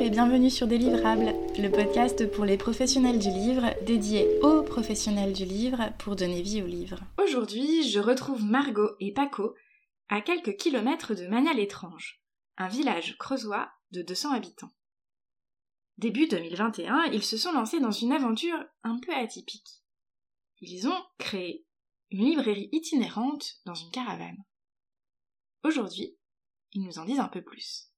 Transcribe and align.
Bonjour 0.00 0.12
et 0.12 0.16
bienvenue 0.16 0.48
sur 0.48 0.66
Délivrables, 0.66 1.34
le 1.58 1.68
podcast 1.68 2.26
pour 2.32 2.46
les 2.46 2.56
professionnels 2.56 3.18
du 3.18 3.28
livre, 3.28 3.74
dédié 3.84 4.40
aux 4.40 4.62
professionnels 4.62 5.34
du 5.34 5.44
livre 5.44 5.92
pour 5.98 6.16
donner 6.16 6.40
vie 6.40 6.62
au 6.62 6.66
livre. 6.66 7.00
Aujourd'hui, 7.22 7.86
je 7.86 8.00
retrouve 8.00 8.42
Margot 8.42 8.96
et 8.98 9.12
Paco 9.12 9.54
à 10.08 10.22
quelques 10.22 10.56
kilomètres 10.56 11.14
de 11.14 11.26
Magnal-Étrange, 11.26 12.22
un 12.56 12.68
village 12.68 13.18
creusois 13.18 13.70
de 13.90 14.00
200 14.00 14.32
habitants. 14.32 14.72
Début 15.98 16.28
2021, 16.28 17.10
ils 17.12 17.22
se 17.22 17.36
sont 17.36 17.52
lancés 17.52 17.80
dans 17.80 17.92
une 17.92 18.12
aventure 18.12 18.64
un 18.82 18.98
peu 19.00 19.12
atypique. 19.12 19.82
Ils 20.62 20.88
ont 20.88 21.04
créé 21.18 21.66
une 22.10 22.24
librairie 22.24 22.70
itinérante 22.72 23.60
dans 23.66 23.74
une 23.74 23.90
caravane. 23.90 24.42
Aujourd'hui, 25.62 26.16
ils 26.72 26.84
nous 26.84 26.98
en 26.98 27.04
disent 27.04 27.20
un 27.20 27.28
peu 27.28 27.42
plus. 27.42 27.92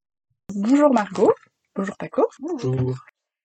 Bonjour 0.53 0.93
Margot. 0.93 1.33
Bonjour 1.75 1.97
Paco. 1.97 2.27
Bonjour. 2.41 2.97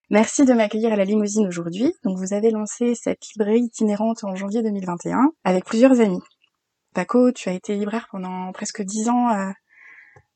Merci 0.10 0.46
de 0.46 0.54
m'accueillir 0.54 0.94
à 0.94 0.96
la 0.96 1.06
limousine 1.06 1.48
aujourd'hui. 1.48 1.94
Donc 2.04 2.18
vous 2.18 2.34
avez 2.34 2.52
lancé 2.52 2.96
cette 2.96 3.26
librairie 3.30 3.62
itinérante 3.62 4.24
en 4.24 4.36
janvier 4.36 4.62
2021 4.64 5.32
avec 5.44 5.66
plusieurs 5.66 6.00
amis. 6.00 6.22
Paco, 6.94 7.32
tu 7.32 7.50
as 7.50 7.54
été 7.54 7.76
libraire 7.76 8.08
pendant 8.12 8.52
presque 8.52 8.82
dix 8.82 9.10
ans 9.10 9.30
euh, 9.30 9.52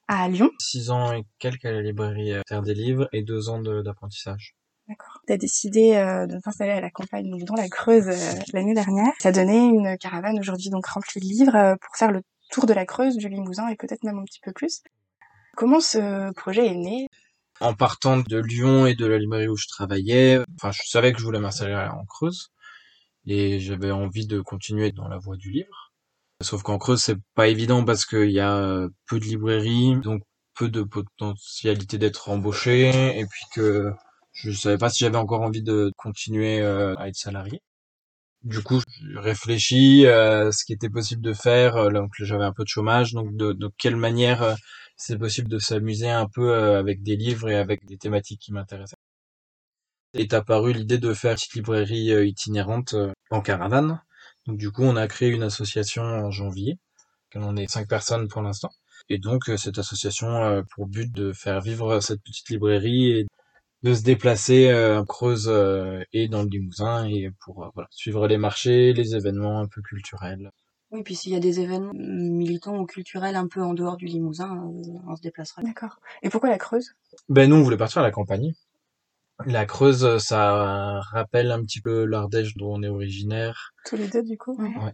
à 0.07 0.27
Lyon. 0.29 0.49
Six 0.59 0.89
ans 0.91 1.11
et 1.13 1.23
quelques 1.39 1.65
à 1.65 1.71
la 1.71 1.81
librairie 1.81 2.33
euh, 2.33 2.41
Terre 2.47 2.61
des 2.61 2.73
Livres 2.73 3.07
et 3.13 3.23
deux 3.23 3.49
ans 3.49 3.61
d'apprentissage. 3.61 4.55
D'accord. 4.91 5.21
Tu 5.25 5.33
as 5.33 5.37
décidé 5.37 5.95
euh, 5.95 6.27
de 6.27 6.37
t'installer 6.39 6.71
à 6.71 6.81
la 6.81 6.89
campagne, 6.89 7.29
donc 7.29 7.43
dans 7.43 7.55
la 7.55 7.69
Creuse, 7.69 8.07
euh, 8.07 8.39
l'année 8.53 8.73
dernière. 8.73 9.13
Ça 9.19 9.29
a 9.29 9.31
donné 9.31 9.57
une 9.57 9.97
caravane 9.97 10.37
aujourd'hui 10.39 10.69
donc 10.69 10.85
remplie 10.85 11.21
de 11.21 11.25
livres 11.25 11.55
euh, 11.55 11.75
pour 11.79 11.95
faire 11.95 12.11
le 12.11 12.21
tour 12.51 12.65
de 12.65 12.73
la 12.73 12.85
Creuse, 12.85 13.15
du 13.15 13.29
Limousin 13.29 13.69
et 13.69 13.75
peut-être 13.75 14.03
même 14.03 14.17
un 14.17 14.25
petit 14.25 14.41
peu 14.41 14.51
plus. 14.51 14.81
Comment 15.55 15.79
ce 15.79 16.33
projet 16.33 16.67
est 16.67 16.75
né? 16.75 17.07
En 17.61 17.73
partant 17.75 18.17
de 18.17 18.37
Lyon 18.39 18.85
et 18.87 18.95
de 18.95 19.05
la 19.05 19.17
librairie 19.17 19.47
où 19.47 19.55
je 19.55 19.67
travaillais, 19.67 20.39
enfin, 20.55 20.71
je 20.71 20.81
savais 20.85 21.13
que 21.13 21.19
je 21.19 21.23
voulais 21.25 21.39
m'installer 21.39 21.75
en 21.75 22.05
Creuse 22.05 22.49
et 23.27 23.59
j'avais 23.59 23.91
envie 23.91 24.27
de 24.27 24.41
continuer 24.41 24.91
dans 24.91 25.07
la 25.07 25.17
voie 25.17 25.37
du 25.37 25.51
livre. 25.51 25.91
Sauf 26.41 26.63
qu'en 26.63 26.77
Creuse, 26.79 27.01
c'est 27.03 27.17
pas 27.35 27.47
évident 27.47 27.85
parce 27.85 28.05
qu'il 28.05 28.31
y 28.31 28.39
a 28.39 28.57
euh, 28.57 28.89
peu 29.07 29.19
de 29.19 29.25
librairies, 29.25 29.95
donc 30.01 30.23
peu 30.55 30.69
de 30.69 30.83
potentialité 30.83 31.97
d'être 31.97 32.29
embauché 32.29 32.89
et 33.19 33.25
puis 33.25 33.45
que 33.53 33.91
je 34.33 34.51
savais 34.51 34.77
pas 34.77 34.89
si 34.89 34.99
j'avais 35.03 35.17
encore 35.17 35.41
envie 35.41 35.63
de 35.63 35.91
continuer 35.97 36.61
euh, 36.61 36.95
à 36.97 37.09
être 37.09 37.15
salarié. 37.15 37.61
Du 38.43 38.61
coup, 38.63 38.81
je 39.01 39.17
réfléchis 39.19 40.07
à 40.07 40.51
ce 40.51 40.65
qui 40.65 40.73
était 40.73 40.89
possible 40.89 41.21
de 41.21 41.33
faire. 41.33 41.75
euh, 41.77 41.91
Donc, 41.91 42.11
j'avais 42.19 42.43
un 42.43 42.53
peu 42.53 42.63
de 42.63 42.67
chômage, 42.69 43.13
donc 43.13 43.35
de, 43.35 43.55
quelle 43.77 43.95
manière 43.95 44.41
euh, 44.43 44.55
c'est 45.01 45.17
possible 45.17 45.49
de 45.49 45.57
s'amuser 45.57 46.09
un 46.09 46.27
peu 46.27 46.53
euh, 46.53 46.79
avec 46.79 47.01
des 47.01 47.15
livres 47.15 47.49
et 47.49 47.55
avec 47.55 47.85
des 47.85 47.97
thématiques 47.97 48.39
qui 48.39 48.53
m'intéressaient. 48.53 48.97
Est 50.13 50.33
apparue 50.33 50.73
l'idée 50.73 50.99
de 50.99 51.13
faire 51.13 51.31
une 51.31 51.35
petite 51.37 51.55
librairie 51.55 52.11
euh, 52.11 52.25
itinérante 52.25 52.93
euh, 52.93 53.11
en 53.31 53.41
caravane. 53.41 53.99
Donc, 54.45 54.57
du 54.57 54.71
coup, 54.71 54.83
on 54.83 54.95
a 54.95 55.07
créé 55.07 55.29
une 55.29 55.43
association 55.43 56.03
en 56.03 56.29
janvier. 56.29 56.77
On 57.35 57.55
est 57.55 57.67
cinq 57.67 57.87
personnes 57.87 58.27
pour 58.27 58.41
l'instant. 58.43 58.71
Et 59.09 59.17
donc, 59.17 59.45
cette 59.57 59.79
association 59.79 60.27
a 60.29 60.63
pour 60.75 60.87
but 60.87 61.11
de 61.11 61.33
faire 61.33 61.61
vivre 61.61 61.99
cette 62.01 62.21
petite 62.21 62.49
librairie 62.49 63.11
et 63.11 63.27
de 63.83 63.93
se 63.93 64.03
déplacer 64.03 64.73
en 64.73 65.05
Creuse 65.05 65.49
et 66.13 66.27
dans 66.27 66.43
le 66.43 66.49
Limousin 66.49 67.05
et 67.07 67.29
pour 67.43 67.71
suivre 67.89 68.27
les 68.27 68.37
marchés, 68.37 68.93
les 68.93 69.15
événements 69.15 69.61
un 69.61 69.67
peu 69.67 69.81
culturels. 69.81 70.51
Oui, 70.91 71.03
puis 71.03 71.15
s'il 71.15 71.31
y 71.31 71.35
a 71.35 71.39
des 71.39 71.59
événements 71.61 71.93
militants 71.93 72.77
ou 72.77 72.85
culturels 72.85 73.35
un 73.35 73.47
peu 73.47 73.61
en 73.61 73.73
dehors 73.73 73.95
du 73.97 74.05
Limousin, 74.05 74.57
euh, 74.57 74.99
on 75.07 75.15
se 75.15 75.21
déplacera. 75.21 75.61
D'accord. 75.61 75.99
Et 76.21 76.29
pourquoi 76.29 76.49
la 76.49 76.57
Creuse? 76.57 76.91
Ben 77.29 77.49
nous, 77.49 77.55
on 77.55 77.63
voulait 77.63 77.77
partir 77.77 78.01
à 78.01 78.03
la 78.03 78.11
campagne. 78.11 78.53
La 79.45 79.65
Creuse, 79.65 80.17
ça 80.19 80.99
rappelle 81.01 81.51
un 81.51 81.63
petit 81.63 81.81
peu 81.81 82.05
l'Ardèche 82.05 82.55
dont 82.57 82.75
on 82.75 82.83
est 82.83 82.89
originaire, 82.89 83.73
Tous 83.85 83.95
les 83.95 84.07
deux 84.07 84.21
du 84.21 84.37
coup 84.37 84.55
ouais. 84.61 84.93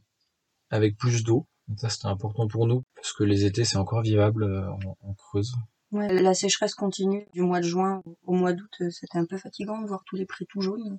avec 0.70 0.98
plus 0.98 1.24
d'eau. 1.24 1.48
Ça, 1.76 1.90
c'était 1.90 2.08
important 2.08 2.48
pour 2.48 2.66
nous, 2.66 2.84
parce 2.96 3.12
que 3.12 3.26
les 3.26 3.44
étés, 3.44 3.66
c'est 3.66 3.76
encore 3.76 4.02
vivable 4.02 4.44
euh, 4.44 4.70
en, 4.72 4.98
en 5.02 5.14
Creuse. 5.16 5.54
Ouais, 5.92 6.22
la 6.22 6.34
sécheresse 6.34 6.76
continue 6.76 7.28
du 7.34 7.42
mois 7.42 7.60
de 7.60 7.66
juin 7.66 8.04
au 8.26 8.34
mois 8.34 8.54
d'août, 8.54 8.72
euh, 8.82 8.90
c'était 8.90 9.18
un 9.18 9.26
peu 9.26 9.38
fatigant 9.38 9.82
de 9.82 9.88
voir 9.88 10.04
tous 10.06 10.16
les 10.16 10.26
prés 10.26 10.46
tout 10.46 10.62
jaunes. 10.62 10.98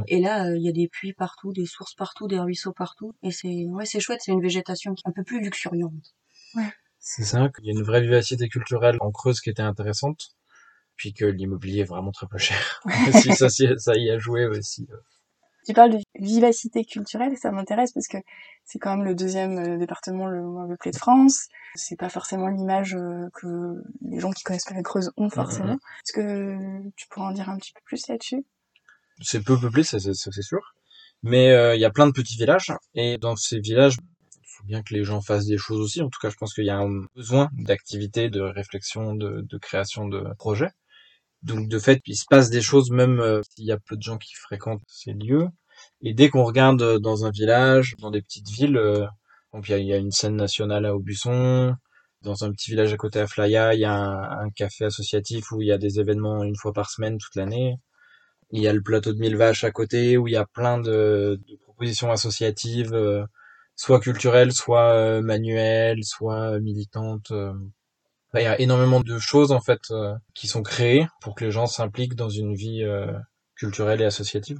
Ouais. 0.00 0.04
Et 0.08 0.20
là, 0.20 0.46
euh, 0.46 0.56
il 0.56 0.62
y 0.62 0.68
a 0.68 0.72
des 0.72 0.88
puits 0.88 1.12
partout, 1.12 1.52
des 1.52 1.66
sources 1.66 1.94
partout, 1.94 2.26
des 2.28 2.38
ruisseaux 2.38 2.72
partout. 2.72 3.14
Et 3.22 3.30
c'est 3.30 3.66
ouais, 3.66 3.86
c'est 3.86 4.00
chouette, 4.00 4.20
c'est 4.22 4.32
une 4.32 4.42
végétation 4.42 4.94
qui 4.94 5.02
est 5.06 5.10
un 5.10 5.12
peu 5.12 5.24
plus 5.24 5.40
luxuriante. 5.40 6.14
C'est 6.98 7.24
ça, 7.24 7.48
qu'il 7.48 7.66
y 7.66 7.70
a 7.70 7.72
une 7.72 7.82
vraie 7.82 8.02
vivacité 8.02 8.48
culturelle 8.48 8.98
en 9.00 9.10
Creuse 9.10 9.40
qui 9.40 9.48
était 9.48 9.62
intéressante, 9.62 10.36
puis 10.96 11.14
que 11.14 11.24
l'immobilier 11.24 11.80
est 11.80 11.84
vraiment 11.84 12.12
très 12.12 12.26
peu 12.26 12.36
cher. 12.36 12.82
si 13.22 13.32
ça, 13.32 13.48
si 13.48 13.66
ça 13.78 13.94
y 13.96 14.10
a 14.10 14.18
joué 14.18 14.46
aussi. 14.46 14.86
euh. 14.92 14.96
Tu 15.66 15.74
parles 15.74 15.92
de 15.92 15.98
vivacité 16.18 16.84
culturelle, 16.84 17.36
ça 17.36 17.52
m'intéresse 17.52 17.92
parce 17.92 18.08
que 18.08 18.16
c'est 18.64 18.78
quand 18.78 18.96
même 18.96 19.04
le 19.04 19.14
deuxième 19.14 19.58
euh, 19.58 19.78
département 19.78 20.26
le 20.26 20.42
moins 20.42 20.66
peuplé 20.66 20.90
de 20.90 20.96
France. 20.96 21.48
C'est 21.74 21.96
pas 21.96 22.08
forcément 22.08 22.48
l'image 22.48 22.96
que 23.34 23.82
les 24.02 24.20
gens 24.20 24.30
qui 24.30 24.42
connaissent 24.42 24.64
pas 24.64 24.74
la 24.74 24.82
Creuse 24.82 25.10
ont 25.16 25.30
forcément. 25.30 25.74
Est-ce 25.74 26.12
que 26.12 26.90
tu 26.96 27.06
pourrais 27.08 27.26
en 27.26 27.32
dire 27.32 27.48
un 27.48 27.56
petit 27.56 27.72
peu 27.72 27.80
plus 27.84 28.08
là-dessus? 28.08 28.44
C'est 29.20 29.42
peu 29.44 29.58
peuplé, 29.58 29.82
ça, 29.84 29.98
c'est 30.00 30.14
ça, 30.14 30.30
c'est 30.32 30.42
sûr. 30.42 30.60
Mais 31.22 31.50
euh, 31.52 31.74
il 31.76 31.80
y 31.80 31.84
a 31.84 31.90
plein 31.90 32.06
de 32.06 32.12
petits 32.12 32.36
villages, 32.36 32.72
et 32.94 33.18
dans 33.18 33.36
ces 33.36 33.60
villages, 33.60 33.96
il 34.34 34.46
faut 34.46 34.64
bien 34.64 34.82
que 34.82 34.94
les 34.94 35.04
gens 35.04 35.20
fassent 35.20 35.46
des 35.46 35.58
choses 35.58 35.80
aussi. 35.80 36.02
En 36.02 36.08
tout 36.10 36.18
cas, 36.20 36.30
je 36.30 36.36
pense 36.36 36.54
qu'il 36.54 36.64
y 36.64 36.70
a 36.70 36.78
un 36.78 37.04
besoin 37.14 37.50
d'activité, 37.54 38.30
de 38.30 38.40
réflexion, 38.40 39.14
de, 39.14 39.42
de 39.42 39.58
création 39.58 40.08
de 40.08 40.24
projets. 40.38 40.70
Donc 41.42 41.68
de 41.68 41.78
fait, 41.78 42.00
il 42.06 42.16
se 42.16 42.24
passe 42.28 42.50
des 42.50 42.62
choses 42.62 42.90
même 42.90 43.20
euh, 43.20 43.40
s'il 43.50 43.64
y 43.66 43.72
a 43.72 43.78
peu 43.78 43.96
de 43.96 44.02
gens 44.02 44.18
qui 44.18 44.34
fréquentent 44.34 44.82
ces 44.88 45.12
lieux. 45.12 45.48
Et 46.02 46.14
dès 46.14 46.28
qu'on 46.28 46.44
regarde 46.44 46.82
euh, 46.82 46.98
dans 46.98 47.24
un 47.24 47.30
village, 47.30 47.94
dans 47.98 48.10
des 48.10 48.22
petites 48.22 48.50
villes, 48.50 48.76
euh, 48.76 49.06
donc 49.54 49.68
il 49.68 49.78
y 49.78 49.84
y 49.86 49.92
a 49.92 49.96
une 49.96 50.10
scène 50.12 50.36
nationale 50.36 50.84
à 50.86 50.94
Aubusson, 50.94 51.74
dans 52.22 52.44
un 52.44 52.52
petit 52.52 52.70
village 52.70 52.92
à 52.92 52.96
côté 52.96 53.20
à 53.20 53.26
Flaya, 53.26 53.74
il 53.74 53.80
y 53.80 53.84
a 53.86 53.94
un 53.94 54.50
café 54.50 54.84
associatif 54.86 55.50
où 55.52 55.62
il 55.62 55.68
y 55.68 55.72
a 55.72 55.78
des 55.78 55.98
événements 56.00 56.44
une 56.44 56.56
fois 56.56 56.72
par 56.72 56.90
semaine 56.90 57.18
toute 57.18 57.34
l'année. 57.36 57.76
Il 58.52 58.62
y 58.62 58.68
a 58.68 58.72
le 58.72 58.82
plateau 58.82 59.12
de 59.12 59.18
Mille 59.18 59.36
Vaches 59.36 59.64
à 59.64 59.70
côté 59.70 60.16
où 60.16 60.26
il 60.26 60.32
y 60.32 60.36
a 60.36 60.46
plein 60.46 60.78
de, 60.78 61.40
propositions 61.62 62.10
associatives, 62.10 62.92
euh, 62.94 63.24
soit 63.76 64.00
culturelles, 64.00 64.52
soit 64.52 64.92
euh, 64.92 65.22
manuelles, 65.22 66.04
soit 66.04 66.52
euh, 66.52 66.60
militantes. 66.60 67.32
il 68.34 68.42
y 68.42 68.46
a 68.46 68.60
énormément 68.60 69.00
de 69.00 69.18
choses 69.18 69.52
en 69.52 69.60
fait 69.60 69.80
qui 70.34 70.46
sont 70.46 70.62
créées 70.62 71.06
pour 71.20 71.34
que 71.34 71.44
les 71.44 71.50
gens 71.50 71.66
s'impliquent 71.66 72.14
dans 72.14 72.28
une 72.28 72.54
vie 72.54 72.84
culturelle 73.56 74.00
et 74.00 74.04
associative, 74.04 74.58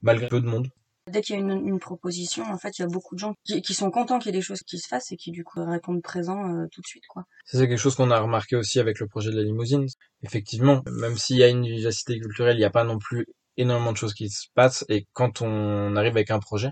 malgré 0.00 0.28
peu 0.28 0.40
de 0.40 0.46
monde. 0.46 0.68
Dès 1.10 1.20
qu'il 1.20 1.34
y 1.34 1.38
a 1.38 1.40
une, 1.40 1.80
proposition, 1.80 2.44
en 2.44 2.58
fait, 2.58 2.78
il 2.78 2.82
y 2.82 2.84
a 2.84 2.88
beaucoup 2.88 3.16
de 3.16 3.18
gens 3.18 3.34
qui, 3.44 3.74
sont 3.74 3.90
contents 3.90 4.20
qu'il 4.20 4.32
y 4.32 4.34
ait 4.34 4.38
des 4.38 4.42
choses 4.42 4.62
qui 4.62 4.78
se 4.78 4.86
fassent 4.86 5.10
et 5.10 5.16
qui 5.16 5.32
du 5.32 5.42
coup 5.42 5.64
répondent 5.64 6.00
présent 6.00 6.48
euh, 6.48 6.66
tout 6.70 6.80
de 6.80 6.86
suite, 6.86 7.02
quoi. 7.08 7.24
C'est 7.44 7.66
quelque 7.66 7.76
chose 7.76 7.96
qu'on 7.96 8.12
a 8.12 8.20
remarqué 8.20 8.54
aussi 8.54 8.78
avec 8.78 9.00
le 9.00 9.08
projet 9.08 9.32
de 9.32 9.36
la 9.36 9.42
limousine. 9.42 9.86
Effectivement, 10.22 10.82
même 10.86 11.16
s'il 11.16 11.38
y 11.38 11.42
a 11.42 11.48
une 11.48 11.66
vivacité 11.66 12.20
culturelle, 12.20 12.56
il 12.56 12.60
n'y 12.60 12.64
a 12.64 12.70
pas 12.70 12.84
non 12.84 12.98
plus 12.98 13.26
énormément 13.56 13.90
de 13.90 13.96
choses 13.96 14.14
qui 14.14 14.30
se 14.30 14.46
passent. 14.54 14.84
Et 14.88 15.08
quand 15.12 15.42
on 15.42 15.96
arrive 15.96 16.12
avec 16.12 16.30
un 16.30 16.38
projet, 16.38 16.70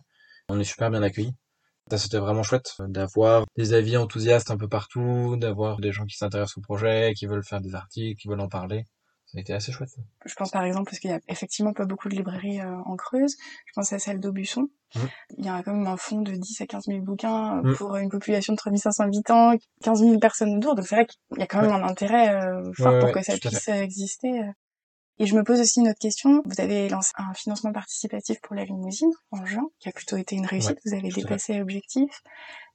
on 0.49 0.61
est 0.61 0.65
super 0.65 0.91
bien 0.91 1.03
accueilli. 1.03 1.35
Ça, 1.91 1.99
c'était 1.99 2.19
vraiment 2.19 2.45
chouette 2.45 2.75
euh, 2.81 2.87
d'avoir 2.87 3.47
des 3.57 3.73
avis 3.73 3.97
enthousiastes 3.97 4.53
un 4.53 4.57
peu 4.57 4.69
partout, 4.69 5.37
d'avoir 5.37 5.81
des 5.81 5.91
gens 5.91 6.07
qui 6.07 6.17
s'intéressent 6.17 6.59
au 6.59 6.61
projet, 6.61 7.15
qui 7.17 7.27
veulent 7.27 7.45
faire 7.45 7.61
des 7.61 7.75
articles, 7.75 8.21
qui 8.21 8.29
veulent 8.29 8.41
en 8.41 8.49
parler. 8.49 8.85
Ça 9.33 9.39
a 9.39 9.41
été 9.43 9.53
assez 9.53 9.71
chouette. 9.71 9.91
Je 10.27 10.35
pense 10.35 10.51
par 10.51 10.65
exemple 10.65 10.87
parce 10.87 10.99
qu'il 10.99 11.11
y 11.11 11.13
a 11.13 11.21
effectivement 11.29 11.73
pas 11.73 11.85
beaucoup 11.85 12.09
de 12.09 12.17
librairies 12.17 12.61
euh, 12.61 12.77
en 12.85 12.97
Creuse. 12.97 13.37
Je 13.67 13.73
pense 13.75 13.93
à 13.93 14.01
celle 14.01 14.19
d'Aubusson. 14.19 14.69
Mhm. 14.97 15.09
Il 15.39 15.45
y 15.45 15.49
a 15.49 15.63
quand 15.63 15.73
même 15.73 15.87
un 15.87 15.97
fonds 15.97 16.23
de 16.23 16.33
10 16.33 16.61
à 16.63 16.67
15 16.67 16.87
000 16.87 17.01
bouquins 17.03 17.59
euh, 17.59 17.63
Mhm. 17.63 17.77
pour 17.77 17.97
une 17.97 18.09
population 18.09 18.55
de 18.55 18.59
3500 18.59 19.05
habitants, 19.05 19.53
15 19.85 20.01
000 20.01 20.19
personnes 20.19 20.57
autour. 20.57 20.75
Donc 20.75 20.85
c'est 20.89 20.97
vrai 20.97 21.07
qu'il 21.07 21.39
y 21.39 21.43
a 21.43 21.47
quand 21.47 21.63
même 21.63 21.71
un 21.71 21.85
intérêt 21.85 22.35
euh, 22.35 22.73
fort 22.73 22.93
Ouais, 22.93 22.99
pour 22.99 23.09
ouais, 23.11 23.15
que 23.15 23.23
ça 23.23 23.39
puisse 23.39 23.69
exister. 23.69 24.43
Et 25.19 25.27
je 25.27 25.37
me 25.37 25.45
pose 25.45 25.61
aussi 25.61 25.79
une 25.81 25.89
autre 25.89 25.99
question. 26.01 26.43
Vous 26.47 26.61
avez 26.61 26.89
lancé 26.89 27.13
un 27.17 27.33
financement 27.35 27.73
participatif 27.73 28.41
pour 28.41 28.57
la 28.57 28.65
limousine 28.65 29.13
en 29.31 29.45
juin, 29.47 29.69
qui 29.79 29.89
a 29.89 29.93
plutôt 29.93 30.17
été 30.17 30.35
une 30.35 30.47
réussite. 30.47 30.79
Vous 30.85 30.95
avez 30.95 31.11
dépassé 31.11 31.59
l'objectif. 31.59 32.23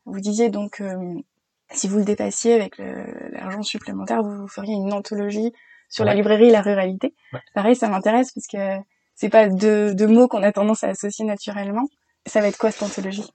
Vous 0.05 0.19
disiez 0.21 0.49
donc 0.49 0.79
euh, 0.79 1.15
si 1.71 1.87
vous 1.89 1.97
le 1.97 2.05
dépassiez 2.05 2.53
avec 2.53 2.77
l'argent 2.77 3.63
supplémentaire, 3.63 4.21
vous 4.23 4.47
feriez 4.47 4.73
une 4.75 4.93
anthologie 4.93 5.51
sur 5.89 6.05
la 6.05 6.13
librairie 6.13 6.47
et 6.47 6.51
la 6.51 6.61
ruralité. 6.61 7.13
Ouais. 7.33 7.39
Pareil, 7.53 7.75
ça 7.75 7.89
m'intéresse 7.89 8.31
parce 8.33 8.47
que 8.47 8.83
c'est 9.15 9.29
pas 9.29 9.47
deux, 9.47 9.93
deux 9.95 10.07
mots 10.07 10.27
qu'on 10.27 10.43
a 10.43 10.51
tendance 10.51 10.83
à 10.83 10.89
associer 10.89 11.25
naturellement. 11.25 11.87
Ça 12.25 12.41
va 12.41 12.47
être 12.47 12.57
quoi 12.57 12.71
cette 12.71 12.83
anthologie? 12.83 13.25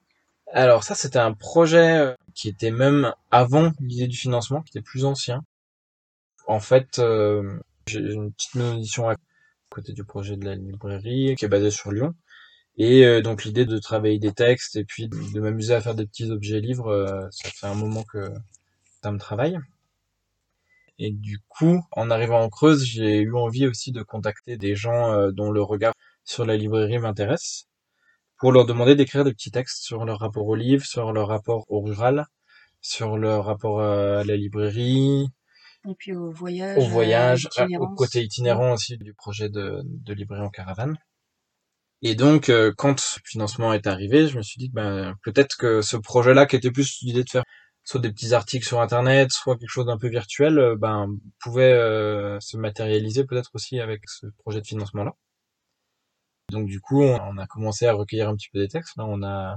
Alors 0.52 0.82
ça, 0.82 0.94
c'était 0.94 1.18
un 1.18 1.32
projet 1.32 1.98
euh, 1.98 2.14
qui 2.34 2.48
était 2.48 2.72
même 2.72 3.12
avant 3.30 3.70
l'idée 3.80 4.08
du 4.08 4.16
financement, 4.16 4.62
qui 4.62 4.76
était 4.76 4.84
plus 4.84 5.04
ancien. 5.04 5.42
En 6.46 6.58
fait, 6.58 6.98
euh, 6.98 7.60
j'ai 7.86 8.00
une 8.00 8.32
petite 8.32 8.56
maison 8.56 8.74
d'édition 8.74 9.08
à 9.08 9.14
côté 9.70 9.92
du 9.92 10.04
projet 10.04 10.36
de 10.36 10.44
la 10.44 10.56
librairie, 10.56 11.36
qui 11.36 11.44
est 11.44 11.48
basée 11.48 11.70
sur 11.70 11.92
Lyon. 11.92 12.14
Et 12.76 13.04
euh, 13.04 13.20
donc 13.20 13.44
l'idée 13.44 13.66
de 13.66 13.78
travailler 13.78 14.18
des 14.18 14.32
textes 14.32 14.76
et 14.76 14.84
puis 14.84 15.08
de 15.08 15.40
m'amuser 15.40 15.74
à 15.74 15.80
faire 15.80 15.94
des 15.94 16.06
petits 16.06 16.30
objets 16.30 16.60
livres, 16.60 16.88
euh, 16.88 17.28
ça 17.30 17.48
fait 17.50 17.66
un 17.66 17.74
moment 17.74 18.02
que 18.04 18.32
ça 19.02 19.12
me 19.12 19.18
travaille. 19.18 19.58
Et 21.02 21.12
du 21.12 21.38
coup, 21.48 21.82
en 21.92 22.10
arrivant 22.10 22.42
en 22.42 22.50
Creuse, 22.50 22.84
j'ai 22.84 23.20
eu 23.20 23.34
envie 23.34 23.66
aussi 23.66 23.90
de 23.90 24.02
contacter 24.02 24.58
des 24.58 24.74
gens 24.74 25.10
euh, 25.12 25.30
dont 25.32 25.50
le 25.50 25.62
regard 25.62 25.94
sur 26.24 26.44
la 26.44 26.58
librairie 26.58 26.98
m'intéresse, 26.98 27.68
pour 28.38 28.52
leur 28.52 28.66
demander 28.66 28.94
d'écrire 28.94 29.24
des 29.24 29.32
petits 29.32 29.50
textes 29.50 29.82
sur 29.82 30.04
leur 30.04 30.18
rapport 30.18 30.46
au 30.46 30.54
livre, 30.54 30.84
sur 30.84 31.10
leur 31.14 31.28
rapport 31.28 31.64
au 31.68 31.80
rural, 31.80 32.26
sur 32.82 33.16
leur 33.16 33.46
rapport 33.46 33.80
à 33.80 34.24
la 34.24 34.36
librairie, 34.36 35.26
et 35.88 35.94
puis 35.98 36.12
au 36.12 36.30
voyage, 36.30 36.76
au 36.76 36.86
voyage, 36.86 37.48
au 37.78 37.88
côté 37.94 38.22
itinérant 38.22 38.74
aussi 38.74 38.98
du 38.98 39.14
projet 39.14 39.48
de, 39.48 39.80
de 39.84 40.12
librairie 40.12 40.44
en 40.44 40.50
caravane. 40.50 40.98
Et 42.02 42.14
donc, 42.14 42.50
euh, 42.50 42.72
quand 42.76 43.00
le 43.16 43.22
financement 43.24 43.72
est 43.72 43.86
arrivé, 43.86 44.28
je 44.28 44.36
me 44.36 44.42
suis 44.42 44.58
dit 44.58 44.68
que 44.68 44.74
ben, 44.74 45.14
peut-être 45.22 45.56
que 45.56 45.80
ce 45.80 45.96
projet-là, 45.96 46.44
qui 46.44 46.56
était 46.56 46.70
plus 46.70 46.98
l'idée 47.00 47.24
de 47.24 47.30
faire 47.30 47.44
soit 47.84 48.00
des 48.00 48.12
petits 48.12 48.34
articles 48.34 48.66
sur 48.66 48.80
Internet, 48.80 49.32
soit 49.32 49.56
quelque 49.56 49.70
chose 49.70 49.86
d'un 49.86 49.98
peu 49.98 50.08
virtuel, 50.08 50.58
euh, 50.58 50.76
ben, 50.76 51.08
pouvait 51.40 51.72
euh, 51.72 52.38
se 52.40 52.56
matérialiser 52.56 53.24
peut-être 53.24 53.50
aussi 53.54 53.80
avec 53.80 54.02
ce 54.08 54.26
projet 54.38 54.60
de 54.60 54.66
financement-là. 54.66 55.14
Donc 56.50 56.66
du 56.66 56.80
coup, 56.80 57.02
on, 57.02 57.38
a 57.38 57.46
commencé 57.46 57.86
à 57.86 57.92
recueillir 57.92 58.28
un 58.28 58.36
petit 58.36 58.48
peu 58.52 58.58
des 58.58 58.68
textes. 58.68 58.96
Là, 58.96 59.04
on 59.06 59.22
a 59.22 59.56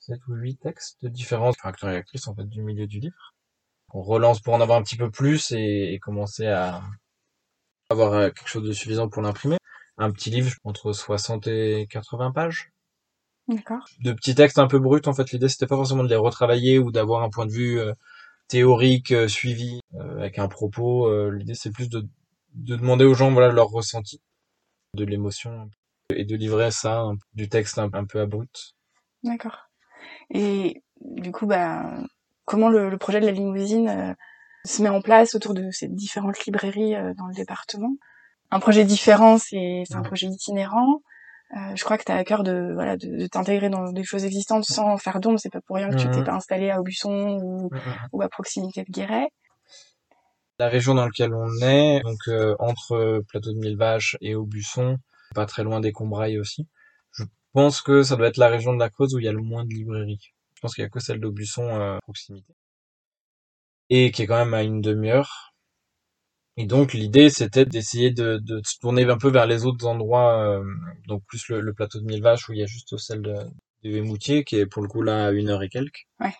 7 0.00 0.18
ou 0.28 0.34
8 0.34 0.56
textes 0.56 1.02
de 1.02 1.08
différents 1.08 1.52
acteurs 1.62 1.90
et 1.90 1.96
actrices 1.96 2.28
en 2.28 2.34
fait 2.34 2.48
du 2.48 2.62
milieu 2.62 2.86
du 2.86 3.00
livre. 3.00 3.34
On 3.94 4.02
relance 4.02 4.40
pour 4.40 4.54
en 4.54 4.60
avoir 4.60 4.78
un 4.78 4.82
petit 4.82 4.96
peu 4.96 5.10
plus 5.10 5.52
et, 5.52 5.92
et 5.92 5.98
commencer 5.98 6.46
à 6.46 6.82
avoir 7.90 8.32
quelque 8.32 8.48
chose 8.48 8.64
de 8.64 8.72
suffisant 8.72 9.08
pour 9.08 9.22
l'imprimer 9.22 9.58
un 9.98 10.10
petit 10.10 10.30
livre 10.30 10.52
entre 10.64 10.92
60 10.92 11.46
et 11.46 11.86
80 11.90 12.32
pages. 12.32 12.71
D'accord. 13.52 13.84
De 14.00 14.12
petits 14.12 14.34
textes 14.34 14.58
un 14.58 14.66
peu 14.66 14.78
bruts, 14.78 15.02
en 15.06 15.12
fait. 15.12 15.30
L'idée, 15.32 15.48
c'était 15.48 15.66
pas 15.66 15.76
forcément 15.76 16.04
de 16.04 16.08
les 16.08 16.16
retravailler 16.16 16.78
ou 16.78 16.90
d'avoir 16.90 17.22
un 17.22 17.30
point 17.30 17.46
de 17.46 17.52
vue 17.52 17.78
euh, 17.78 17.92
théorique 18.48 19.12
euh, 19.12 19.28
suivi 19.28 19.80
euh, 19.94 20.18
avec 20.18 20.38
un 20.38 20.48
propos. 20.48 21.30
L'idée, 21.30 21.54
c'est 21.54 21.70
plus 21.70 21.88
de, 21.88 22.06
de 22.54 22.76
demander 22.76 23.04
aux 23.04 23.14
gens, 23.14 23.30
voilà, 23.30 23.52
leur 23.52 23.68
ressenti, 23.68 24.20
de 24.94 25.04
l'émotion 25.04 25.68
et 26.14 26.24
de 26.24 26.36
livrer 26.36 26.70
ça, 26.70 27.04
du 27.34 27.48
texte 27.48 27.78
un, 27.78 28.04
peu 28.04 28.20
abrupt. 28.20 28.74
D'accord. 29.22 29.70
Et 30.30 30.82
du 31.00 31.32
coup, 31.32 31.46
bah, 31.46 31.84
comment 32.44 32.68
le, 32.68 32.90
le 32.90 32.98
projet 32.98 33.20
de 33.20 33.26
la 33.26 33.32
limousine 33.32 34.14
se 34.64 34.82
met 34.82 34.88
en 34.88 35.00
place 35.00 35.34
autour 35.34 35.54
de 35.54 35.70
ces 35.70 35.88
différentes 35.88 36.44
librairies 36.44 36.94
dans 37.16 37.26
le 37.26 37.34
département? 37.34 37.94
Un 38.50 38.60
projet 38.60 38.84
différent, 38.84 39.38
c'est 39.38 39.84
un 39.92 40.02
projet 40.02 40.26
itinérant. 40.26 41.00
Euh, 41.54 41.76
je 41.76 41.84
crois 41.84 41.98
que 41.98 42.04
tu 42.04 42.12
as 42.12 42.16
à 42.16 42.24
cœur 42.24 42.44
de 42.44 42.70
voilà 42.72 42.96
de, 42.96 43.26
t'intégrer 43.26 43.68
dans 43.68 43.92
des 43.92 44.04
choses 44.04 44.24
existantes 44.24 44.64
sans 44.64 44.96
faire 44.96 45.20
d'ombre. 45.20 45.38
C'est 45.38 45.50
pas 45.50 45.60
pour 45.60 45.76
rien 45.76 45.90
que 45.90 45.96
tu 45.96 46.08
t'es 46.10 46.18
mhm. 46.18 46.24
pas 46.24 46.34
installé 46.34 46.70
à 46.70 46.80
Aubusson 46.80 47.38
ou, 47.42 47.70
mhm. 47.70 47.80
ou 48.12 48.22
à 48.22 48.28
proximité 48.28 48.84
de 48.84 48.90
Guéret. 48.90 49.28
La 50.58 50.68
région 50.68 50.94
dans 50.94 51.04
laquelle 51.04 51.34
on 51.34 51.50
est, 51.60 52.00
donc 52.02 52.18
euh, 52.28 52.54
entre 52.58 53.22
Plateau 53.28 53.52
de 53.52 53.58
Mille 53.58 53.76
Vaches 53.76 54.16
et 54.20 54.34
Aubusson, 54.34 54.96
pas 55.34 55.46
très 55.46 55.64
loin 55.64 55.80
des 55.80 55.92
Combrailles 55.92 56.38
aussi. 56.38 56.68
Je 57.18 57.24
pense 57.52 57.82
que 57.82 58.02
ça 58.02 58.16
doit 58.16 58.28
être 58.28 58.38
la 58.38 58.48
région 58.48 58.72
de 58.72 58.78
la 58.78 58.88
Creuse 58.88 59.14
où 59.14 59.18
il 59.18 59.24
y 59.24 59.28
a 59.28 59.32
le 59.32 59.42
moins 59.42 59.64
de 59.64 59.74
librairies. 59.74 60.32
Je 60.54 60.60
pense 60.60 60.74
qu'il 60.74 60.82
y 60.82 60.86
a 60.86 60.90
que 60.90 61.00
celle 61.00 61.20
d'Aubusson 61.20 61.64
euh, 61.64 61.96
à 61.96 62.00
proximité. 62.00 62.54
Et 63.90 64.10
qui 64.10 64.22
est 64.22 64.26
quand 64.26 64.38
même 64.38 64.54
à 64.54 64.62
une 64.62 64.80
demi-heure. 64.80 65.51
Et 66.58 66.66
donc 66.66 66.92
l'idée 66.92 67.30
c'était 67.30 67.64
d'essayer 67.64 68.10
de, 68.10 68.38
de, 68.38 68.60
se 68.64 68.78
tourner 68.78 69.04
un 69.04 69.16
peu 69.16 69.30
vers 69.30 69.46
les 69.46 69.64
autres 69.64 69.86
endroits, 69.86 70.38
euh, 70.38 70.64
donc 71.08 71.22
plus 71.26 71.48
le, 71.48 71.72
plateau 71.72 71.98
de 71.98 72.04
Mille 72.04 72.22
Vaches 72.22 72.48
où 72.48 72.52
il 72.52 72.58
y 72.58 72.62
a 72.62 72.66
juste 72.66 72.94
celle 72.98 73.22
de, 73.22 73.34
de 73.84 74.42
qui 74.42 74.56
est 74.56 74.66
pour 74.66 74.82
le 74.82 74.88
coup 74.88 75.02
là 75.02 75.28
à 75.28 75.30
une 75.30 75.48
heure 75.48 75.62
et 75.62 75.70
quelques. 75.70 76.04
Ouais. 76.20 76.34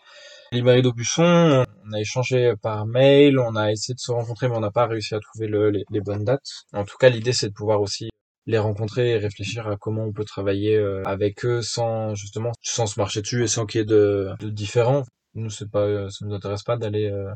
Librairie 0.52 0.82
d'Aubusson, 0.82 1.64
on 1.86 1.92
a 1.92 2.00
échangé 2.00 2.52
par 2.60 2.84
mail, 2.86 3.38
on 3.38 3.56
a 3.56 3.72
essayé 3.72 3.94
de 3.94 4.00
se 4.00 4.12
rencontrer 4.12 4.48
mais 4.48 4.56
on 4.56 4.60
n'a 4.60 4.70
pas 4.70 4.86
réussi 4.86 5.14
à 5.14 5.20
trouver 5.20 5.46
le, 5.46 5.70
les, 5.70 6.00
bonnes 6.02 6.24
dates. 6.24 6.66
En 6.74 6.84
tout 6.84 6.98
cas 6.98 7.08
l'idée 7.08 7.32
c'est 7.32 7.48
de 7.48 7.54
pouvoir 7.54 7.80
aussi 7.80 8.10
les 8.44 8.58
rencontrer 8.58 9.12
et 9.12 9.16
réfléchir 9.16 9.66
à 9.66 9.78
comment 9.78 10.04
on 10.04 10.12
peut 10.12 10.24
travailler 10.24 10.76
euh, 10.76 11.02
avec 11.06 11.46
eux 11.46 11.62
sans 11.62 12.14
justement 12.14 12.52
sans 12.60 12.86
se 12.86 13.00
marcher 13.00 13.22
dessus 13.22 13.44
et 13.44 13.48
sans 13.48 13.64
qu'il 13.64 13.80
y 13.80 13.82
ait 13.82 13.86
de, 13.86 14.28
de 14.40 14.50
différents. 14.50 15.04
Nous 15.34 15.48
c'est 15.48 15.70
pas 15.70 16.10
ça 16.10 16.26
nous 16.26 16.34
intéresse 16.34 16.64
pas 16.64 16.76
d'aller 16.76 17.08
euh, 17.08 17.32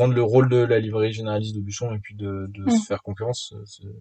prendre 0.00 0.14
le 0.14 0.22
rôle 0.22 0.48
de 0.48 0.56
la 0.56 0.78
librairie 0.78 1.12
généraliste 1.12 1.54
de 1.54 1.60
Buchon 1.60 1.92
et 1.92 1.98
puis 1.98 2.14
de, 2.14 2.46
de 2.48 2.64
mm. 2.64 2.70
se 2.70 2.86
faire 2.86 3.02
concurrence. 3.02 3.52
Euh, 3.84 3.92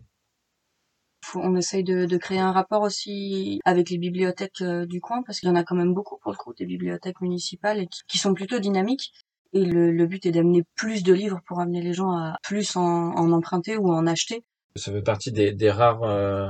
on 1.35 1.57
essaye 1.57 1.83
de, 1.83 2.05
de, 2.05 2.17
créer 2.17 2.39
un 2.39 2.53
rapport 2.53 2.83
aussi 2.83 3.59
avec 3.65 3.89
les 3.89 3.97
bibliothèques 3.97 4.61
euh, 4.61 4.85
du 4.85 5.01
coin 5.01 5.21
parce 5.23 5.41
qu'il 5.41 5.49
y 5.49 5.51
en 5.51 5.55
a 5.55 5.65
quand 5.65 5.75
même 5.75 5.93
beaucoup 5.93 6.17
pour 6.21 6.31
le 6.31 6.37
coup 6.37 6.53
des 6.53 6.65
bibliothèques 6.65 7.19
municipales 7.19 7.79
et 7.79 7.89
qui, 8.07 8.17
sont 8.17 8.33
plutôt 8.33 8.59
dynamiques. 8.59 9.11
Et 9.51 9.65
le, 9.65 9.91
le 9.91 10.07
but 10.07 10.25
est 10.25 10.31
d'amener 10.31 10.63
plus 10.75 11.03
de 11.03 11.11
livres 11.11 11.41
pour 11.45 11.59
amener 11.59 11.81
les 11.81 11.91
gens 11.91 12.11
à 12.11 12.37
plus 12.43 12.77
en, 12.77 12.81
en 12.81 13.33
emprunter 13.33 13.75
ou 13.75 13.91
en 13.91 14.07
acheter. 14.07 14.45
Ça 14.77 14.93
fait 14.93 15.01
partie 15.01 15.33
des, 15.33 15.51
des 15.51 15.69
rares 15.69 16.03
euh, 16.03 16.49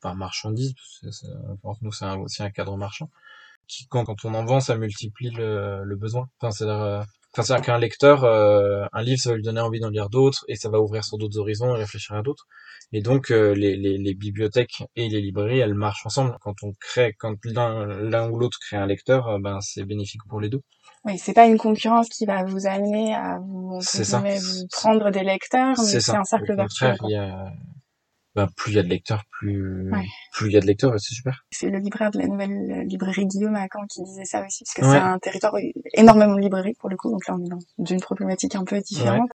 par 0.00 0.16
marchandises, 0.16 0.74
parce 1.02 1.20
que 1.20 1.84
nous 1.84 1.92
c'est 1.92 2.10
aussi 2.16 2.42
un 2.42 2.50
cadre 2.50 2.76
marchand, 2.76 3.10
qui 3.68 3.86
quand, 3.86 4.04
quand 4.04 4.24
on 4.24 4.34
en 4.34 4.44
vend 4.44 4.58
ça 4.58 4.76
multiplie 4.76 5.30
le, 5.30 5.84
le 5.84 5.96
besoin. 5.96 6.28
Enfin, 6.40 6.50
c'est-à-dire 6.50 7.06
c'est-à-dire 7.34 7.64
qu'un 7.64 7.78
lecteur, 7.78 8.24
euh, 8.24 8.84
un 8.92 9.02
livre, 9.02 9.20
ça 9.20 9.30
va 9.30 9.36
lui 9.36 9.42
donner 9.42 9.60
envie 9.60 9.80
d'en 9.80 9.90
lire 9.90 10.08
d'autres, 10.08 10.44
et 10.48 10.56
ça 10.56 10.70
va 10.70 10.80
ouvrir 10.80 11.04
sur 11.04 11.18
d'autres 11.18 11.38
horizons 11.38 11.74
et 11.74 11.78
réfléchir 11.78 12.16
à 12.16 12.22
d'autres. 12.22 12.46
Et 12.92 13.02
donc, 13.02 13.30
euh, 13.30 13.54
les, 13.54 13.76
les, 13.76 13.98
les, 13.98 14.14
bibliothèques 14.14 14.82
et 14.96 15.08
les 15.08 15.20
librairies, 15.20 15.58
elles 15.58 15.74
marchent 15.74 16.06
ensemble. 16.06 16.36
Quand 16.40 16.54
on 16.62 16.72
crée, 16.80 17.14
quand 17.18 17.34
l'un, 17.44 17.86
l'un 17.86 18.30
ou 18.30 18.38
l'autre 18.38 18.58
crée 18.60 18.78
un 18.78 18.86
lecteur, 18.86 19.28
euh, 19.28 19.38
ben 19.38 19.60
c'est 19.60 19.84
bénéfique 19.84 20.22
pour 20.28 20.40
les 20.40 20.48
deux. 20.48 20.62
Oui, 21.04 21.18
c'est 21.18 21.34
pas 21.34 21.46
une 21.46 21.58
concurrence 21.58 22.08
qui 22.08 22.24
va 22.24 22.44
vous 22.44 22.66
amener 22.66 23.14
à 23.14 23.38
vous, 23.40 23.78
vous 23.78 24.66
prendre 24.72 25.10
des 25.10 25.22
lecteurs, 25.22 25.76
mais 25.78 26.00
c'est 26.00 26.14
un 26.14 26.24
cercle 26.24 26.56
vertueux. 26.56 26.94
Il 27.02 27.10
y 27.10 27.16
a, 27.16 27.52
ben, 28.38 28.48
plus 28.56 28.72
il 28.72 28.76
y 28.76 28.78
a 28.78 28.82
de 28.82 28.88
lecteurs, 28.88 29.24
plus 29.30 29.90
plus 30.32 30.48
il 30.48 30.52
y 30.52 30.56
a 30.56 30.60
de 30.60 30.66
lecteurs, 30.66 30.92
c'est 30.98 31.14
super. 31.14 31.44
C'est 31.50 31.70
le 31.70 31.78
libraire 31.78 32.10
de 32.10 32.18
la 32.18 32.26
nouvelle 32.26 32.86
librairie 32.86 33.26
Guillaume 33.26 33.56
à 33.56 33.66
Caen 33.72 33.86
qui 33.86 34.02
disait 34.02 34.24
ça 34.24 34.44
aussi, 34.46 34.64
parce 34.64 34.74
que 34.74 34.82
c'est 34.82 34.98
un 34.98 35.18
territoire 35.18 35.54
énormément 35.94 36.34
de 36.34 36.40
librairies 36.40 36.74
pour 36.74 36.88
le 36.88 36.96
coup, 36.96 37.10
donc 37.10 37.26
là 37.26 37.34
on 37.36 37.44
est 37.44 37.48
dans 37.48 37.84
une 37.84 38.00
problématique 38.00 38.54
un 38.54 38.64
peu 38.64 38.80
différente. 38.80 39.30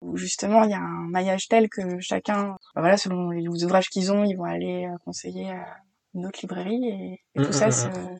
Où 0.00 0.16
justement 0.16 0.64
il 0.64 0.70
y 0.70 0.74
a 0.74 0.80
un 0.80 1.08
maillage 1.08 1.48
tel 1.48 1.68
que 1.70 1.98
chacun, 1.98 2.56
ben 2.74 2.82
voilà, 2.82 2.98
selon 2.98 3.30
les 3.30 3.64
ouvrages 3.64 3.88
qu'ils 3.88 4.12
ont, 4.12 4.22
ils 4.24 4.36
vont 4.36 4.44
aller 4.44 4.86
euh, 4.86 4.98
conseiller 5.04 5.50
à 5.50 5.78
une 6.14 6.26
autre 6.26 6.40
librairie 6.42 6.88
et, 6.88 7.42
tout 7.42 7.48
mm, 7.48 7.52
ça 7.52 7.68
mm, 7.68 8.18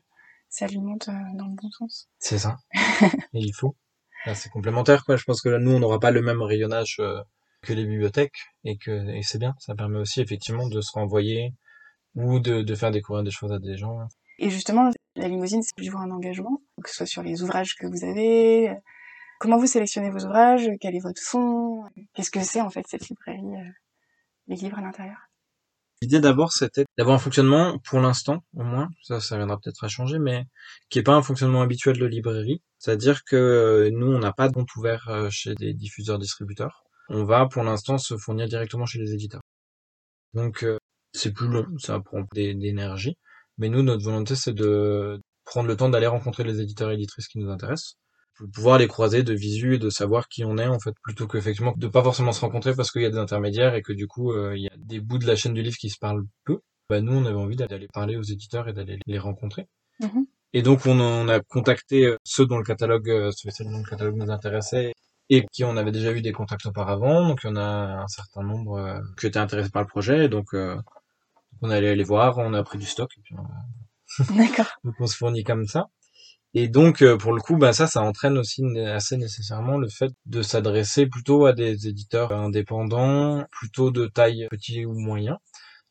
s'alimente 0.49 1.09
euh, 1.09 1.37
dans 1.37 1.45
le 1.45 1.55
bon 1.55 1.69
sens. 1.69 2.09
C'est 2.17 2.39
ça. 2.39 2.57
et 2.73 3.39
il 3.39 3.53
faut. 3.53 3.75
C'est 4.33 4.49
complémentaire, 4.49 5.05
quoi. 5.05 5.17
Je 5.17 5.23
pense 5.23 5.41
que 5.41 5.49
là, 5.49 5.59
nous, 5.59 5.71
on 5.71 5.79
n'aura 5.79 5.99
pas 5.99 6.09
le 6.09 6.23
même 6.23 6.41
rayonnage 6.41 6.97
euh, 6.99 7.21
que 7.65 7.73
les 7.73 7.85
bibliothèques 7.85 8.39
et 8.63 8.77
que 8.77 9.09
et 9.09 9.23
c'est 9.23 9.39
bien. 9.39 9.55
Ça 9.59 9.75
permet 9.75 9.99
aussi 9.99 10.21
effectivement 10.21 10.67
de 10.67 10.81
se 10.81 10.91
renvoyer 10.93 11.53
ou 12.15 12.39
de, 12.39 12.61
de 12.61 12.75
faire 12.75 12.91
découvrir 12.91 13.23
des 13.23 13.31
choses 13.31 13.51
à 13.51 13.59
des 13.59 13.77
gens. 13.77 14.07
Et 14.39 14.49
justement, 14.49 14.91
la 15.15 15.27
limousine, 15.27 15.61
c'est 15.61 15.75
toujours 15.77 16.01
un 16.01 16.11
engagement, 16.11 16.61
que 16.83 16.89
ce 16.89 16.97
soit 16.97 17.05
sur 17.05 17.23
les 17.23 17.43
ouvrages 17.43 17.75
que 17.75 17.87
vous 17.87 18.03
avez. 18.03 18.75
Comment 19.39 19.57
vous 19.57 19.67
sélectionnez 19.67 20.09
vos 20.09 20.25
ouvrages? 20.25 20.69
Quel 20.79 20.95
est 20.95 21.03
votre 21.03 21.21
fond 21.21 21.83
Qu'est-ce 22.13 22.31
que 22.31 22.41
c'est 22.41 22.61
en 22.61 22.69
fait 22.69 22.85
cette 22.87 23.07
librairie 23.09 23.55
euh, 23.55 23.69
Les 24.47 24.55
livres 24.55 24.79
à 24.79 24.81
l'intérieur? 24.81 25.17
L'idée 26.01 26.19
d'abord, 26.19 26.51
c'était 26.51 26.85
d'avoir 26.97 27.15
un 27.15 27.19
fonctionnement, 27.19 27.79
pour 27.79 27.99
l'instant 27.99 28.43
au 28.53 28.63
moins, 28.63 28.89
ça, 29.01 29.19
ça 29.19 29.37
viendra 29.37 29.57
peut-être 29.57 29.83
à 29.83 29.87
changer, 29.87 30.19
mais 30.19 30.43
qui 30.89 30.99
est 30.99 31.03
pas 31.03 31.15
un 31.15 31.21
fonctionnement 31.21 31.61
habituel 31.61 31.97
de 31.97 32.05
librairie. 32.05 32.61
C'est-à-dire 32.79 33.23
que 33.23 33.35
euh, 33.35 33.89
nous, 33.91 34.07
on 34.07 34.19
n'a 34.19 34.33
pas 34.33 34.49
de 34.49 34.53
compte 34.53 34.73
ouvert 34.75 35.07
euh, 35.09 35.29
chez 35.29 35.55
des 35.55 35.73
diffuseurs-distributeurs 35.73 36.84
on 37.09 37.23
va 37.23 37.47
pour 37.47 37.63
l'instant 37.63 37.97
se 37.97 38.17
fournir 38.17 38.47
directement 38.47 38.85
chez 38.85 38.99
les 38.99 39.13
éditeurs. 39.13 39.41
Donc 40.33 40.63
euh, 40.63 40.77
c'est 41.13 41.31
plus 41.31 41.47
long, 41.47 41.65
ça 41.77 41.99
prend 41.99 42.21
d'énergie, 42.33 43.17
mais 43.57 43.69
nous 43.69 43.83
notre 43.83 44.03
volonté 44.03 44.35
c'est 44.35 44.53
de 44.53 45.21
prendre 45.45 45.67
le 45.67 45.77
temps 45.77 45.89
d'aller 45.89 46.07
rencontrer 46.07 46.43
les 46.43 46.59
éditeurs 46.59 46.91
et 46.91 46.95
éditrices 46.95 47.27
qui 47.27 47.39
nous 47.39 47.49
intéressent, 47.49 47.95
pour 48.35 48.49
pouvoir 48.49 48.77
les 48.77 48.87
croiser 48.87 49.23
de 49.23 49.33
visu 49.33 49.75
et 49.75 49.77
de 49.77 49.89
savoir 49.89 50.27
qui 50.27 50.43
on 50.43 50.57
est 50.57 50.67
en 50.67 50.79
fait, 50.79 50.93
plutôt 51.01 51.27
qu'effectivement 51.27 51.73
de 51.77 51.87
pas 51.87 52.03
forcément 52.03 52.33
se 52.33 52.41
rencontrer 52.41 52.75
parce 52.75 52.91
qu'il 52.91 53.01
y 53.01 53.05
a 53.05 53.09
des 53.09 53.17
intermédiaires 53.17 53.75
et 53.75 53.81
que 53.81 53.93
du 53.93 54.07
coup 54.07 54.33
euh, 54.33 54.57
il 54.57 54.63
y 54.63 54.67
a 54.67 54.75
des 54.77 54.99
bouts 54.99 55.19
de 55.19 55.27
la 55.27 55.35
chaîne 55.35 55.53
du 55.53 55.61
livre 55.61 55.77
qui 55.77 55.89
se 55.89 55.97
parlent 55.99 56.25
peu. 56.43 56.59
Bah 56.89 57.01
nous 57.01 57.13
on 57.13 57.25
avait 57.25 57.35
envie 57.35 57.55
d'aller 57.55 57.87
parler 57.93 58.17
aux 58.17 58.23
éditeurs 58.23 58.67
et 58.67 58.73
d'aller 58.73 58.99
les 59.05 59.19
rencontrer. 59.19 59.67
Mm-hmm. 60.01 60.25
Et 60.53 60.61
donc 60.61 60.85
on, 60.85 61.27
a 61.29 61.39
contacté 61.39 62.05
euh, 62.05 62.17
ceux 62.23 62.45
dont 62.45 62.57
le 62.57 62.63
catalogue, 62.63 63.31
ceux 63.31 63.63
dont 63.63 63.77
le 63.77 63.89
catalogue 63.89 64.17
nous 64.17 64.31
intéressait 64.31 64.93
et 65.29 65.45
qui 65.51 65.63
on 65.63 65.77
avait 65.77 65.91
déjà 65.91 66.11
eu 66.11 66.21
des 66.21 66.31
contacts 66.31 66.65
auparavant. 66.65 67.27
Donc 67.27 67.41
il 67.43 67.47
y 67.47 67.49
en 67.51 67.55
a 67.55 68.01
un 68.03 68.07
certain 68.07 68.43
nombre 68.43 68.77
euh, 68.77 68.99
qui 69.19 69.27
étaient 69.27 69.39
intéressés 69.39 69.69
par 69.69 69.81
le 69.81 69.87
projet. 69.87 70.29
Donc 70.29 70.53
euh, 70.53 70.77
on 71.61 71.69
allait 71.69 71.89
aller 71.89 72.03
voir, 72.03 72.37
on 72.39 72.53
a 72.53 72.63
pris 72.63 72.77
du 72.77 72.85
stock 72.85 73.11
et 73.17 73.21
puis 73.21 73.35
on, 73.37 74.35
D'accord. 74.35 74.67
donc 74.83 74.95
on 74.99 75.07
se 75.07 75.17
fournit 75.17 75.43
comme 75.43 75.67
ça. 75.67 75.87
Et 76.53 76.69
donc 76.69 77.01
euh, 77.01 77.17
pour 77.17 77.33
le 77.33 77.41
coup, 77.41 77.57
bah 77.57 77.73
ça, 77.73 77.87
ça 77.87 78.01
entraîne 78.01 78.37
aussi 78.37 78.63
assez 78.79 79.17
nécessairement 79.17 79.77
le 79.77 79.89
fait 79.89 80.11
de 80.25 80.41
s'adresser 80.41 81.07
plutôt 81.07 81.45
à 81.45 81.53
des 81.53 81.87
éditeurs 81.87 82.31
indépendants, 82.33 83.45
plutôt 83.51 83.91
de 83.91 84.07
taille 84.07 84.47
petit 84.51 84.85
ou 84.85 84.93
moyen. 84.93 85.37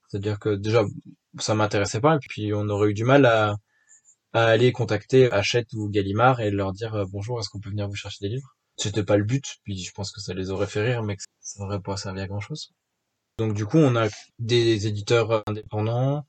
C'est-à-dire 0.09 0.39
que 0.39 0.57
déjà 0.57 0.85
ça 1.41 1.55
m'intéressait 1.55 2.01
pas 2.01 2.17
et 2.17 2.21
puis 2.29 2.55
on 2.55 2.69
aurait 2.69 2.91
eu 2.91 2.95
du 2.95 3.05
mal 3.05 3.27
à, 3.27 3.57
à 4.35 4.47
aller 4.47 4.73
contacter 4.73 5.33
Hachette 5.33 5.73
ou 5.75 5.89
Gallimard 5.91 6.41
et 6.41 6.51
leur 6.51 6.73
dire 6.73 7.07
bonjour, 7.11 7.41
est-ce 7.41 7.49
qu'on 7.51 7.61
peut 7.61 7.71
venir 7.71 7.89
vous 7.89 7.95
chercher 7.97 8.19
des 8.23 8.29
livres? 8.31 8.55
C'était 8.77 9.05
pas 9.05 9.17
le 9.17 9.25
but, 9.25 9.59
puis 9.63 9.79
je 9.79 9.93
pense 9.93 10.11
que 10.13 10.21
ça 10.21 10.35
les 10.35 10.51
aurait 10.51 10.67
fait 10.67 10.83
rire, 10.83 11.03
mais 11.03 11.17
que 11.17 11.23
ça 11.41 11.63
n'aurait 11.63 11.81
pas 11.81 11.97
servi 11.97 12.21
à 12.21 12.27
grand 12.27 12.41
chose. 12.41 12.73
Donc 13.39 13.55
du 13.55 13.67
coup, 13.67 13.79
on 13.79 13.97
a 13.97 14.09
des 14.39 14.87
éditeurs 14.87 15.43
indépendants, 15.47 16.27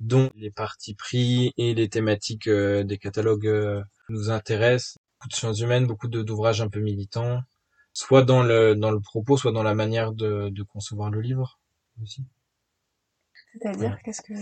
dont 0.00 0.30
les 0.34 0.50
partis 0.50 0.94
pris 0.94 1.52
et 1.56 1.74
les 1.74 1.88
thématiques 1.88 2.48
euh, 2.48 2.84
des 2.84 2.98
catalogues 2.98 3.46
euh, 3.46 3.82
nous 4.08 4.30
intéressent. 4.30 4.98
Beaucoup 5.18 5.28
de 5.28 5.34
sciences 5.34 5.60
humaines, 5.60 5.86
beaucoup 5.86 6.08
d'ouvrages 6.08 6.60
un 6.60 6.68
peu 6.68 6.80
militants, 6.80 7.40
soit 7.94 8.22
dans 8.22 8.42
le 8.42 8.74
dans 8.74 8.90
le 8.90 9.00
propos, 9.00 9.38
soit 9.38 9.52
dans 9.52 9.62
la 9.62 9.74
manière 9.74 10.12
de, 10.12 10.50
de 10.50 10.62
concevoir 10.62 11.10
le 11.10 11.20
livre 11.22 11.58
aussi. 12.02 12.24
C'est-à-dire, 13.52 13.98
qu'est-ce 14.02 14.20
que 14.20 14.34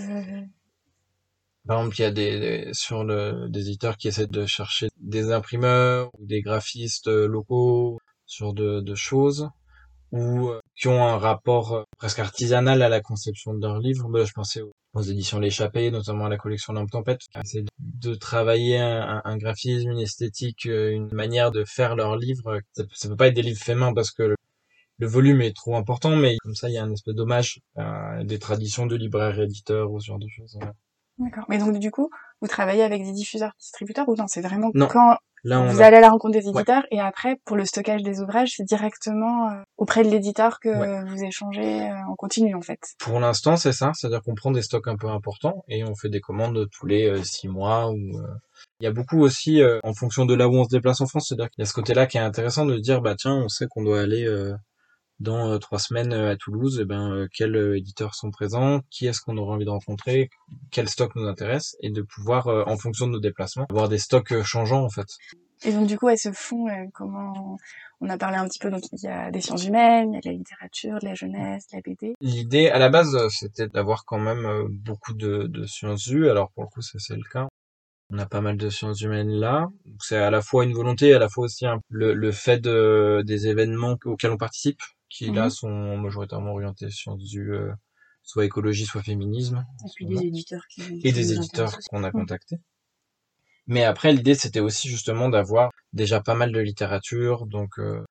par 1.67 1.79
exemple, 1.79 1.97
il 1.99 2.03
y 2.03 2.05
a 2.05 2.11
des, 2.11 2.69
sur 2.73 3.05
le, 3.05 3.49
des 3.49 3.69
éditeurs 3.69 3.97
qui 3.97 4.09
essaient 4.09 4.27
de 4.27 4.47
chercher 4.47 4.89
des 4.99 5.33
imprimeurs 5.33 6.11
ou 6.19 6.27
des 6.27 6.43
graphistes 6.43 7.09
locaux 7.09 7.99
sur 8.27 8.53
de, 8.55 8.81
de 8.81 8.95
choses 8.95 9.49
ou 10.15 10.49
euh, 10.49 10.61
qui 10.77 10.89
ont 10.89 11.05
un 11.05 11.19
rapport 11.19 11.73
euh, 11.75 11.83
presque 11.99 12.21
artisanal 12.21 12.83
à 12.83 12.89
la 12.89 13.01
conception 13.01 13.55
de 13.55 13.61
leurs 13.61 13.81
livres. 13.81 14.25
Je 14.25 14.33
pensais 14.33 14.63
aux 14.93 15.03
éditions 15.03 15.41
L'échappée, 15.41 15.91
notamment 15.91 16.27
à 16.27 16.29
la 16.29 16.37
collection 16.37 16.73
Lampe 16.73 16.91
Tempête, 16.91 17.21
qui 17.21 17.39
essaient 17.43 17.65
de 17.81 18.15
travailler 18.15 18.79
un, 18.79 19.21
un, 19.25 19.37
graphisme, 19.37 19.91
une 19.91 19.99
esthétique, 19.99 20.67
euh, 20.67 20.91
une 20.93 21.13
manière 21.13 21.51
de 21.51 21.65
faire 21.65 21.97
leurs 21.97 22.17
livres. 22.17 22.61
Ça, 22.73 22.85
ça 22.93 23.09
peut 23.09 23.17
pas 23.17 23.27
être 23.29 23.35
des 23.35 23.43
livres 23.43 23.61
faits 23.61 23.77
main 23.77 23.93
parce 23.93 24.13
que 24.13 24.23
le, 24.23 24.37
le 24.99 25.07
volume 25.09 25.41
est 25.43 25.57
trop 25.57 25.77
important, 25.77 26.15
mais 26.17 26.37
comme 26.43 26.55
ça, 26.55 26.69
il 26.69 26.75
y 26.75 26.79
a 26.79 26.85
un 26.85 26.93
espèce 26.93 27.15
d'hommage 27.15 27.61
à 27.77 28.23
des 28.25 28.39
traditions 28.39 28.87
de 28.87 28.97
libraires 28.97 29.41
éditeurs 29.41 29.91
ou 29.91 30.01
ce 30.01 30.07
genre 30.07 30.21
de 30.21 30.29
choses. 30.29 30.57
D'accord. 31.19 31.45
Mais 31.49 31.59
donc 31.59 31.79
du 31.79 31.91
coup, 31.91 32.11
vous 32.41 32.49
travaillez 32.49 32.83
avec 32.83 33.05
des 33.05 33.13
diffuseurs, 33.13 33.53
distributeurs 33.61 34.09
ou 34.09 34.17
non 34.17 34.27
C'est 34.27 34.41
vraiment 34.43 34.71
non. 34.75 34.89
quand 34.89 35.17
Là, 35.47 35.61
on 35.61 35.67
vous 35.69 35.83
a... 35.83 35.85
allez 35.85 35.99
à 35.99 36.01
la 36.01 36.09
rencontre 36.09 36.33
des 36.33 36.49
éditeurs 36.49 36.85
et 36.91 37.01
après 37.01 37.37
pour 37.45 37.55
le 37.55 37.67
stockage 37.67 38.03
des 38.03 38.21
ouvrages, 38.23 38.55
c'est 38.57 38.65
directement 38.65 39.51
euh, 39.51 39.61
auprès 39.77 40.03
de 40.03 40.09
l'éditeur 40.09 40.59
que 40.59 40.71
Ouais. 40.71 41.05
vous 41.05 41.23
échangez 41.23 41.83
euh, 41.83 41.95
en 42.09 42.15
continu 42.17 42.55
en 42.55 42.63
fait. 42.63 42.79
Pour 42.99 43.21
l'instant, 43.21 43.59
c'est 43.59 43.73
ça, 43.75 43.93
c'est-à-dire 43.95 44.23
qu'on 44.23 44.35
prend 44.35 44.53
des 44.53 44.63
stocks 44.63 44.89
un 44.89 44.97
peu 44.97 45.09
importants 45.09 45.63
et 45.69 45.85
on 45.85 45.95
fait 45.95 46.09
des 46.09 46.21
commandes 46.23 46.67
tous 46.73 46.87
les 46.87 47.07
euh, 47.11 47.23
six 47.23 47.49
mois. 47.49 47.91
Ou 47.91 47.99
il 48.81 48.85
y 48.85 48.87
a 48.87 48.91
beaucoup 48.93 49.21
aussi 49.21 49.61
en 49.83 49.93
fonction 49.93 50.25
de 50.25 50.35
là 50.35 50.49
où 50.49 50.55
on 50.57 50.65
se 50.65 50.71
déplace 50.71 51.01
en 51.03 51.07
France, 51.07 51.27
c'est-à-dire 51.29 51.51
qu'il 51.51 51.63
y 51.63 51.65
a 51.65 51.67
ce 51.67 51.75
côté-là 51.75 52.07
qui 52.07 52.17
est 52.17 52.21
intéressant 52.21 52.65
de 52.65 52.79
dire 52.79 53.03
bah 53.03 53.15
tiens, 53.17 53.35
on 53.35 53.49
sait 53.49 53.67
qu'on 53.69 53.83
doit 53.85 54.01
aller 54.01 54.27
dans 55.21 55.53
euh, 55.53 55.59
trois 55.59 55.79
semaines 55.79 56.13
euh, 56.13 56.33
à 56.33 56.37
Toulouse, 56.37 56.81
et 56.81 56.85
ben 56.85 57.13
euh, 57.13 57.29
quels 57.33 57.57
euh, 57.57 57.77
éditeurs 57.79 58.15
sont 58.15 58.31
présents, 58.31 58.81
qui 58.91 59.07
est-ce 59.07 59.21
qu'on 59.21 59.37
aurait 59.39 59.55
envie 59.55 59.65
de 59.65 59.71
rencontrer, 59.71 60.29
quel 60.71 60.89
stock 60.89 61.15
nous 61.17 61.27
intéresse 61.27 61.77
et 61.81 61.91
de 61.91 62.03
pouvoir 62.03 62.49
euh, 62.49 62.65
en 62.67 62.77
fonction 62.77 63.07
de 63.07 63.13
nos 63.13 63.21
déplacements 63.21 63.67
avoir 63.71 63.89
des 63.89 63.99
stocks 63.99 64.43
changeants 64.43 64.85
en 64.85 64.91
fait. 64.91 65.07
Et 65.65 65.73
donc 65.73 65.87
du 65.87 65.97
coup, 65.97 66.15
se 66.17 66.33
font 66.33 66.69
euh, 66.69 66.85
comment 66.93 67.57
On 68.01 68.09
a 68.11 68.19
parlé 68.19 68.37
un 68.37 68.47
petit 68.47 68.59
peu, 68.59 68.71
donc 68.71 68.83
il 68.93 68.99
y 69.03 69.09
a 69.09 69.31
des 69.31 69.41
sciences 69.41 69.65
humaines, 69.65 70.11
il 70.13 70.15
y 70.17 70.19
a 70.19 70.21
de 70.21 70.29
la 70.29 70.33
littérature, 70.35 70.99
de 71.01 71.07
la 71.07 71.15
jeunesse, 71.15 71.67
de 71.73 71.77
la 71.77 71.81
BD. 71.83 72.15
L'idée 72.21 72.69
à 72.69 72.79
la 72.79 72.91
base, 72.91 73.17
c'était 73.29 73.69
d'avoir 73.69 74.05
quand 74.05 74.19
même 74.19 74.67
beaucoup 74.69 75.15
de, 75.15 75.47
de 75.47 75.65
sciences 75.65 76.07
U. 76.09 76.29
Alors 76.29 76.51
pour 76.53 76.65
le 76.65 76.69
coup, 76.69 76.83
ça 76.83 76.99
c'est 76.99 77.17
le 77.17 77.23
cas. 77.33 77.47
On 78.11 78.19
a 78.19 78.27
pas 78.27 78.43
mal 78.43 78.59
de 78.59 78.69
sciences 78.69 79.01
humaines 79.01 79.31
là. 79.31 79.69
Donc, 79.87 80.03
C'est 80.03 80.19
à 80.19 80.31
la 80.31 80.43
fois 80.43 80.65
une 80.65 80.75
volonté, 80.75 81.15
à 81.15 81.19
la 81.19 81.29
fois 81.31 81.45
aussi 81.47 81.65
un- 81.67 81.81
le, 81.89 82.13
le 82.13 82.33
fait 82.33 82.59
de, 82.59 83.23
des 83.25 83.47
événements 83.47 83.97
auxquels 84.05 84.33
on 84.33 84.37
participe, 84.37 84.81
qui 85.09 85.31
là 85.31 85.45
Mhm. 85.45 85.51
sont 85.51 85.97
majoritairement 85.99 86.53
orientés 86.53 86.91
sciences 86.91 87.33
U, 87.35 87.53
euh, 87.53 87.73
soit 88.23 88.45
écologie, 88.45 88.87
soit 88.87 89.03
féminisme. 89.03 89.65
Et 89.85 89.91
puis 89.95 90.07
des 90.07 90.27
éditeurs 90.27 90.67
qui, 90.69 90.83
Et 90.83 90.99
qui 90.99 91.13
des 91.13 91.33
éditeurs 91.33 91.79
qu'on 91.91 92.05
a 92.05 92.11
contactés. 92.11 92.59
Mais 93.67 93.85
après, 93.85 94.13
l'idée, 94.13 94.35
c'était 94.35 94.61
aussi 94.61 94.89
justement 94.89 95.29
d'avoir 95.29 95.71
déjà 95.93 96.21
pas 96.21 96.35
mal 96.35 96.53
de 96.53 96.61
littérature. 96.61 97.47
Donc, 97.47 97.79
euh, 97.79 98.05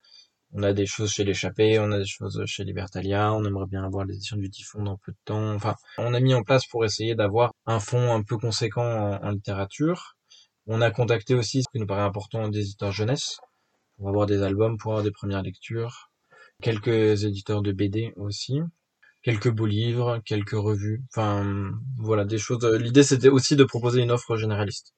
on 0.54 0.64
a 0.64 0.74
des 0.74 0.86
choses 0.88 1.12
chez 1.14 1.24
l'échappée, 1.24 1.80
on 1.80 1.92
a 1.92 2.00
des 2.00 2.06
choses 2.08 2.44
chez 2.48 2.64
Libertalia, 2.64 3.34
on 3.34 3.46
aimerait 3.46 3.68
bien 3.68 3.84
avoir 3.84 4.06
l'édition 4.06 4.38
du 4.38 4.50
Typhon 4.50 4.84
dans 4.84 4.98
peu 4.98 5.12
de 5.14 5.18
temps. 5.26 5.54
Enfin, 5.56 5.76
on 5.98 6.14
a 6.14 6.20
mis 6.20 6.34
en 6.36 6.44
place 6.44 6.66
pour 6.68 6.86
essayer 6.86 7.16
d'avoir 7.16 7.54
un 7.66 7.80
fonds 7.80 8.14
un 8.14 8.24
peu 8.24 8.38
conséquent 8.38 8.84
en, 8.86 9.24
en 9.26 9.32
littérature. 9.32 10.16
On 10.68 10.82
a 10.82 10.92
contacté 10.92 11.36
aussi, 11.36 11.64
ce 11.64 11.68
qui 11.72 11.80
nous 11.80 11.88
paraît 11.88 12.04
important, 12.04 12.50
des 12.50 12.62
éditeurs 12.62 12.92
jeunesse, 12.92 13.38
pour 13.98 14.10
avoir 14.10 14.26
des 14.28 14.44
albums, 14.44 14.78
pour 14.78 14.94
avoir 14.94 15.04
des 15.04 15.12
premières 15.12 15.44
lectures. 15.44 16.12
Quelques 16.62 17.24
éditeurs 17.26 17.62
de 17.62 17.72
BD 17.72 18.14
aussi. 18.16 18.60
Quelques 19.22 19.50
beaux 19.50 19.66
livres, 19.66 20.20
quelques 20.26 20.52
revues. 20.52 21.02
Enfin, 21.12 21.72
voilà, 21.98 22.26
des 22.26 22.38
choses. 22.38 22.64
L'idée, 22.66 23.04
c'était 23.04 23.30
aussi 23.30 23.56
de 23.56 23.64
proposer 23.64 24.02
une 24.02 24.12
offre 24.12 24.36
généraliste. 24.38 24.94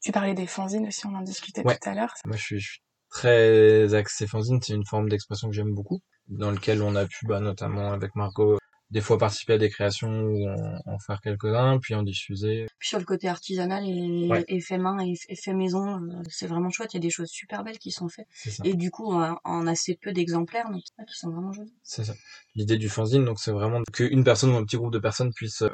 Tu 0.00 0.12
parlais 0.12 0.34
des 0.34 0.46
fanzines 0.46 0.86
aussi, 0.86 1.06
on 1.06 1.14
en 1.14 1.22
discutait 1.22 1.64
Ouais. 1.66 1.76
tout 1.76 1.88
à 1.88 1.94
l'heure. 1.94 2.14
Moi, 2.24 2.36
je 2.36 2.42
suis, 2.42 2.60
je 2.60 2.70
suis 2.70 2.80
très 3.10 3.94
axé 3.94 4.26
fanzine. 4.26 4.60
C'est 4.62 4.74
une 4.74 4.86
forme 4.86 5.08
d'expression 5.08 5.48
que 5.48 5.54
j'aime 5.54 5.74
beaucoup, 5.74 6.00
dans 6.28 6.50
lequel 6.52 6.82
on 6.82 6.94
a 6.94 7.04
pu, 7.06 7.26
bah, 7.26 7.40
notamment 7.40 7.92
avec 7.92 8.14
Margot, 8.14 8.58
des 8.90 9.00
fois 9.02 9.18
participer 9.18 9.52
à 9.54 9.58
des 9.58 9.68
créations 9.68 10.22
ou 10.22 10.48
en, 10.48 10.80
en 10.94 10.98
faire 10.98 11.20
quelques-uns, 11.20 11.78
puis 11.78 11.94
en 11.94 12.02
diffuser. 12.02 12.66
Puis 12.78 12.88
sur 12.88 12.98
le 12.98 13.04
côté 13.04 13.28
artisanal 13.28 13.84
et, 13.86 14.28
Ouais. 14.28 14.44
et 14.48 14.60
fait 14.60 14.78
main 14.78 14.98
et, 15.04 15.14
et 15.28 15.36
fait 15.36 15.52
maison, 15.52 15.96
euh, 16.02 16.22
c'est 16.30 16.46
vraiment 16.46 16.70
chouette. 16.70 16.94
Il 16.94 16.96
y 16.96 17.00
a 17.00 17.02
des 17.02 17.10
choses 17.10 17.28
super 17.28 17.64
belles 17.64 17.78
qui 17.78 17.90
sont 17.90 18.08
faites. 18.08 18.26
Et 18.64 18.74
du 18.74 18.90
coup, 18.90 19.12
en, 19.12 19.36
en 19.44 19.66
assez 19.66 19.98
peu 20.00 20.12
d'exemplaires, 20.12 20.70
mais 20.70 20.80
qui 20.80 20.92
sont 21.14 21.30
vraiment 21.30 21.52
jolies. 21.52 21.74
C'est 21.82 22.04
ça. 22.04 22.14
L'idée 22.54 22.78
du 22.78 22.88
fanzine, 22.88 23.24
donc, 23.24 23.38
c'est 23.40 23.52
vraiment 23.52 23.82
qu'une 23.92 24.24
personne 24.24 24.50
ou 24.50 24.56
un 24.56 24.64
petit 24.64 24.76
groupe 24.76 24.92
de 24.92 24.98
personnes 24.98 25.32
puisse 25.34 25.62
euh, 25.62 25.68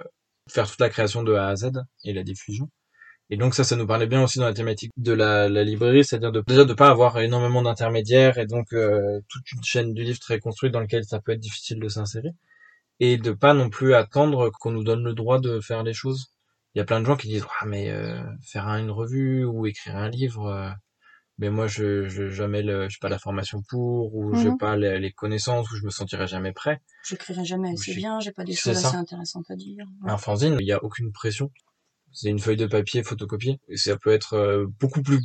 faire 0.49 0.69
toute 0.69 0.81
la 0.81 0.89
création 0.91 1.23
de 1.23 1.35
A 1.35 1.49
à 1.49 1.57
Z 1.57 1.71
et 2.05 2.13
la 2.13 2.23
diffusion. 2.25 2.69
Et 3.31 3.39
donc 3.39 3.55
ça, 3.55 3.65
ça 3.65 3.75
nous 3.77 3.87
parlait 3.87 4.07
bien 4.07 4.23
aussi 4.23 4.39
dans 4.39 4.45
la 4.45 4.53
thématique 4.53 4.91
de 4.99 5.13
la, 5.13 5.49
la 5.49 5.65
librairie, 5.65 6.05
c'est-à-dire 6.05 6.31
de, 6.31 6.43
déjà 6.47 6.65
de 6.67 6.75
pas 6.75 6.91
avoir 6.91 7.19
énormément 7.21 7.63
d'intermédiaires 7.63 8.37
et 8.37 8.45
donc 8.47 8.75
euh, 8.75 9.19
toute 9.31 9.51
une 9.53 9.63
chaîne 9.65 9.95
du 9.95 10.03
livre 10.05 10.19
très 10.19 10.39
construite 10.41 10.73
dans 10.73 10.81
laquelle 10.81 11.05
ça 11.05 11.21
peut 11.21 11.33
être 11.33 11.41
difficile 11.41 11.81
de 11.81 11.89
s'insérer. 11.89 12.29
Et 13.01 13.19
de 13.19 13.33
pas 13.33 13.55
non 13.55 13.71
plus 13.71 13.95
attendre 13.95 14.51
qu'on 14.61 14.73
nous 14.73 14.85
donne 14.85 15.05
le 15.05 15.15
droit 15.15 15.41
de 15.41 15.61
faire 15.61 15.83
les 15.85 15.95
choses. 15.95 16.27
Il 16.75 16.79
y 16.79 16.83
a 16.83 16.85
plein 16.85 17.01
de 17.01 17.07
gens 17.07 17.17
qui 17.17 17.29
disent 17.29 17.47
ah 17.61 17.67
mais 17.67 17.91
euh, 17.91 18.23
faire 18.43 18.67
un- 18.69 18.79
une 18.81 18.91
revue 18.91 19.45
ou 19.45 19.67
écrire 19.67 19.97
un 19.97 20.09
livre, 20.09 20.47
euh, 20.49 20.71
mais 21.39 21.51
moi 21.51 21.67
je 21.67 22.09
je 22.09 22.29
jamais 22.31 22.63
le, 22.63 22.89
j'ai 22.89 22.99
pas 23.01 23.09
la 23.09 23.19
formation 23.19 23.63
pour 23.69 24.15
ou 24.15 24.35
j'ai 24.35 24.51
Mhm. 24.51 24.59
pas 24.59 24.77
les, 24.77 24.99
les 25.01 25.13
connaissances 25.13 25.71
ou 25.71 25.77
je 25.77 25.85
me 25.85 25.91
sentirai 25.91 26.27
jamais 26.27 26.53
prêt. 26.53 26.81
J'écrirai 27.09 27.45
jamais 27.45 27.73
assez 27.73 27.95
bien, 27.95 28.21
j'ai 28.21 28.33
pas 28.33 28.45
des 28.45 28.55
choses 28.55 28.77
ça. 28.77 28.89
assez 28.89 28.97
intéressantes 28.97 29.51
à 29.51 29.57
dire. 29.57 29.87
Ouais. 30.03 30.11
Un 30.11 30.17
fanzine, 30.19 30.57
il 30.61 30.67
y 30.67 30.73
a 30.73 30.83
aucune 30.85 31.13
pression. 31.13 31.51
C'est 32.13 32.31
une 32.31 32.39
feuille 32.41 32.57
de 32.57 32.67
papier 32.67 33.03
photocopiée 33.03 33.61
et 33.69 33.77
ça 33.77 33.97
peut 33.99 34.13
être 34.13 34.35
euh, 34.35 34.67
beaucoup 34.81 35.03
plus 35.03 35.21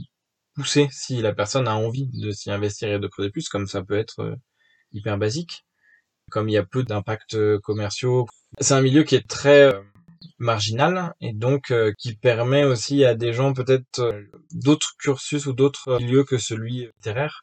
poussé 0.56 0.90
si 0.92 1.22
la 1.22 1.34
personne 1.34 1.68
a 1.68 1.76
envie 1.76 2.08
de 2.08 2.32
s'y 2.32 2.52
investir 2.52 2.90
et 2.92 3.00
de 3.00 3.08
creuser 3.08 3.30
plus, 3.32 3.50
comme 3.50 3.68
ça 3.68 3.84
peut 3.84 3.98
être 3.98 4.20
euh, 4.22 4.36
hyper 4.92 5.18
basique. 5.18 5.66
Comme 6.30 6.50
il 6.50 6.54
y 6.54 6.58
a 6.58 6.64
peu 6.64 6.84
d'impacts 6.84 7.36
euh, 7.36 7.60
commerciaux, 7.60 8.28
c'est 8.60 8.74
un 8.74 8.82
milieu 8.82 9.04
qui 9.04 9.16
est 9.16 9.28
très 9.28 9.74
euh, 9.74 9.82
marginal 10.38 11.14
et 11.22 11.34
donc 11.34 11.72
euh, 11.72 11.94
qui 11.98 12.16
permet 12.16 12.64
aussi 12.64 13.06
à 13.06 13.16
des 13.16 13.34
gens 13.34 13.54
peut-être 13.54 14.00
euh, 14.00 14.24
d'autres 14.54 14.94
cursus 15.00 15.46
ou 15.46 15.54
d'autres 15.54 15.98
milieux 16.00 16.24
que 16.24 16.38
celui 16.38 16.88
littéraire 16.98 17.42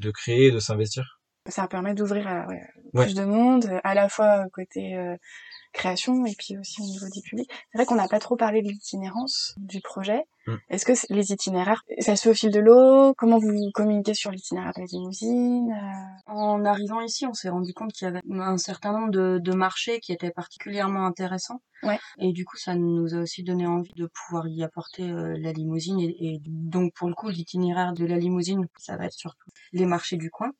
de 0.00 0.10
créer 0.10 0.46
et 0.46 0.50
de 0.50 0.58
s'investir. 0.60 1.20
Ça 1.48 1.68
permet 1.68 1.94
d'ouvrir 1.94 2.26
à 2.26 2.46
ouais, 2.46 2.62
Ouais. 2.94 3.04
plus 3.06 3.14
de 3.14 3.24
monde, 3.24 3.68
à 3.84 3.94
la 3.94 4.08
fois 4.08 4.44
côté 4.52 4.96
euh, 4.96 5.16
création 5.74 6.24
et 6.24 6.34
puis 6.38 6.56
aussi 6.56 6.80
au 6.80 6.84
niveau 6.86 7.06
du 7.12 7.20
public. 7.20 7.50
C'est 7.72 7.78
vrai 7.78 7.84
qu'on 7.86 7.96
n'a 7.96 8.08
pas 8.08 8.20
trop 8.20 8.36
parlé 8.36 8.62
de 8.62 8.68
l'itinérance 8.68 9.54
du 9.58 9.80
projet. 9.80 10.22
Mm. 10.46 10.54
Est-ce 10.70 10.84
que 10.86 10.92
les 11.12 11.32
itinéraires, 11.32 11.82
ça 12.00 12.16
se 12.16 12.22
fait 12.22 12.30
au 12.30 12.34
fil 12.34 12.50
de 12.50 12.60
l'eau? 12.60 13.14
Comment 13.16 13.38
vous 13.38 13.52
communiquez 13.74 14.14
sur 14.14 14.30
l'itinéraire 14.30 14.72
de 14.76 14.80
la 14.80 14.86
limousine 14.86 15.70
Euh, 15.72 16.32
En 16.32 16.64
arrivant 16.64 17.00
ici, 17.00 17.26
on 17.26 17.34
s'est 17.34 17.48
rendu 17.48 17.72
compte 17.74 17.92
qu'il 17.92 18.06
y 18.06 18.08
avait 18.08 18.20
un 18.30 18.56
certain 18.58 18.92
nombre 18.92 19.10
de, 19.10 19.38
de 19.42 19.52
marchés 19.52 20.00
qui 20.00 20.12
étaient 20.12 20.30
particulièrement 20.30 21.06
intéressants. 21.06 21.60
Ouais. 21.82 21.98
Et 22.18 22.32
du 22.32 22.44
coup, 22.44 22.56
ça 22.56 22.74
nous 22.74 23.14
a 23.14 23.18
aussi 23.18 23.42
donné 23.42 23.66
envie 23.66 23.92
de 23.96 24.06
pouvoir 24.06 24.48
y 24.48 24.62
apporter 24.62 25.02
euh, 25.10 25.36
la 25.38 25.52
limousine. 25.52 26.00
Et, 26.00 26.16
et 26.20 26.40
donc, 26.46 26.92
pour 26.94 27.08
le 27.08 27.14
coup, 27.14 27.28
l'itinéraire 27.28 27.92
de 27.92 28.06
la 28.06 28.16
limousine, 28.16 28.66
ça 28.78 28.96
va 28.96 29.06
être 29.06 29.12
surtout 29.14 29.50
les 29.72 29.86
marchés 29.86 30.16
du 30.16 30.30
coin. 30.30 30.50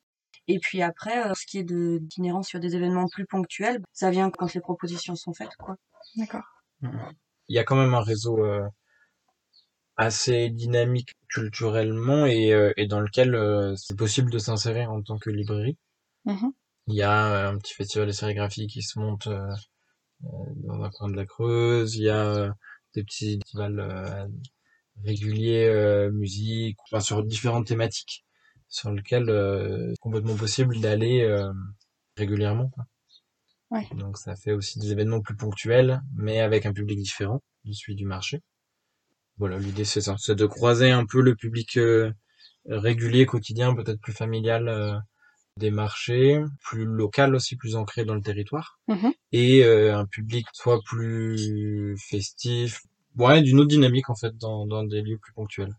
Et 0.47 0.59
puis 0.59 0.81
après, 0.81 1.27
euh, 1.27 1.33
ce 1.33 1.45
qui 1.45 1.57
est 1.57 1.63
de 1.63 2.01
sur 2.43 2.59
des 2.59 2.75
événements 2.75 3.07
plus 3.07 3.25
ponctuels, 3.25 3.81
ça 3.93 4.11
vient 4.11 4.29
quand 4.29 4.53
les 4.53 4.61
propositions 4.61 5.15
sont 5.15 5.33
faites, 5.33 5.55
quoi. 5.57 5.75
D'accord. 6.15 6.43
il 6.81 7.55
y 7.55 7.59
a 7.59 7.63
quand 7.63 7.75
même 7.75 7.93
un 7.93 8.03
réseau 8.03 8.43
euh, 8.43 8.67
assez 9.97 10.49
dynamique 10.49 11.13
culturellement 11.29 12.25
et, 12.25 12.53
euh, 12.53 12.73
et 12.77 12.87
dans 12.87 12.99
lequel 12.99 13.35
euh, 13.35 13.75
c'est 13.75 13.97
possible 13.97 14.31
de 14.31 14.37
s'insérer 14.37 14.85
en 14.85 15.01
tant 15.01 15.17
que 15.17 15.29
librairie. 15.29 15.77
Mhm. 16.25 16.53
Il 16.87 16.95
y 16.95 17.01
a 17.01 17.27
euh, 17.27 17.49
un 17.51 17.57
petit 17.57 17.73
festival 17.73 18.07
de 18.07 18.11
sérigraphie 18.11 18.67
qui 18.67 18.81
se 18.81 18.99
monte 18.99 19.27
euh, 19.27 19.47
euh, 20.25 20.27
dans 20.67 20.83
un 20.83 20.89
coin 20.91 21.09
de 21.09 21.15
la 21.15 21.25
Creuse. 21.25 21.95
Il 21.95 22.03
y 22.03 22.09
a 22.09 22.25
euh, 22.25 22.51
des 22.93 23.03
petits 23.03 23.35
festivals 23.35 23.79
euh, 23.79 24.27
réguliers, 25.03 25.67
euh, 25.67 26.11
musique, 26.11 26.77
enfin 26.85 26.99
sur 26.99 27.23
différentes 27.23 27.67
thématiques 27.67 28.24
sur 28.75 28.89
euh, 28.89 29.89
c'est 29.91 29.99
complètement 30.01 30.35
possible 30.35 30.79
d'aller 30.81 31.21
euh, 31.21 31.51
régulièrement. 32.17 32.69
quoi. 32.69 32.85
Ouais. 33.71 33.87
Donc 33.95 34.17
ça 34.17 34.35
fait 34.35 34.51
aussi 34.51 34.79
des 34.79 34.91
événements 34.91 35.21
plus 35.21 35.35
ponctuels, 35.35 36.01
mais 36.15 36.41
avec 36.41 36.65
un 36.65 36.73
public 36.73 36.99
différent 36.99 37.41
de 37.63 37.71
celui 37.71 37.95
du 37.95 38.05
marché. 38.05 38.41
Voilà, 39.37 39.57
l'idée 39.57 39.85
c'est 39.85 40.01
ça, 40.01 40.15
c'est 40.17 40.35
de 40.35 40.45
croiser 40.45 40.91
un 40.91 41.05
peu 41.05 41.21
le 41.21 41.35
public 41.35 41.77
euh, 41.77 42.11
régulier, 42.67 43.25
quotidien, 43.25 43.73
peut-être 43.75 43.99
plus 44.01 44.13
familial 44.13 44.67
euh, 44.67 44.97
des 45.57 45.71
marchés, 45.71 46.41
plus 46.61 46.85
local 46.85 47.33
aussi, 47.33 47.55
plus 47.55 47.75
ancré 47.77 48.03
dans 48.03 48.15
le 48.15 48.21
territoire, 48.21 48.79
Mhm. 48.89 49.13
et 49.31 49.63
euh, 49.63 49.97
un 49.97 50.05
public 50.05 50.47
soit 50.53 50.81
plus 50.85 51.95
festif, 51.97 52.81
ouais, 53.17 53.41
d'une 53.41 53.59
autre 53.59 53.69
dynamique 53.69 54.09
en 54.09 54.15
fait 54.15 54.35
dans, 54.37 54.65
dans 54.67 54.83
des 54.83 55.01
lieux 55.01 55.17
plus 55.17 55.33
ponctuels. 55.33 55.75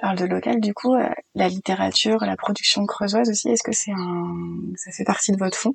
Tu 0.00 0.06
parles 0.06 0.16
de 0.16 0.24
local, 0.24 0.60
du 0.62 0.72
coup, 0.72 0.94
euh, 0.94 1.10
la 1.34 1.48
littérature, 1.48 2.20
la 2.20 2.34
production 2.34 2.86
creusoise 2.86 3.28
aussi, 3.28 3.50
est-ce 3.50 3.62
que 3.62 3.72
c'est 3.72 3.92
un, 3.92 4.72
ça 4.74 4.90
fait 4.92 5.04
partie 5.04 5.30
de 5.30 5.36
votre 5.36 5.58
fond? 5.58 5.74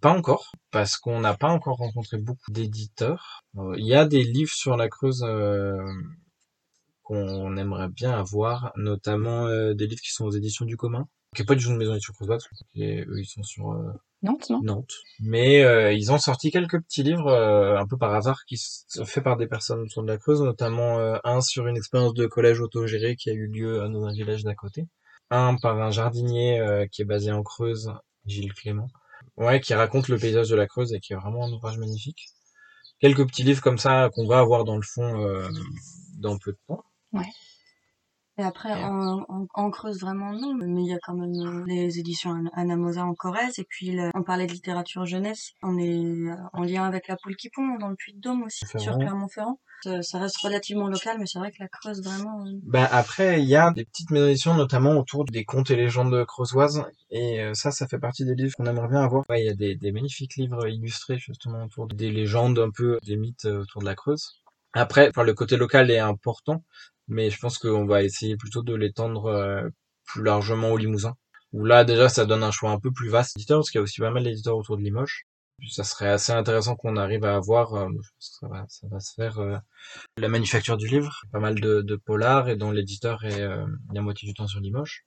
Pas 0.00 0.16
encore, 0.16 0.50
parce 0.70 0.96
qu'on 0.96 1.20
n'a 1.20 1.34
pas 1.34 1.50
encore 1.50 1.76
rencontré 1.76 2.16
beaucoup 2.16 2.50
d'éditeurs. 2.50 3.44
Euh, 3.58 3.74
Il 3.76 3.84
y 3.84 3.94
a 3.94 4.06
des 4.06 4.24
livres 4.24 4.54
sur 4.54 4.78
la 4.78 4.88
Creuse 4.88 5.22
euh, 5.28 5.76
qu'on 7.02 7.54
aimerait 7.58 7.90
bien 7.90 8.12
avoir, 8.12 8.72
notamment 8.76 9.46
des 9.74 9.86
livres 9.86 10.00
qui 10.00 10.12
sont 10.12 10.24
aux 10.24 10.30
éditions 10.30 10.64
du 10.64 10.78
commun, 10.78 11.06
qui 11.36 11.42
est 11.42 11.44
pas 11.44 11.54
du 11.54 11.64
tout 11.64 11.70
une 11.70 11.76
maison 11.76 11.92
d'édition 11.92 12.14
creusoise, 12.14 12.46
eux 12.78 13.20
ils 13.20 13.26
sont 13.26 13.42
sur 13.42 13.78
Nantes, 14.22 14.50
non? 14.50 14.60
Nantes. 14.62 14.94
Mais 15.20 15.64
euh, 15.64 15.92
ils 15.92 16.12
ont 16.12 16.18
sorti 16.18 16.50
quelques 16.50 16.80
petits 16.80 17.02
livres 17.02 17.28
euh, 17.28 17.76
un 17.76 17.86
peu 17.86 17.96
par 17.96 18.14
hasard 18.14 18.44
qui 18.46 18.56
sont 18.56 19.04
faits 19.04 19.24
par 19.24 19.36
des 19.36 19.48
personnes 19.48 19.80
autour 19.80 20.02
de 20.02 20.08
la 20.08 20.16
Creuse, 20.16 20.42
notamment 20.42 20.98
euh, 21.00 21.18
un 21.24 21.40
sur 21.40 21.66
une 21.66 21.76
expérience 21.76 22.14
de 22.14 22.26
collège 22.26 22.60
autogéré 22.60 23.16
qui 23.16 23.30
a 23.30 23.32
eu 23.32 23.48
lieu 23.48 23.78
dans 23.88 24.04
un 24.04 24.12
village 24.12 24.44
d'à 24.44 24.54
côté, 24.54 24.86
un 25.30 25.56
par 25.56 25.80
un 25.80 25.90
jardinier 25.90 26.60
euh, 26.60 26.86
qui 26.86 27.02
est 27.02 27.06
basé 27.06 27.32
en 27.32 27.42
Creuse, 27.42 27.92
Gilles 28.26 28.52
Clément, 28.52 28.88
ouais, 29.36 29.60
qui 29.60 29.74
raconte 29.74 30.08
le 30.08 30.18
paysage 30.18 30.48
de 30.48 30.56
la 30.56 30.66
Creuse 30.66 30.92
et 30.92 31.00
qui 31.00 31.14
est 31.14 31.16
vraiment 31.16 31.44
un 31.44 31.52
ouvrage 31.52 31.78
magnifique. 31.78 32.28
Quelques 33.00 33.26
petits 33.26 33.42
livres 33.42 33.62
comme 33.62 33.78
ça 33.78 34.10
qu'on 34.14 34.26
va 34.26 34.38
avoir 34.38 34.64
dans 34.64 34.76
le 34.76 34.82
fond 34.82 35.20
euh, 35.26 35.48
dans 36.18 36.38
peu 36.38 36.52
de 36.52 36.58
temps. 36.68 36.84
Et 38.38 38.42
après, 38.42 38.70
Et- 38.70 38.84
en, 38.84 39.24
en, 39.28 39.46
en 39.52 39.70
Creuse, 39.70 40.00
vraiment 40.00 40.32
non, 40.32 40.54
mais 40.54 40.82
il 40.82 40.88
y 40.88 40.94
a 40.94 40.98
quand 41.02 41.14
même 41.14 41.34
euh, 41.34 41.64
les 41.66 41.98
éditions 41.98 42.30
Anna- 42.32 42.50
Anna 42.54 42.76
Mosa 42.76 43.04
en 43.04 43.14
Corrèze, 43.14 43.58
et 43.58 43.66
puis 43.68 43.94
on 44.14 44.22
parlait 44.22 44.46
de 44.46 44.52
littérature 44.52 45.04
jeunesse, 45.04 45.50
on 45.62 45.76
est 45.78 46.02
euh, 46.02 46.34
en 46.54 46.62
lien 46.62 46.84
avec 46.84 47.08
la 47.08 47.16
Poule 47.22 47.36
qui 47.36 47.50
pond 47.50 47.76
dans 47.78 47.88
le 47.88 47.96
Puy-de-Dôme 47.96 48.44
aussi, 48.44 48.64
sur 48.66 48.80
Ferrand. 48.80 48.98
Clermont-Ferrand. 48.98 49.60
Ça, 49.84 50.00
ça 50.00 50.18
reste 50.20 50.38
relativement 50.38 50.86
local, 50.88 51.16
mais 51.18 51.26
c'est 51.26 51.40
vrai 51.40 51.50
que 51.50 51.56
la 51.60 51.68
Creuse, 51.68 52.02
vraiment... 52.02 52.46
euh, 52.46 52.52
Ben 52.62 52.88
après, 52.90 53.42
il 53.42 53.48
y 53.48 53.56
a 53.56 53.70
des 53.72 53.84
petites 53.84 54.10
maisons 54.10 54.54
notamment 54.54 54.92
autour 54.92 55.24
des 55.26 55.44
contes 55.44 55.70
et 55.70 55.76
légendes 55.76 56.24
creusoises, 56.24 56.84
et 57.10 57.44
ça, 57.52 57.70
ça 57.70 57.86
fait 57.86 57.98
partie 57.98 58.24
des 58.24 58.34
livres 58.34 58.54
qu'on 58.56 58.64
aimerait 58.66 58.88
bien 58.88 59.02
avoir. 59.02 59.24
Ouais, 59.28 59.42
il 59.42 59.46
y 59.46 59.50
a 59.50 59.54
des, 59.54 59.74
des 59.74 59.92
magnifiques 59.92 60.36
livres 60.36 60.66
illustrés 60.68 61.18
justement 61.18 61.64
autour 61.64 61.86
des 61.86 62.10
légendes, 62.10 62.58
un 62.58 62.70
peu 62.70 62.98
des 63.04 63.16
mythes 63.16 63.44
autour 63.44 63.82
de 63.82 63.86
la 63.86 63.94
Creuse. 63.94 64.40
Après, 64.72 65.08
enfin, 65.10 65.22
le 65.24 65.34
côté 65.34 65.56
local 65.58 65.90
est 65.90 65.98
important, 65.98 66.62
mais 67.12 67.30
je 67.30 67.38
pense 67.38 67.58
qu'on 67.58 67.86
va 67.86 68.02
essayer 68.02 68.36
plutôt 68.36 68.62
de 68.62 68.74
l'étendre 68.74 69.26
euh, 69.26 69.68
plus 70.06 70.22
largement 70.22 70.70
au 70.70 70.76
Limousin, 70.78 71.14
où 71.52 71.64
là 71.64 71.84
déjà 71.84 72.08
ça 72.08 72.26
donne 72.26 72.42
un 72.42 72.50
choix 72.50 72.70
un 72.70 72.80
peu 72.80 72.90
plus 72.90 73.08
vaste 73.08 73.36
d'éditeurs, 73.36 73.58
parce 73.58 73.70
qu'il 73.70 73.78
y 73.78 73.80
a 73.80 73.82
aussi 73.82 74.00
pas 74.00 74.10
mal 74.10 74.24
d'éditeurs 74.24 74.56
autour 74.56 74.76
de 74.76 74.82
Limoges. 74.82 75.26
Ça 75.70 75.84
serait 75.84 76.08
assez 76.08 76.32
intéressant 76.32 76.74
qu'on 76.74 76.96
arrive 76.96 77.24
à 77.24 77.36
avoir, 77.36 77.74
euh, 77.74 77.86
je 77.88 78.10
pense 78.10 78.30
que 78.30 78.36
ça 78.40 78.48
va, 78.48 78.64
ça 78.68 78.86
va 78.88 78.98
se 79.00 79.14
faire 79.14 79.38
euh, 79.38 79.56
la 80.16 80.28
manufacture 80.28 80.76
du 80.76 80.88
livre, 80.88 81.20
pas 81.30 81.38
mal 81.38 81.60
de, 81.60 81.82
de 81.82 81.96
polars 81.96 82.48
et 82.48 82.56
dont 82.56 82.72
l'éditeur 82.72 83.24
est 83.24 83.46
la 83.92 84.00
moitié 84.00 84.26
du 84.26 84.34
temps 84.34 84.48
sur 84.48 84.60
Limoges. 84.60 85.04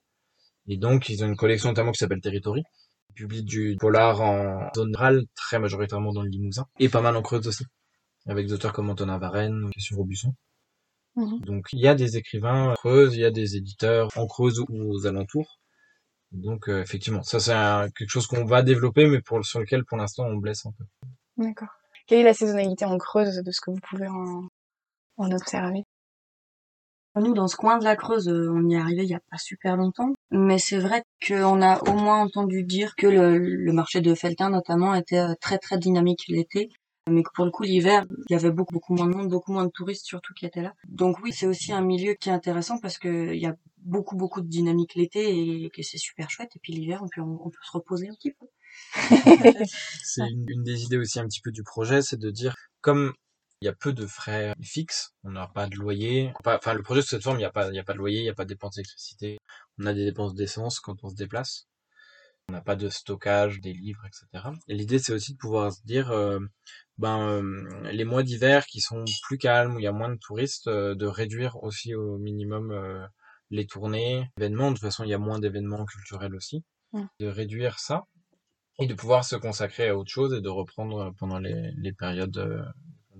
Et 0.67 0.77
donc 0.77 1.09
ils 1.09 1.23
ont 1.23 1.27
une 1.27 1.35
collection 1.35 1.69
notamment 1.69 1.91
qui 1.91 1.99
s'appelle 1.99 2.21
Territory. 2.21 2.63
Ils 3.09 3.13
publient 3.15 3.43
du 3.43 3.75
polar 3.79 4.21
en 4.21 4.69
zone 4.75 4.95
rurale, 4.95 5.23
très 5.35 5.59
majoritairement 5.59 6.13
dans 6.13 6.21
le 6.23 6.29
Limousin, 6.29 6.65
et 6.79 6.89
pas 6.89 7.01
mal 7.01 7.15
en 7.15 7.21
Creuse 7.21 7.47
aussi, 7.47 7.65
avec 8.27 8.47
des 8.47 8.53
auteurs 8.53 8.73
comme 8.73 8.89
Antonin 8.89 9.17
Varenne 9.17 9.69
Christian 9.71 9.97
Robusson. 9.97 10.33
Mhm. 11.15 11.39
Donc 11.45 11.67
il 11.73 11.79
y 11.79 11.87
a 11.87 11.95
des 11.95 12.17
écrivains 12.17 12.71
en 12.71 12.73
Creuse, 12.75 13.15
il 13.15 13.21
y 13.21 13.25
a 13.25 13.31
des 13.31 13.55
éditeurs 13.57 14.09
en 14.17 14.27
Creuse 14.27 14.59
ou 14.59 14.65
aux 14.93 15.07
alentours. 15.07 15.59
Donc 16.31 16.69
euh, 16.69 16.81
effectivement, 16.81 17.23
ça 17.23 17.39
c'est 17.39 17.53
un- 17.53 17.89
quelque 17.91 18.09
chose 18.09 18.27
qu'on 18.27 18.45
va 18.45 18.63
développer, 18.63 19.07
mais 19.07 19.21
pour 19.21 19.45
sur 19.45 19.59
lequel 19.59 19.85
pour 19.85 19.97
l'instant 19.97 20.25
on 20.27 20.37
blesse 20.37 20.65
un 20.65 20.71
peu. 20.77 20.85
D'accord. 21.37 21.69
Quelle 22.07 22.19
est 22.19 22.23
la 22.23 22.33
saisonnalité 22.33 22.85
en 22.85 22.97
Creuse 22.97 23.37
de 23.43 23.51
ce 23.51 23.61
que 23.61 23.71
vous 23.71 23.79
pouvez 23.89 24.07
en, 24.07 24.47
en 25.17 25.31
observer? 25.31 25.83
Nous, 27.15 27.33
dans 27.33 27.47
ce 27.47 27.55
coin 27.55 27.77
de 27.77 27.83
la 27.85 27.95
Creuse, 27.95 28.27
euh, 28.27 28.51
on 28.51 28.67
y 28.69 28.75
est 28.75 28.77
arrivé 28.79 29.03
il 29.03 29.09
y 29.09 29.15
a 29.15 29.21
pas 29.31 29.37
super 29.37 29.77
longtemps, 29.77 30.11
mais 30.31 30.59
c'est 30.59 30.77
vrai 30.79 31.01
qu'on 31.25 31.61
a 31.61 31.79
au 31.89 31.93
moins 31.93 32.21
entendu 32.21 32.63
dire 32.63 32.95
que 32.95 33.07
le, 33.07 33.37
le 33.39 33.73
marché 33.73 34.01
de 34.01 34.13
Feltin, 34.13 34.49
notamment, 34.49 34.93
était 34.93 35.19
euh, 35.19 35.33
très 35.39 35.57
très 35.57 35.77
dynamique 35.77 36.25
l'été, 36.27 36.69
mais 37.09 37.23
pour 37.33 37.45
le 37.45 37.51
coup, 37.51 37.63
l'hiver, 37.63 38.05
il 38.29 38.33
y 38.33 38.35
avait 38.35 38.51
beaucoup 38.51 38.73
beaucoup 38.73 38.95
moins 38.95 39.07
de 39.07 39.15
monde, 39.15 39.29
beaucoup 39.29 39.53
moins 39.53 39.65
de 39.65 39.71
touristes 39.71 40.05
surtout 40.05 40.33
qui 40.33 40.45
étaient 40.45 40.61
là. 40.61 40.73
Donc 40.87 41.19
oui, 41.23 41.31
c'est 41.33 41.47
aussi 41.47 41.71
un 41.71 41.81
milieu 41.81 42.13
qui 42.13 42.29
est 42.29 42.33
intéressant 42.33 42.79
parce 42.79 42.97
que 42.97 43.33
il 43.33 43.41
y 43.41 43.45
a 43.45 43.55
beaucoup 43.77 44.15
beaucoup 44.15 44.41
de 44.41 44.47
dynamique 44.47 44.95
l'été 44.95 45.63
et 45.63 45.69
que 45.69 45.83
c'est 45.83 45.97
super 45.97 46.29
chouette. 46.29 46.51
Et 46.55 46.59
puis 46.59 46.73
l'hiver, 46.73 47.01
on 47.03 47.07
peut 47.07 47.21
on 47.21 47.49
peut 47.49 47.57
se 47.63 47.71
reposer 47.71 48.09
un 48.09 48.15
petit 48.15 48.31
peu. 48.31 48.47
C'est 50.03 50.27
une, 50.29 50.63
des 50.63 50.83
idées 50.83 50.97
aussi 50.97 51.19
un 51.19 51.25
petit 51.27 51.41
peu 51.41 51.51
du 51.51 51.63
projet, 51.63 52.01
c'est 52.01 52.19
de 52.19 52.29
dire 52.29 52.55
comme 52.81 53.13
il 53.61 53.65
y 53.65 53.69
a 53.69 53.73
peu 53.73 53.93
de 53.93 54.05
frais 54.05 54.53
fixes, 54.61 55.13
on 55.23 55.31
n'a 55.31 55.47
pas 55.47 55.67
de 55.67 55.75
loyer. 55.75 56.33
Enfin, 56.45 56.73
le 56.73 56.83
projet 56.83 57.01
sous 57.01 57.09
cette 57.09 57.23
forme, 57.23 57.37
il 57.37 57.39
n'y 57.39 57.45
a 57.45 57.51
pas, 57.51 57.67
a 57.67 57.83
pas 57.83 57.93
de 57.93 57.97
loyer, 57.97 58.19
il 58.19 58.23
n'y 58.23 58.29
a 58.29 58.33
pas 58.33 58.43
de 58.43 58.49
dépenses 58.49 58.75
d'électricité. 58.75 59.37
On 59.79 59.85
a 59.85 59.93
des 59.93 60.05
dépenses 60.05 60.35
d'essence 60.35 60.79
quand 60.79 61.03
on 61.03 61.09
se 61.09 61.15
déplace. 61.15 61.67
On 62.49 62.53
n'a 62.53 62.61
pas 62.61 62.75
de 62.75 62.89
stockage 62.89 63.59
des 63.61 63.73
livres, 63.73 64.05
etc. 64.05 64.49
Et 64.67 64.75
l'idée, 64.75 64.99
c'est 64.99 65.13
aussi 65.13 65.33
de 65.33 65.37
pouvoir 65.37 65.71
se 65.71 65.81
dire, 65.83 66.11
euh, 66.11 66.39
ben, 66.97 67.19
euh, 67.21 67.91
les 67.91 68.05
mois 68.05 68.23
d'hiver 68.23 68.65
qui 68.65 68.79
sont 68.79 69.03
plus 69.23 69.37
calmes, 69.37 69.75
où 69.75 69.79
il 69.79 69.83
y 69.83 69.87
a 69.87 69.91
moins 69.91 70.09
de 70.09 70.19
touristes, 70.19 70.67
euh, 70.67 70.95
de 70.95 71.05
réduire 71.05 71.61
aussi 71.63 71.93
au 71.93 72.17
minimum 72.17 72.71
euh, 72.71 73.05
les 73.49 73.65
tournées, 73.65 74.29
événements. 74.37 74.69
De 74.69 74.75
toute 74.75 74.83
façon, 74.83 75.03
il 75.03 75.09
y 75.09 75.13
a 75.13 75.19
moins 75.19 75.39
d'événements 75.39 75.85
culturels 75.85 76.35
aussi. 76.35 76.63
De 77.19 77.27
réduire 77.27 77.77
ça 77.77 78.05
et 78.79 78.87
de 78.87 78.93
pouvoir 78.93 79.25
se 79.25 79.35
consacrer 79.35 79.89
à 79.89 79.97
autre 79.97 80.09
chose 80.09 80.33
et 80.33 80.39
de 80.39 80.47
reprendre 80.47 81.13
pendant 81.19 81.39
les, 81.39 81.71
les 81.77 81.91
périodes 81.91 82.73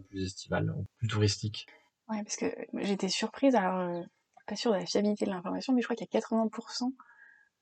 plus 0.09 0.23
estivales, 0.23 0.69
ou 0.71 0.85
plus 0.97 1.09
touristiques. 1.09 1.65
Ouais, 2.07 2.23
parce 2.23 2.37
que 2.37 2.45
j'étais 2.75 3.09
surprise, 3.09 3.53
alors 3.55 4.05
pas 4.47 4.55
sûre 4.55 4.71
de 4.71 4.77
la 4.77 4.85
fiabilité 4.85 5.25
de 5.25 5.31
l'information, 5.31 5.73
mais 5.73 5.81
je 5.81 5.87
crois 5.87 5.95
qu'il 5.97 6.07
y 6.09 6.17
a 6.17 6.19
80% 6.19 6.93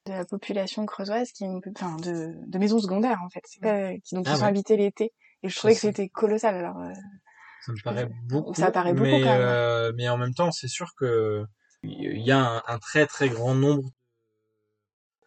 de 0.05 0.11
la 0.11 0.25
population 0.25 0.85
creusoise 0.85 1.31
qui 1.31 1.45
est 1.45 1.47
une, 1.47 1.61
enfin, 1.75 1.95
de, 1.95 2.33
de 2.45 2.57
maisons 2.59 2.79
secondaires 2.79 3.21
en 3.23 3.29
fait, 3.29 3.41
qui 3.41 3.59
donc 3.59 3.71
Ah 4.27 4.31
qui 4.31 4.37
sont 4.37 4.43
ouais. 4.43 4.49
habitées 4.49 4.77
l'été. 4.77 5.13
Et 5.43 5.49
je 5.49 5.53
Ça, 5.53 5.59
trouvais 5.59 5.73
que 5.75 5.79
c'était 5.81 6.09
colossal. 6.09 6.55
Alors, 6.55 6.79
euh, 6.81 6.93
Ça 7.65 7.71
me 7.73 7.81
paraît 7.83 8.09
beaucoup. 8.25 8.53
ça 8.55 8.71
paraît 8.71 8.93
beaucoup 8.93 9.03
mais, 9.11 9.21
quand 9.21 9.37
même. 9.37 9.41
euh, 9.41 9.91
mais 9.95 10.09
en 10.09 10.17
même 10.17 10.33
temps, 10.33 10.51
c'est 10.51 10.67
sûr 10.67 10.93
que 10.95 11.45
il 11.83 12.21
y 12.25 12.31
a 12.31 12.39
un, 12.39 12.63
un 12.67 12.79
très 12.79 13.05
très 13.07 13.29
grand 13.29 13.53
nombre. 13.55 13.89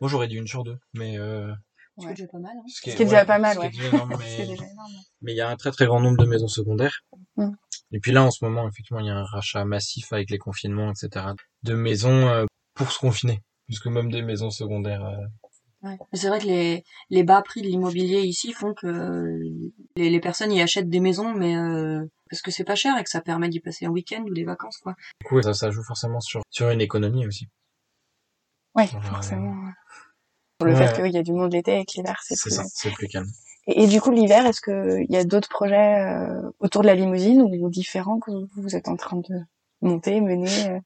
Moi, 0.00 0.10
j'aurais 0.10 0.28
dit 0.28 0.36
une 0.36 0.46
sur 0.46 0.64
deux, 0.64 0.78
mais 0.94 1.18
euh, 1.18 1.52
C'est 1.98 2.06
Ouais. 2.06 2.14
déjà 2.14 2.26
pas 2.28 2.38
mal. 2.38 2.52
Hein. 2.56 2.62
ce 2.68 2.80
qui 2.82 2.90
Ce 2.90 2.96
qui 2.96 3.02
est 3.02 3.06
déjà 3.06 3.24
pas 3.24 3.38
mal, 3.38 3.54
ce 3.56 3.60
qui 3.60 3.66
est 3.66 3.68
ouais. 3.68 3.72
déjà 3.76 3.88
énorme, 3.88 4.10
c'est 4.20 4.38
mais 4.38 4.46
déjà 4.46 4.64
énorme. 4.64 4.92
mais 5.22 5.32
il 5.32 5.36
y 5.36 5.40
a 5.40 5.48
un 5.48 5.56
très 5.56 5.70
très 5.70 5.86
grand 5.86 6.00
nombre 6.00 6.18
de 6.22 6.26
maisons 6.28 6.48
secondaires. 6.48 7.00
Mm. 7.36 7.50
Et 7.92 8.00
puis 8.00 8.12
là, 8.12 8.22
en 8.24 8.30
ce 8.30 8.44
moment, 8.44 8.68
effectivement, 8.68 9.00
il 9.00 9.06
y 9.06 9.10
a 9.10 9.14
un 9.16 9.24
rachat 9.24 9.64
massif 9.64 10.12
avec 10.12 10.30
les 10.30 10.38
confinements, 10.38 10.90
etc. 10.92 11.26
de 11.62 11.74
maisons 11.74 12.28
euh, 12.28 12.44
pour 12.74 12.90
se 12.92 12.98
confiner, 12.98 13.42
puisque 13.66 13.86
même 13.86 14.10
des 14.10 14.22
maisons 14.22 14.50
secondaires. 14.50 15.04
Ouais. 15.86 15.98
C'est 16.12 16.28
vrai 16.28 16.40
que 16.40 16.46
les, 16.46 16.84
les 17.10 17.22
bas 17.22 17.42
prix 17.42 17.62
de 17.62 17.68
l'immobilier 17.68 18.20
ici 18.22 18.52
font 18.52 18.74
que 18.74 18.86
euh, 18.86 19.72
les, 19.96 20.10
les 20.10 20.20
personnes 20.20 20.52
y 20.52 20.60
achètent 20.60 20.88
des 20.88 21.00
maisons, 21.00 21.32
mais 21.32 21.56
euh, 21.56 22.04
parce 22.28 22.42
que 22.42 22.50
c'est 22.50 22.64
pas 22.64 22.74
cher 22.74 22.98
et 22.98 23.04
que 23.04 23.10
ça 23.10 23.20
permet 23.20 23.48
d'y 23.48 23.60
passer 23.60 23.86
un 23.86 23.90
week-end 23.90 24.22
ou 24.22 24.34
des 24.34 24.44
vacances, 24.44 24.78
quoi. 24.78 24.94
Du 25.20 25.26
coup, 25.28 25.40
ça, 25.42 25.54
ça 25.54 25.70
joue 25.70 25.84
forcément 25.84 26.20
sur 26.20 26.42
sur 26.50 26.70
une 26.70 26.80
économie 26.80 27.26
aussi. 27.26 27.46
Euh, 28.78 28.84
forcément. 29.02 29.54
Pour 30.58 30.66
le 30.66 30.74
ouais. 30.74 30.86
fait 30.86 31.02
qu'il 31.02 31.12
y 31.12 31.18
a 31.18 31.22
du 31.22 31.32
monde 31.32 31.52
l'été 31.52 31.78
et 31.78 31.84
que 31.84 31.92
l'hiver 31.96 32.20
c'est 32.22 32.38
plus. 32.40 32.50
ça, 32.50 32.64
c'est 32.66 32.90
plus 32.92 33.08
calme. 33.08 33.28
Et, 33.66 33.84
et 33.84 33.86
du 33.86 34.00
coup, 34.00 34.10
l'hiver, 34.10 34.46
est-ce 34.46 34.60
qu'il 34.60 35.06
y 35.10 35.16
a 35.16 35.24
d'autres 35.24 35.48
projets 35.48 36.00
euh, 36.00 36.50
autour 36.60 36.82
de 36.82 36.86
la 36.86 36.94
limousine 36.94 37.42
ou 37.42 37.70
différents 37.70 38.18
que 38.18 38.30
vous, 38.30 38.48
vous 38.56 38.76
êtes 38.76 38.88
en 38.88 38.96
train 38.96 39.18
de 39.18 39.40
monter, 39.82 40.20
mener 40.20 40.68
euh? 40.68 40.80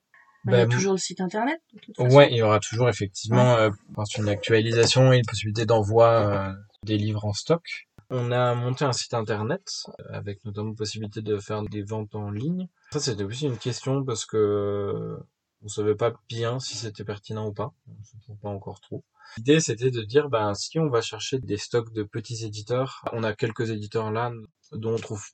Il 0.46 0.52
y 0.52 0.54
a 0.54 0.66
Ben, 0.66 0.68
toujours 0.68 0.92
le 0.92 0.98
site 0.98 1.20
internet, 1.20 1.60
de 1.74 1.80
toute 1.80 1.96
façon. 1.96 2.16
Ouais, 2.16 2.30
il 2.30 2.36
y 2.36 2.42
aura 2.42 2.60
toujours 2.60 2.88
effectivement 2.88 3.56
euh, 3.56 3.70
je 3.88 3.94
pense, 3.94 4.16
une 4.16 4.28
actualisation 4.28 5.12
et 5.12 5.18
une 5.18 5.26
possibilité 5.26 5.66
d'envoi 5.66 6.08
euh, 6.08 6.52
des 6.84 6.96
livres 6.96 7.24
en 7.24 7.32
stock. 7.32 7.62
On 8.08 8.32
a 8.32 8.54
monté 8.54 8.84
un 8.84 8.92
site 8.92 9.14
internet 9.14 9.62
euh, 9.88 10.04
avec 10.12 10.44
notamment 10.44 10.74
possibilité 10.74 11.20
de 11.20 11.38
faire 11.38 11.62
des 11.62 11.82
ventes 11.82 12.14
en 12.14 12.30
ligne. 12.30 12.68
Ça, 12.92 13.00
c'était 13.00 13.22
aussi 13.22 13.46
une 13.46 13.58
question 13.58 14.04
parce 14.04 14.24
que 14.24 15.18
on 15.62 15.68
savait 15.68 15.94
pas 15.94 16.12
bien 16.28 16.58
si 16.58 16.76
c'était 16.76 17.04
pertinent 17.04 17.46
ou 17.46 17.52
pas. 17.52 17.72
On 17.86 17.92
ne 17.92 18.04
sait 18.04 18.40
pas 18.42 18.48
encore 18.48 18.80
trop. 18.80 19.04
L'idée, 19.36 19.60
c'était 19.60 19.90
de 19.90 20.02
dire, 20.02 20.28
ben, 20.28 20.54
si 20.54 20.78
on 20.78 20.88
va 20.88 21.02
chercher 21.02 21.38
des 21.38 21.58
stocks 21.58 21.92
de 21.92 22.02
petits 22.02 22.44
éditeurs, 22.44 23.04
on 23.12 23.22
a 23.22 23.34
quelques 23.34 23.70
éditeurs 23.70 24.10
là 24.10 24.32
dont 24.72 24.94
on 24.94 24.98
trouve 24.98 25.24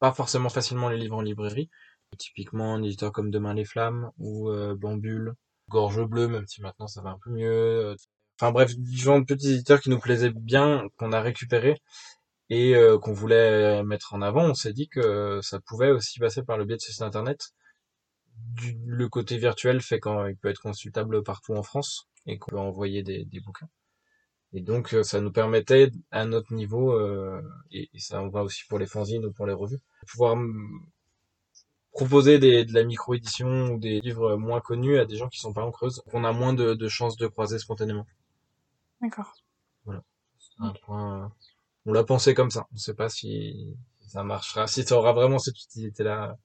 pas 0.00 0.12
forcément 0.12 0.48
facilement 0.48 0.88
les 0.88 0.98
livres 0.98 1.16
en 1.16 1.22
librairie. 1.22 1.70
Typiquement, 2.16 2.74
un 2.74 2.82
éditeur 2.82 3.12
comme 3.12 3.30
Demain 3.30 3.54
les 3.54 3.64
Flammes 3.64 4.10
ou 4.18 4.50
euh, 4.50 4.74
Bambule, 4.76 5.34
Gorge 5.68 6.04
Bleue, 6.04 6.28
même 6.28 6.46
si 6.46 6.60
maintenant 6.62 6.86
ça 6.88 7.02
va 7.02 7.10
un 7.10 7.18
peu 7.22 7.30
mieux. 7.30 7.96
Enfin 8.38 8.52
bref, 8.52 8.74
différents 8.76 9.24
petits 9.24 9.52
éditeurs 9.52 9.80
qui 9.80 9.90
nous 9.90 9.98
plaisaient 10.00 10.32
bien, 10.32 10.86
qu'on 10.96 11.12
a 11.12 11.20
récupérés 11.20 11.76
et 12.50 12.74
euh, 12.76 12.98
qu'on 12.98 13.12
voulait 13.12 13.82
mettre 13.84 14.14
en 14.14 14.22
avant. 14.22 14.44
On 14.50 14.54
s'est 14.54 14.72
dit 14.72 14.88
que 14.88 15.40
ça 15.42 15.60
pouvait 15.60 15.90
aussi 15.90 16.18
passer 16.18 16.42
par 16.42 16.58
le 16.58 16.64
biais 16.64 16.76
de 16.76 16.82
ce 16.82 16.92
site 16.92 17.02
internet 17.02 17.52
du, 18.36 18.78
le 18.86 19.08
côté 19.08 19.38
virtuel 19.38 19.80
fait 19.80 20.00
qu'il 20.00 20.36
peut 20.40 20.48
être 20.48 20.60
consultable 20.60 21.22
partout 21.22 21.54
en 21.54 21.62
France 21.62 22.08
et 22.26 22.38
qu'on 22.38 22.52
peut 22.52 22.58
envoyer 22.58 23.02
des, 23.02 23.26
bouquins. 23.44 23.68
Et 24.52 24.62
donc, 24.62 24.96
ça 25.02 25.20
nous 25.20 25.32
permettait, 25.32 25.90
à 26.10 26.24
notre 26.26 26.54
niveau, 26.54 26.92
euh, 26.92 27.42
et, 27.70 27.90
et, 27.92 27.98
ça 27.98 28.22
en 28.22 28.28
va 28.28 28.42
aussi 28.44 28.62
pour 28.68 28.78
les 28.78 28.86
fanzines 28.86 29.26
ou 29.26 29.32
pour 29.32 29.46
les 29.46 29.52
revues, 29.52 29.78
de 29.78 30.06
pouvoir 30.06 30.36
proposer 31.94 32.38
des, 32.38 32.64
de 32.64 32.74
la 32.74 32.84
micro-édition 32.84 33.72
ou 33.72 33.78
des 33.78 34.00
livres 34.00 34.36
moins 34.36 34.60
connus 34.60 34.98
à 34.98 35.06
des 35.06 35.16
gens 35.16 35.28
qui 35.28 35.38
sont 35.38 35.52
pas 35.52 35.64
en 35.64 35.70
creuse, 35.70 36.02
qu'on 36.10 36.24
a 36.24 36.32
moins 36.32 36.52
de, 36.52 36.74
de 36.74 36.88
chances 36.88 37.16
de 37.16 37.26
croiser 37.28 37.58
spontanément. 37.58 38.06
D'accord. 39.00 39.32
Voilà. 39.84 40.02
Un 40.58 40.72
point, 40.84 41.32
on 41.86 41.92
l'a 41.92 42.04
pensé 42.04 42.34
comme 42.34 42.50
ça. 42.50 42.66
On 42.72 42.76
sait 42.76 42.94
pas 42.94 43.08
si 43.08 43.74
ça 44.08 44.24
marchera, 44.24 44.66
si 44.66 44.82
ça 44.82 44.96
aura 44.96 45.12
vraiment 45.12 45.38
cette 45.38 45.60
utilité-là 45.62 46.36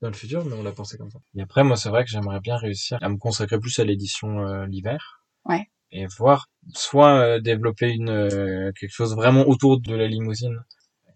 dans 0.00 0.08
le 0.08 0.14
futur, 0.14 0.44
mais 0.44 0.54
on 0.54 0.62
l'a 0.62 0.72
pensé 0.72 0.96
comme 0.98 1.10
ça. 1.10 1.18
Et 1.36 1.42
après, 1.42 1.64
moi, 1.64 1.76
c'est 1.76 1.88
vrai 1.88 2.04
que 2.04 2.10
j'aimerais 2.10 2.40
bien 2.40 2.56
réussir 2.56 2.98
à 3.00 3.08
me 3.08 3.16
consacrer 3.16 3.58
plus 3.58 3.78
à 3.78 3.84
l'édition 3.84 4.40
euh, 4.40 4.66
l'hiver. 4.66 5.24
Ouais. 5.44 5.68
Et 5.90 6.06
voir, 6.18 6.48
soit 6.74 7.18
euh, 7.18 7.40
développer 7.40 7.90
une 7.90 8.10
euh, 8.10 8.72
quelque 8.78 8.90
chose 8.90 9.14
vraiment 9.14 9.46
autour 9.48 9.80
de 9.80 9.94
la 9.94 10.06
limousine, 10.06 10.64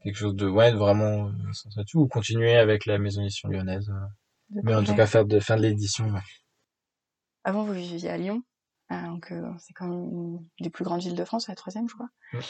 quelque 0.07 0.19
chose 0.19 0.37
de 0.37 0.49
ouais 0.49 0.73
vraiment 0.73 1.29
euh, 1.29 1.83
ou 1.95 2.07
continuer 2.07 2.55
avec 2.57 2.87
la 2.87 2.99
maison 2.99 3.23
d'édition 3.23 3.49
lyonnaise. 3.49 3.91
Euh. 3.91 4.61
mais 4.63 4.75
en 4.75 4.85
tout 4.85 4.95
cas 4.95 5.07
faire 5.07 5.25
de 5.25 5.41
faire 5.41 5.57
de 5.57 5.63
l'édition. 5.63 6.07
Ouais. 6.07 6.21
Avant 7.43 7.65
vous 7.65 7.73
viviez 7.73 8.09
à 8.09 8.17
Lyon, 8.17 8.43
euh, 8.93 9.03
donc 9.07 9.33
c'est 9.59 9.73
quand 9.73 9.89
même 9.89 10.09
une 10.09 10.39
des 10.61 10.71
plus 10.71 10.85
grandes 10.85 11.01
villes 11.01 11.17
de 11.17 11.25
France, 11.25 11.49
la 11.49 11.57
troisième 11.57 11.89
je 11.89 11.95
crois. 11.95 12.09
Ouais. 12.33 12.41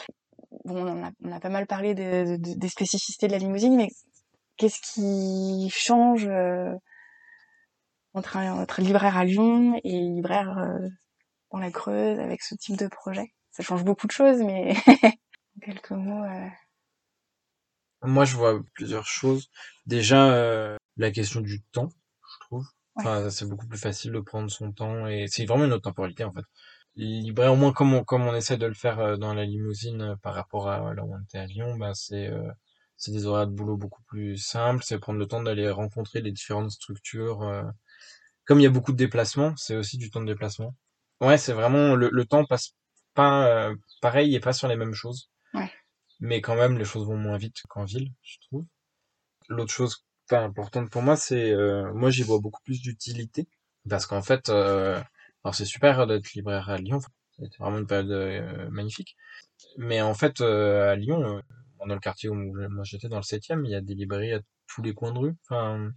Bon 0.65 0.85
on 0.85 1.03
a, 1.03 1.11
on 1.23 1.31
a 1.31 1.39
pas 1.39 1.49
mal 1.49 1.65
parlé 1.65 1.95
de, 1.95 2.37
de, 2.37 2.53
des 2.59 2.69
spécificités 2.69 3.25
de 3.25 3.31
la 3.31 3.39
limousine, 3.39 3.75
mais 3.75 3.89
qu'est-ce 4.57 4.79
qui 4.93 5.67
change 5.71 6.29
entre, 8.13 8.37
un, 8.37 8.61
entre 8.61 8.81
libraire 8.81 9.17
à 9.17 9.25
Lyon 9.25 9.81
et 9.83 9.99
libraire 9.99 10.55
dans 11.51 11.57
la 11.57 11.71
Creuse 11.71 12.19
avec 12.19 12.43
ce 12.43 12.53
type 12.53 12.77
de 12.77 12.87
projet? 12.87 13.33
Ça 13.49 13.63
change 13.63 13.83
beaucoup 13.83 14.05
de 14.05 14.11
choses, 14.11 14.43
mais 14.43 14.75
en 15.03 15.59
quelques 15.65 15.89
mots. 15.89 16.23
Moi, 18.03 18.25
je 18.25 18.35
vois 18.35 18.61
plusieurs 18.73 19.05
choses. 19.07 19.49
Déjà, 19.85 20.31
euh, 20.33 20.77
la 20.97 21.11
question 21.11 21.41
du 21.41 21.61
temps, 21.63 21.89
je 22.33 22.39
trouve. 22.45 22.65
Ouais. 22.95 23.03
Enfin, 23.05 23.29
c'est 23.29 23.47
beaucoup 23.47 23.67
plus 23.67 23.77
facile 23.79 24.11
de 24.11 24.19
prendre 24.19 24.49
son 24.51 24.71
temps 24.71 25.07
et 25.07 25.27
c'est 25.27 25.45
vraiment 25.45 25.65
une 25.65 25.73
autre 25.73 25.83
temporalité 25.83 26.23
en 26.23 26.33
fait. 26.33 26.43
Libraire, 26.95 27.53
au 27.53 27.55
moins 27.55 27.71
comme 27.73 27.93
on, 27.93 28.03
comme 28.03 28.23
on 28.23 28.33
essaie 28.35 28.57
de 28.57 28.65
le 28.65 28.73
faire 28.73 28.99
euh, 28.99 29.17
dans 29.17 29.33
la 29.35 29.45
limousine 29.45 30.01
euh, 30.01 30.15
par 30.17 30.33
rapport 30.33 30.67
à 30.69 30.93
là 30.95 31.03
où 31.05 31.13
on 31.15 31.21
était 31.21 31.37
à 31.37 31.45
Lyon, 31.45 31.77
bah 31.77 31.91
c'est 31.93 32.27
euh, 32.27 32.49
c'est 32.97 33.11
des 33.11 33.25
horaires 33.27 33.45
de 33.47 33.51
boulot 33.53 33.77
beaucoup 33.77 34.01
plus 34.07 34.37
simples, 34.37 34.83
c'est 34.83 34.97
prendre 34.99 35.19
le 35.19 35.27
temps 35.27 35.43
d'aller 35.43 35.69
rencontrer 35.69 36.21
les 36.21 36.31
différentes 36.31 36.71
structures. 36.71 37.43
euh. 37.43 37.63
Comme 38.45 38.59
il 38.59 38.63
y 38.63 38.67
a 38.67 38.71
beaucoup 38.71 38.93
de 38.93 38.97
déplacements, 38.97 39.53
c'est 39.57 39.75
aussi 39.75 39.97
du 39.97 40.09
temps 40.09 40.21
de 40.21 40.25
déplacement. 40.25 40.75
Ouais, 41.21 41.37
c'est 41.37 41.53
vraiment 41.53 41.95
le, 41.95 42.09
le 42.11 42.25
temps 42.25 42.45
passe 42.45 42.73
pas 43.13 43.47
euh, 43.69 43.75
pareil 44.01 44.35
et 44.35 44.39
pas 44.39 44.53
sur 44.53 44.67
les 44.67 44.75
mêmes 44.75 44.93
choses. 44.93 45.29
Ouais 45.53 45.71
mais 46.19 46.41
quand 46.41 46.55
même 46.55 46.77
les 46.77 46.85
choses 46.85 47.05
vont 47.07 47.17
moins 47.17 47.37
vite 47.37 47.61
qu'en 47.69 47.85
ville, 47.85 48.11
je 48.21 48.37
trouve. 48.47 48.65
L'autre 49.49 49.71
chose 49.73 50.05
pas 50.29 50.41
importante 50.41 50.89
pour 50.89 51.01
moi, 51.01 51.15
c'est 51.17 51.51
euh, 51.51 51.93
moi 51.93 52.09
j'y 52.11 52.23
vois 52.23 52.39
beaucoup 52.39 52.61
plus 52.63 52.81
d'utilité. 52.81 53.47
Parce 53.89 54.05
qu'en 54.05 54.21
fait, 54.21 54.49
euh, 54.49 55.01
alors 55.43 55.55
c'est 55.55 55.65
super 55.65 56.07
d'être 56.07 56.33
libraire 56.33 56.69
à 56.69 56.77
Lyon, 56.77 56.99
c'était 57.39 57.57
vraiment 57.59 57.77
une 57.79 57.87
période 57.87 58.11
euh, 58.11 58.69
magnifique, 58.69 59.15
mais 59.77 60.01
en 60.01 60.13
fait 60.13 60.41
euh, 60.41 60.91
à 60.91 60.95
Lyon, 60.95 61.37
euh, 61.37 61.41
dans 61.87 61.95
le 61.95 61.99
quartier 62.01 62.29
où 62.29 62.35
moi 62.35 62.83
j'étais 62.83 63.09
dans 63.09 63.17
le 63.17 63.23
7e, 63.23 63.65
il 63.65 63.71
y 63.71 63.75
a 63.75 63.81
des 63.81 63.95
librairies 63.95 64.33
à 64.33 64.41
tous 64.67 64.81
les 64.83 64.93
coins 64.93 65.13
de 65.13 65.19
rue, 65.19 65.35
enfin 65.49 65.91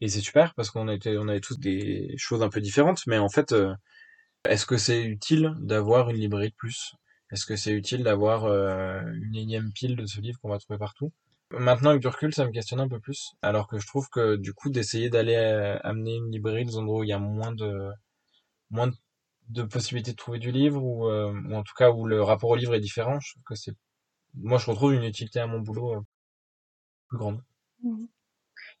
et 0.00 0.08
c'est 0.08 0.20
super 0.20 0.54
parce 0.54 0.70
qu'on 0.70 0.88
était 0.88 1.16
on 1.18 1.28
avait 1.28 1.40
tous 1.40 1.58
des 1.58 2.14
choses 2.18 2.42
un 2.42 2.50
peu 2.50 2.60
différentes, 2.60 3.06
mais 3.06 3.18
en 3.18 3.28
fait 3.30 3.54
est-ce 4.44 4.66
que 4.66 4.76
c'est 4.76 5.02
utile 5.02 5.54
d'avoir 5.60 6.10
une 6.10 6.16
librairie 6.16 6.50
de 6.50 6.54
plus? 6.54 6.94
Est-ce 7.32 7.46
que 7.46 7.56
c'est 7.56 7.72
utile 7.72 8.04
d'avoir 8.04 8.44
euh, 8.44 9.00
une 9.14 9.34
énième 9.34 9.72
pile 9.72 9.96
de 9.96 10.06
ce 10.06 10.20
livre 10.20 10.38
qu'on 10.40 10.50
va 10.50 10.58
trouver 10.58 10.78
partout? 10.78 11.12
Maintenant, 11.50 11.90
avec 11.90 12.02
du 12.02 12.08
recul, 12.08 12.34
ça 12.34 12.46
me 12.46 12.50
questionne 12.50 12.80
un 12.80 12.88
peu 12.88 13.00
plus. 13.00 13.32
Alors 13.42 13.68
que 13.68 13.78
je 13.78 13.86
trouve 13.86 14.08
que 14.08 14.36
du 14.36 14.54
coup, 14.54 14.70
d'essayer 14.70 15.10
d'aller 15.10 15.34
euh, 15.36 15.78
amener 15.82 16.16
une 16.16 16.30
librairie 16.30 16.64
dans 16.64 16.78
un 16.78 16.82
endroit 16.82 17.00
où 17.00 17.04
il 17.04 17.08
y 17.10 17.12
a 17.12 17.18
moins 17.18 17.52
de 17.52 17.90
moins 18.70 18.90
de, 19.48 19.62
possibilités 19.64 20.12
de 20.12 20.16
trouver 20.16 20.38
du 20.38 20.50
livre 20.50 20.82
ou, 20.82 21.08
euh, 21.08 21.32
ou 21.48 21.54
en 21.54 21.62
tout 21.62 21.74
cas 21.76 21.90
où 21.90 22.06
le 22.06 22.22
rapport 22.22 22.50
au 22.50 22.56
livre 22.56 22.74
est 22.74 22.80
différent, 22.80 23.20
je 23.20 23.32
trouve 23.32 23.42
que 23.44 23.54
c'est 23.54 23.74
moi 24.34 24.58
je 24.58 24.70
retrouve 24.70 24.94
une 24.94 25.04
utilité 25.04 25.40
à 25.40 25.46
mon 25.46 25.60
boulot 25.60 25.96
euh, 25.96 26.00
plus 27.08 27.18
grande. 27.18 27.42
Mmh. 27.82 28.06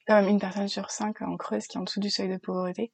Quand 0.06 0.20
même 0.20 0.30
une 0.30 0.40
personne 0.40 0.68
sur 0.68 0.90
cinq 0.90 1.20
en 1.22 1.36
Creuse 1.36 1.66
qui 1.66 1.76
est 1.76 1.80
en 1.80 1.84
dessous 1.84 2.00
du 2.00 2.10
seuil 2.10 2.30
de 2.30 2.38
pauvreté. 2.38 2.92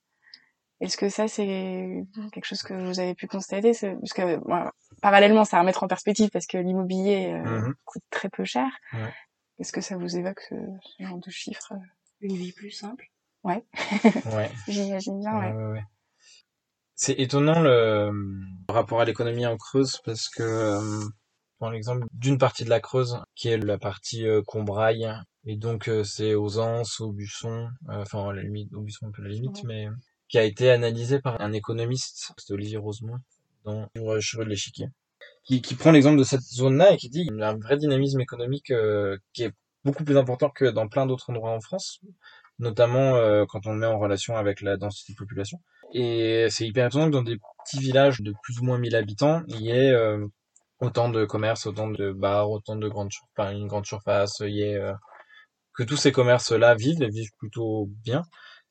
Est-ce 0.81 0.97
que 0.97 1.09
ça, 1.09 1.27
c'est 1.29 2.05
quelque 2.33 2.45
chose 2.45 2.63
que 2.63 2.73
vous 2.75 3.01
avez 3.01 3.15
pu 3.15 3.27
constater? 3.27 3.73
Parce 3.73 4.13
que, 4.13 4.37
bon, 4.37 4.71
parallèlement, 5.03 5.45
c'est 5.45 5.57
à 5.57 5.61
remettre 5.61 5.83
en 5.83 5.89
perspective 5.89 6.31
parce 6.31 6.47
que 6.47 6.57
l'immobilier 6.59 7.33
euh, 7.33 7.61
Mhm. 7.63 7.75
coûte 7.85 8.03
très 8.11 8.29
peu 8.29 8.45
cher. 8.45 8.69
Ouais. 8.93 9.13
Est-ce 9.59 9.73
que 9.73 9.81
ça 9.81 9.97
vous 9.97 10.17
évoque 10.17 10.41
ce, 10.49 10.55
ce 10.83 11.03
genre 11.05 11.19
de 11.19 11.31
chiffres 11.31 11.73
Une 12.21 12.37
vie 12.37 12.53
plus 12.53 12.71
simple. 12.71 13.07
Ouais, 13.45 13.65
Ouais. 14.33 14.51
j'imagine 14.69 15.19
bien, 15.21 15.37
ouais. 15.39 15.53
Ouais, 15.53 15.53
ouais, 15.65 15.73
ouais. 15.73 15.85
C'est 16.95 17.15
étonnant 17.21 17.61
le 17.61 18.11
rapport 18.69 19.01
à 19.01 19.05
l'économie 19.05 19.47
en 19.47 19.57
Creuse 19.57 20.01
parce 20.05 20.29
que 20.29 20.43
euh, 20.43 21.05
dans 21.61 21.71
l'exemple 21.71 22.05
d'une 22.13 22.39
partie 22.39 22.65
de 22.65 22.71
la 22.71 22.81
Creuse 22.81 23.21
qui 23.37 23.49
est 23.49 23.57
la 23.59 23.79
partie 23.79 24.27
euh, 24.27 24.43
Combraille 24.45 25.09
et 25.45 25.57
donc 25.57 25.89
euh, 25.89 26.03
c'est 26.03 26.35
aux 26.35 26.59
Anses, 26.59 27.01
aux 27.01 27.13
Buissons, 27.13 27.69
euh, 27.89 28.03
enfin 28.03 28.29
à 28.29 28.33
la 28.33 28.43
limite 28.43 28.73
aux 28.75 28.81
Buissons 28.81 29.07
un 29.07 29.11
peu 29.13 29.23
la 29.23 29.29
limite, 29.29 29.63
mais 29.65 29.87
qui 30.29 30.39
a 30.39 30.45
été 30.45 30.71
analysé 30.71 31.21
par 31.21 31.41
un 31.41 31.53
économiste, 31.53 32.33
c'était 32.37 32.53
Olivier 32.53 32.77
Rosemont 32.79 33.19
dans 33.65 33.89
le 33.95 34.21
Cheveux 34.21 34.45
de 34.45 34.51
l'échiquier, 34.51 34.89
qui, 35.45 35.63
qui 35.63 35.75
prend 35.75 35.91
l'exemple 35.91 36.19
de 36.19 36.25
cette 36.25 36.43
zone-là 36.43 36.93
et 36.93 36.97
qui 36.97 37.09
dit 37.09 37.25
qu'il 37.27 37.37
y 37.37 37.43
a 37.43 37.51
un 37.51 37.59
vrai 37.59 37.77
dynamisme 37.77 38.21
économique 38.21 38.71
euh, 38.71 39.17
qui 39.33 39.45
est 39.45 39.53
beaucoup 39.85 40.05
plus 40.05 40.17
important 40.17 40.51
que 40.51 40.67
dans 40.67 40.89
plein 40.89 41.07
d'autres 41.07 41.31
endroits 41.31 41.53
en 41.53 41.61
France, 41.61 42.01
notamment 42.59 43.17
euh, 43.17 43.45
quand 43.49 43.67
on 43.67 43.73
le 43.73 43.79
met 43.79 43.87
en 43.87 43.99
relation 43.99 44.37
avec 44.37 44.61
la 44.61 44.77
densité 44.77 45.13
de 45.13 45.19
population. 45.19 45.61
Et 45.93 46.49
c'est 46.51 46.67
hyper 46.67 46.87
étonnant 46.87 47.07
que 47.07 47.13
dans 47.13 47.23
des 47.23 47.39
petits 47.65 47.79
villages 47.79 48.21
de 48.21 48.35
plus 48.43 48.59
ou 48.61 48.65
moins 48.65 48.79
1000 48.79 48.97
habitants, 48.97 49.43
il 49.49 49.63
y 49.63 49.71
ait 49.71 49.93
euh, 49.93 50.27
autant 50.81 51.09
de 51.09 51.25
commerces, 51.25 51.67
autant 51.67 51.89
de 51.89 52.13
bars, 52.13 52.51
autant 52.51 52.77
de 52.77 52.89
grandes 52.89 53.13
enfin, 53.37 53.53
une 53.53 53.67
grande 53.67 53.87
surface, 53.87 54.41
il 54.41 54.55
y 54.55 54.63
ait 54.63 54.77
euh, 54.77 54.93
que 55.75 55.83
tous 55.85 55.97
ces 55.97 56.13
commerces-là 56.13 56.75
vivent 56.75 57.05
vivent 57.05 57.33
plutôt 57.39 57.89
bien. 58.05 58.23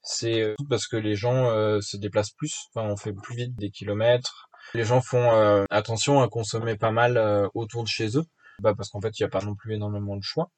C'est 0.09 0.41
euh, 0.41 0.55
parce 0.69 0.87
que 0.87 0.95
les 0.95 1.15
gens 1.15 1.51
euh, 1.51 1.81
se 1.81 1.97
déplacent 1.97 2.31
plus, 2.31 2.55
enfin 2.73 2.87
on 2.89 2.95
fait 2.95 3.11
plus 3.11 3.35
vite 3.35 3.55
des 3.57 3.71
kilomètres. 3.71 4.49
Les 4.73 4.85
gens 4.85 5.01
font 5.01 5.31
euh, 5.33 5.65
attention 5.69 6.21
à 6.21 6.29
consommer 6.29 6.77
pas 6.77 6.91
mal 6.91 7.17
euh, 7.17 7.47
autour 7.53 7.83
de 7.83 7.89
chez 7.89 8.17
eux, 8.17 8.23
bah 8.61 8.73
parce 8.75 8.89
qu'en 8.89 9.01
fait 9.01 9.19
il 9.19 9.23
n'y 9.23 9.25
a 9.25 9.29
pas 9.29 9.41
non 9.43 9.53
plus 9.55 9.75
énormément 9.75 10.15
de 10.15 10.23
choix. 10.23 10.49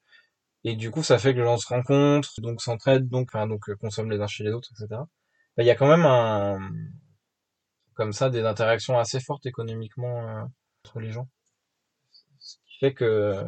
Et 0.64 0.76
du 0.76 0.92
coup 0.92 1.02
ça 1.02 1.18
fait 1.18 1.34
que 1.34 1.40
les 1.40 1.44
gens 1.44 1.56
se 1.58 1.66
rencontrent, 1.66 2.40
donc 2.40 2.62
s'entraident, 2.62 3.08
donc 3.08 3.28
enfin 3.32 3.48
donc 3.48 3.68
euh, 3.68 3.74
consomment 3.76 4.12
les 4.12 4.20
uns 4.20 4.28
chez 4.28 4.44
les 4.44 4.52
autres, 4.52 4.68
etc. 4.72 4.86
Bah, 5.56 5.64
il 5.64 5.66
y 5.66 5.70
a 5.70 5.74
quand 5.74 5.88
même 5.88 6.06
un 6.06 6.58
comme 7.94 8.12
ça 8.12 8.30
des 8.30 8.44
interactions 8.44 8.98
assez 9.00 9.20
fortes 9.20 9.46
économiquement 9.46 10.28
euh, 10.28 10.44
entre 10.84 11.00
les 11.00 11.10
gens. 11.10 11.28
Ce 12.38 12.56
qui 12.66 12.78
fait 12.78 12.94
que 12.94 13.44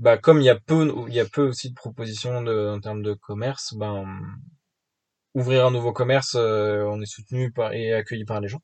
bah 0.00 0.18
comme 0.18 0.40
il 0.40 0.44
y 0.46 0.50
a 0.50 0.58
peu 0.58 0.80
il 1.08 1.14
y 1.14 1.20
a 1.20 1.26
peu 1.26 1.42
aussi 1.42 1.70
de 1.70 1.74
propositions 1.76 2.42
de, 2.42 2.70
en 2.76 2.80
termes 2.80 3.02
de 3.02 3.14
commerce, 3.14 3.74
ben 3.74 4.04
ouvrir 5.34 5.66
un 5.66 5.72
nouveau 5.72 5.92
commerce, 5.92 6.36
euh, 6.36 6.84
on 6.84 7.00
est 7.02 7.06
soutenu 7.06 7.50
par 7.50 7.72
et 7.72 7.92
accueilli 7.92 8.24
par 8.24 8.40
les 8.40 8.46
gens 8.48 8.62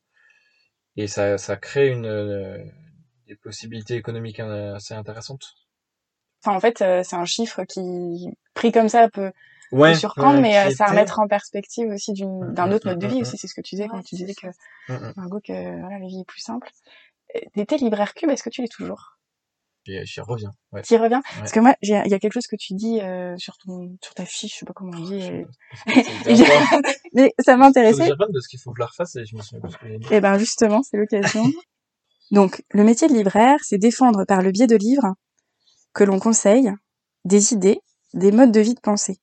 et 0.97 1.07
ça 1.07 1.37
ça 1.37 1.55
crée 1.55 1.89
une 1.89 2.05
euh, 2.05 2.57
des 3.27 3.35
possibilités 3.37 3.95
économiques 3.95 4.41
euh, 4.41 4.75
assez 4.75 4.93
intéressantes. 4.93 5.55
Enfin, 6.43 6.55
en 6.55 6.59
fait, 6.59 6.81
euh, 6.81 7.03
c'est 7.03 7.15
un 7.15 7.25
chiffre 7.25 7.63
qui, 7.65 8.29
pris 8.53 8.71
comme 8.71 8.89
ça, 8.89 9.09
peut, 9.09 9.31
surprendre, 9.93 10.39
mais 10.41 10.59
euh, 10.67 10.69
c'est 10.71 10.83
à 10.83 10.93
mettre 10.93 11.19
en 11.19 11.27
perspective 11.27 11.89
aussi 11.89 12.13
d'une- 12.13 12.53
d'un 12.53 12.71
Mm, 12.71 12.73
autre 12.73 12.87
mode 12.87 12.99
de 12.99 13.07
mm, 13.07 13.07
vie 13.07 13.21
aussi. 13.21 13.37
C'est 13.37 13.47
ce 13.47 13.55
que 13.55 13.61
tu 13.61 13.75
disais 13.75 13.87
quand 13.89 14.01
tu 14.03 14.15
disais 14.15 14.35
ça. 14.35 14.41
que. 14.41 14.47
Margot, 15.17 15.41
que 15.41 15.53
voilà, 15.81 15.99
la 15.99 16.07
vie 16.07 16.21
est 16.21 16.25
plus 16.27 16.41
simple. 16.41 16.69
T'étais 17.55 17.77
libraire 17.77 18.13
cube, 18.15 18.29
est-ce 18.31 18.43
que 18.43 18.49
tu 18.51 18.61
l'es 18.63 18.69
toujours? 18.69 19.16
J'y 19.87 20.05
j'y 20.05 20.21
reviens. 20.21 20.51
Ouais. 20.73 20.81
Reviens 20.81 21.19
Ouais. 21.19 21.39
Parce 21.39 21.51
que 21.53 21.59
moi, 21.61 21.75
il 21.81 21.89
y 21.89 21.93
a 21.93 22.19
quelque 22.19 22.33
chose 22.33 22.47
que 22.47 22.57
tu 22.57 22.73
dis 22.73 22.99
euh, 22.99 23.35
sur 23.37 23.57
ton, 23.57 23.97
sur 24.03 24.13
ta 24.13 24.25
fiche, 24.25 24.53
je 24.53 24.59
sais 24.59 24.65
pas 24.65 24.73
comment 24.73 24.97
on 24.97 25.03
dit, 25.05 25.21
euh, 25.23 25.45
mais 27.13 27.33
ça 27.39 27.55
m'intéressait. 27.55 28.09
parce 28.17 28.47
qu'il 28.47 28.59
faut 28.59 28.71
que 28.71 28.77
je 28.77 28.81
la 28.81 28.87
refasse 28.87 29.15
et 29.15 29.25
je 29.25 29.35
me 29.35 29.41
souviens 29.41 29.61
plus 29.61 29.71
ce 29.71 29.77
que 29.77 29.87
j'ai 29.87 29.97
dit. 29.97 30.07
Eh 30.11 30.19
ben 30.19 30.37
justement, 30.37 30.83
c'est 30.83 30.97
l'occasion. 30.97 31.45
Donc, 32.31 32.63
le 32.71 32.83
métier 32.83 33.07
de 33.07 33.13
libraire, 33.13 33.59
c'est 33.63 33.77
défendre 33.77 34.25
par 34.25 34.41
le 34.41 34.51
biais 34.51 34.67
de 34.67 34.75
livres 34.75 35.13
que 35.93 36.03
l'on 36.03 36.19
conseille 36.19 36.69
des 37.23 37.53
idées, 37.53 37.79
des 38.13 38.33
modes 38.33 38.51
de 38.51 38.59
vie 38.59 38.75
de 38.75 38.81
pensée. 38.81 39.19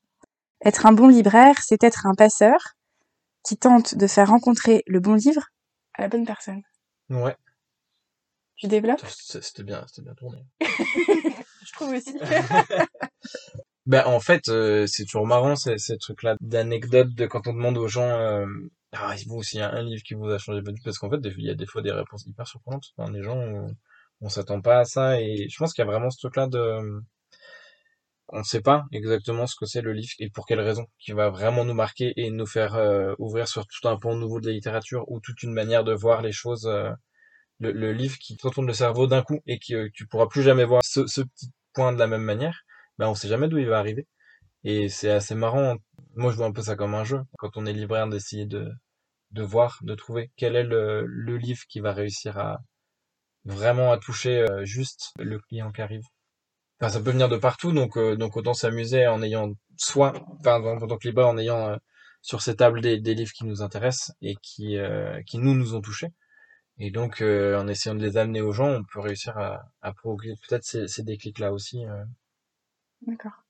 Être 0.64 0.86
un 0.86 0.92
bon 0.92 1.08
libraire, 1.08 1.56
c'est 1.62 1.84
être 1.84 2.06
un 2.06 2.14
passeur 2.14 2.56
qui 3.46 3.58
tente 3.58 3.96
de 3.96 4.06
faire 4.06 4.28
rencontrer 4.28 4.82
le 4.86 5.00
bon 5.00 5.14
livre 5.14 5.42
à 5.92 6.02
la 6.02 6.08
bonne 6.08 6.24
personne. 6.24 6.62
Ouais, 7.10 7.36
Tu 8.56 8.68
développes? 8.68 9.04
C'était 9.06 9.62
bien, 9.64 9.84
c'était 9.88 10.02
bien 10.02 10.14
tourné. 10.14 10.38
Je 10.60 11.72
trouve 11.72 11.92
aussi. 11.94 12.16
Ben 13.86 14.02
en 14.06 14.18
fait, 14.20 14.48
euh, 14.48 14.86
c'est 14.86 15.04
toujours 15.04 15.26
marrant 15.26 15.56
ces, 15.56 15.76
ces 15.78 15.98
trucs-là 15.98 16.36
d'anecdotes 16.40 17.14
de 17.14 17.26
quand 17.26 17.46
on 17.46 17.52
demande 17.52 17.76
aux 17.76 17.88
gens 17.88 18.08
euh, 18.08 18.46
ah 18.92 19.14
vous 19.26 19.42
s'il 19.42 19.58
y 19.58 19.62
a 19.62 19.70
un 19.70 19.82
livre 19.82 20.02
qui 20.02 20.14
vous 20.14 20.28
a 20.30 20.38
changé 20.38 20.60
votre 20.60 20.74
vie 20.76 20.80
parce 20.82 20.98
qu'en 20.98 21.10
fait 21.10 21.18
il 21.22 21.44
y 21.44 21.50
a 21.50 21.54
des 21.54 21.66
fois 21.66 21.82
des 21.82 21.92
réponses 21.92 22.24
hyper 22.26 22.46
surprenantes. 22.48 22.86
Enfin, 22.96 23.10
des 23.12 23.22
gens 23.22 23.36
on, 23.36 23.66
on 24.22 24.28
s'attend 24.30 24.62
pas 24.62 24.78
à 24.80 24.84
ça 24.86 25.20
et 25.20 25.48
je 25.50 25.56
pense 25.58 25.74
qu'il 25.74 25.84
y 25.84 25.88
a 25.88 25.90
vraiment 25.90 26.08
ce 26.10 26.18
truc-là 26.18 26.46
de 26.46 27.02
on 28.28 28.38
ne 28.38 28.44
sait 28.44 28.60
pas 28.60 28.84
exactement 28.92 29.46
ce 29.46 29.54
que 29.58 29.66
c'est 29.66 29.80
le 29.82 29.92
livre 29.92 30.12
et 30.18 30.28
pour 30.30 30.46
quelle 30.46 30.60
raison 30.60 30.86
qui 30.98 31.12
va 31.12 31.30
vraiment 31.30 31.64
nous 31.64 31.74
marquer 31.74 32.12
et 32.16 32.30
nous 32.30 32.46
faire 32.46 32.74
euh, 32.74 33.14
ouvrir 33.18 33.48
sur 33.48 33.66
tout 33.66 33.88
un 33.88 33.96
pan 33.98 34.14
nouveau 34.14 34.40
de 34.40 34.46
la 34.46 34.52
littérature 34.52 35.04
ou 35.10 35.20
toute 35.20 35.42
une 35.42 35.52
manière 35.52 35.84
de 35.84 35.92
voir 35.94 36.20
les 36.22 36.32
choses. 36.32 36.66
euh, 36.66 36.90
le, 37.72 37.92
livre 37.92 38.16
qui 38.18 38.36
te 38.36 38.46
retourne 38.46 38.66
le 38.66 38.72
cerveau 38.72 39.06
d'un 39.06 39.22
coup 39.22 39.40
et 39.46 39.58
que 39.58 39.88
tu 39.88 40.06
pourras 40.06 40.26
plus 40.26 40.42
jamais 40.42 40.64
voir 40.64 40.82
ce, 40.84 41.00
petit 41.22 41.50
point 41.72 41.92
de 41.92 41.98
la 41.98 42.06
même 42.06 42.22
manière 42.22 42.64
ben 42.98 43.08
on 43.08 43.14
sait 43.14 43.28
jamais 43.28 43.48
d'où 43.48 43.58
il 43.58 43.68
va 43.68 43.78
arriver. 43.78 44.06
Et 44.64 44.88
c'est 44.88 45.10
assez 45.10 45.34
marrant. 45.34 45.76
Moi, 46.16 46.32
je 46.32 46.36
vois 46.36 46.46
un 46.46 46.52
peu 46.52 46.62
ça 46.62 46.76
comme 46.76 46.94
un 46.94 47.04
jeu. 47.04 47.20
Quand 47.38 47.56
on 47.56 47.66
est 47.66 47.72
libraire, 47.72 48.08
d'essayer 48.08 48.46
de, 48.46 48.70
de 49.32 49.42
voir, 49.42 49.80
de 49.82 49.94
trouver 49.94 50.30
quel 50.36 50.56
est 50.56 50.64
le, 50.64 51.04
le 51.06 51.36
livre 51.36 51.62
qui 51.68 51.80
va 51.80 51.92
réussir 51.92 52.38
à 52.38 52.60
vraiment 53.44 53.92
à 53.92 53.98
toucher 53.98 54.40
euh, 54.40 54.64
juste 54.64 55.12
le 55.18 55.38
client 55.38 55.72
qui 55.72 55.82
arrive. 55.82 56.04
Enfin, 56.80 56.90
ça 56.92 57.00
peut 57.00 57.10
venir 57.10 57.28
de 57.28 57.36
partout, 57.36 57.72
donc 57.72 57.96
euh, 57.96 58.16
donc 58.16 58.36
autant 58.36 58.54
s'amuser 58.54 59.06
en 59.06 59.22
ayant 59.22 59.52
soit, 59.76 60.12
enfin, 60.40 60.62
en 60.62 60.86
tant 60.86 60.98
que 60.98 61.08
libraire, 61.08 61.28
en 61.28 61.38
ayant 61.38 61.70
euh, 61.70 61.76
sur 62.22 62.42
ces 62.42 62.56
tables 62.56 62.80
des, 62.80 62.98
livres 63.14 63.32
qui 63.32 63.44
nous 63.44 63.62
intéressent 63.62 64.12
et 64.22 64.36
qui 64.42 64.78
qui 65.26 65.38
nous 65.38 65.54
nous 65.54 65.74
ont 65.74 65.82
touchés. 65.82 66.08
Et 66.78 66.90
donc, 66.90 67.20
euh, 67.22 67.58
en 67.58 67.68
essayant 67.68 67.94
de 67.94 68.02
les 68.04 68.16
amener 68.16 68.40
aux 68.40 68.52
gens, 68.52 68.68
on 68.68 68.84
peut 68.84 69.00
réussir 69.00 69.36
à, 69.38 69.62
à 69.82 69.92
provoquer 69.92 70.34
peut-être 70.46 70.64
ces, 70.64 70.88
ces 70.88 71.02
déclics-là 71.02 71.52
aussi. 71.52 71.84
euh. 71.86 72.04
D'accord. 73.02 73.44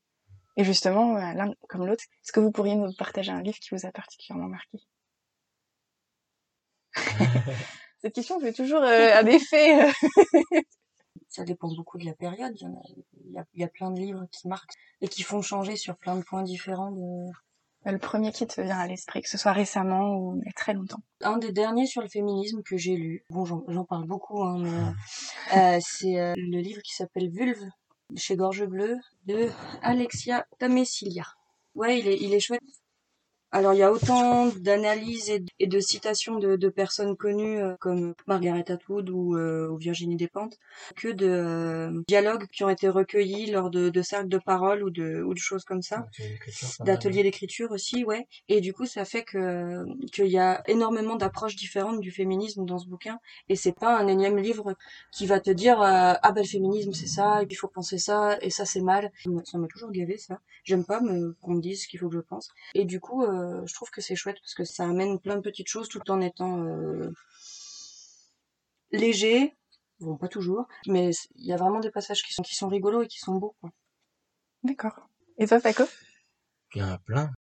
Et 0.57 0.65
justement, 0.65 1.17
euh, 1.17 1.33
l'un 1.35 1.53
comme 1.69 1.87
l'autre, 1.87 2.05
est-ce 2.23 2.33
que 2.33 2.41
vous 2.41 2.53
pourriez 2.53 2.77
nous 2.77 2.93
partager 2.95 3.33
un 3.33 3.43
livre 3.43 3.59
qui 3.59 3.75
vous 3.75 3.87
a 3.87 3.91
particulièrement 3.93 4.49
marqué? 4.49 4.79
Cette 7.99 8.15
question 8.15 8.39
fait 8.41 8.53
toujours 8.53 8.83
euh, 8.83 9.15
un 9.15 9.27
effet. 9.27 9.89
euh. 9.89 9.93
Ça 11.29 11.45
dépend 11.45 11.75
beaucoup 11.75 11.99
de 11.99 12.05
la 12.05 12.15
période. 12.15 12.53
Il 12.61 12.63
y, 12.63 12.67
en 12.67 12.75
a, 12.75 12.83
il, 13.25 13.33
y 13.33 13.39
a, 13.39 13.45
il 13.55 13.61
y 13.61 13.65
a 13.65 13.69
plein 13.69 13.91
de 13.91 13.99
livres 13.99 14.27
qui 14.31 14.47
marquent 14.47 14.75
et 15.01 15.09
qui 15.09 15.23
font 15.23 15.43
changer 15.43 15.77
sur 15.77 15.97
plein 15.97 16.15
de 16.17 16.23
points 16.23 16.43
différents. 16.43 16.93
De... 16.93 17.31
Le 17.87 17.99
premier 17.99 18.33
qui 18.33 18.47
te 18.47 18.61
vient 18.61 18.79
à 18.79 18.87
l'esprit, 18.87 19.21
que 19.21 19.29
ce 19.29 19.37
soit 19.37 19.53
récemment 19.53 20.17
ou 20.17 20.39
il 20.41 20.47
y 20.47 20.49
a 20.49 20.53
très 20.53 20.73
longtemps. 20.73 21.03
Un 21.23 21.37
des 21.37 21.53
derniers 21.53 21.87
sur 21.87 22.01
le 22.01 22.09
féminisme 22.09 22.63
que 22.63 22.79
j'ai 22.79 22.97
lu, 22.97 23.25
bon 23.29 23.45
j'en 23.45 23.85
parle 23.85 24.07
beaucoup, 24.07 24.43
hein, 24.43 24.59
mais 24.59 25.57
euh, 25.57 25.79
c'est 25.83 26.19
euh, 26.19 26.33
le 26.37 26.61
livre 26.61 26.81
qui 26.83 26.95
s'appelle 26.95 27.31
Vulve 27.31 27.63
chez 28.17 28.37
Gorge 28.37 28.65
Bleue 28.65 28.97
de 29.27 29.51
Alexia 29.83 30.47
Tamesilia. 30.59 31.27
Ouais, 31.75 31.99
il 31.99 32.09
est, 32.09 32.17
il 32.21 32.33
est 32.33 32.41
chouette. 32.41 32.61
Alors 33.55 33.73
il 33.73 33.79
y 33.79 33.85
a 33.85 33.93
autant 33.93 34.49
d'analyses 34.49 35.31
et, 35.31 35.45
et 35.61 35.69
de 35.69 35.79
citations 35.79 36.41
de, 36.41 36.57
de 36.57 36.69
personnes 36.69 37.17
connues 37.17 37.63
euh, 37.63 37.77
comme 37.79 38.15
Margaret 38.27 38.69
Atwood 38.69 39.09
ou, 39.11 39.37
euh, 39.37 39.69
ou 39.69 39.77
Virginie 39.77 40.17
Despentes 40.17 40.59
que 40.97 41.07
de 41.07 41.29
euh, 41.29 42.03
dialogues 42.09 42.49
qui 42.53 42.65
ont 42.65 42.69
été 42.69 42.89
recueillis 42.89 43.53
lors 43.53 43.71
de, 43.71 43.91
de 43.91 44.03
cercles 44.03 44.29
de 44.29 44.39
parole 44.39 44.83
ou 44.83 44.91
de, 44.91 45.23
ou 45.23 45.35
de 45.35 45.39
choses 45.39 45.63
comme 45.63 45.83
ça 45.83 46.05
d'ateliers 46.81 47.23
d'écriture 47.23 47.71
aussi, 47.71 48.05
ouais. 48.05 48.27
Et 48.49 48.61
du 48.61 48.73
coup, 48.73 48.87
ça 48.87 49.05
fait 49.05 49.23
que 49.23 49.85
qu'il 50.13 50.27
y 50.27 50.39
a 50.39 50.61
énormément 50.69 51.15
d'approches 51.15 51.55
différentes 51.55 52.01
du 52.01 52.11
féminisme 52.11 52.65
dans 52.65 52.79
ce 52.79 52.89
bouquin. 52.89 53.21
Et 53.49 53.55
c'est 53.55 53.79
pas 53.79 53.97
un 53.97 54.09
énième 54.09 54.37
livre 54.37 54.75
qui 55.13 55.27
va 55.27 55.39
te 55.39 55.53
dire 55.53 55.77
ah 55.81 56.33
ben 56.33 56.43
le 56.43 56.49
féminisme 56.49 56.93
c'est 56.93 57.07
ça, 57.07 57.41
et 57.41 57.47
puis 57.47 57.55
il 57.55 57.59
faut 57.59 57.69
penser 57.69 57.99
ça, 57.99 58.37
et 58.41 58.51
ça 58.51 58.65
c'est 58.65 58.81
mal. 58.81 59.13
Ça 59.45 59.59
m'a 59.59 59.69
toujours 59.69 59.93
gavé 59.93 60.19
ça. 60.19 60.41
J'aime 60.65 60.85
pas 60.85 61.01
qu'on 61.41 61.55
me 61.55 61.61
dise 61.61 61.83
ce 61.83 61.89
qu'il 61.89 62.01
faut 62.01 62.09
que 62.09 62.17
je 62.17 62.21
pense. 62.21 62.49
Et 62.75 62.85
du 62.85 62.99
coup, 62.99 63.23
euh, 63.23 63.44
je 63.67 63.75
trouve 63.75 63.91
que 63.91 64.01
c'est 64.01 64.17
chouette 64.17 64.39
parce 64.41 64.55
que 64.55 64.65
ça 64.65 64.85
amène 64.85 65.19
plein 65.21 65.37
de 65.37 65.41
petites 65.41 65.69
choses 65.69 65.89
tout 65.89 66.11
en 66.11 66.21
étant 66.21 66.65
euh, 66.65 67.11
léger. 68.91 69.55
Bon, 70.01 70.17
pas 70.17 70.29
toujours, 70.29 70.67
mais 70.87 71.11
il 71.37 71.47
y 71.47 71.53
a 71.53 71.57
vraiment 71.57 71.81
des 71.81 71.91
passages 71.91 72.23
qui 72.23 72.33
sont 72.35 72.43
qui 72.43 72.57
sont 72.57 72.69
rigolos 72.69 73.03
et 73.03 73.09
qui 73.09 73.19
sont 73.19 73.37
beaux. 73.37 73.55
D'accord. 74.63 75.09
Et 75.39 75.47
toi, 75.47 75.61
Paco? 75.61 75.85
Il 76.75 76.81
y 76.81 76.85
en 76.85 76.91
a 76.91 76.99
plein. 76.99 77.31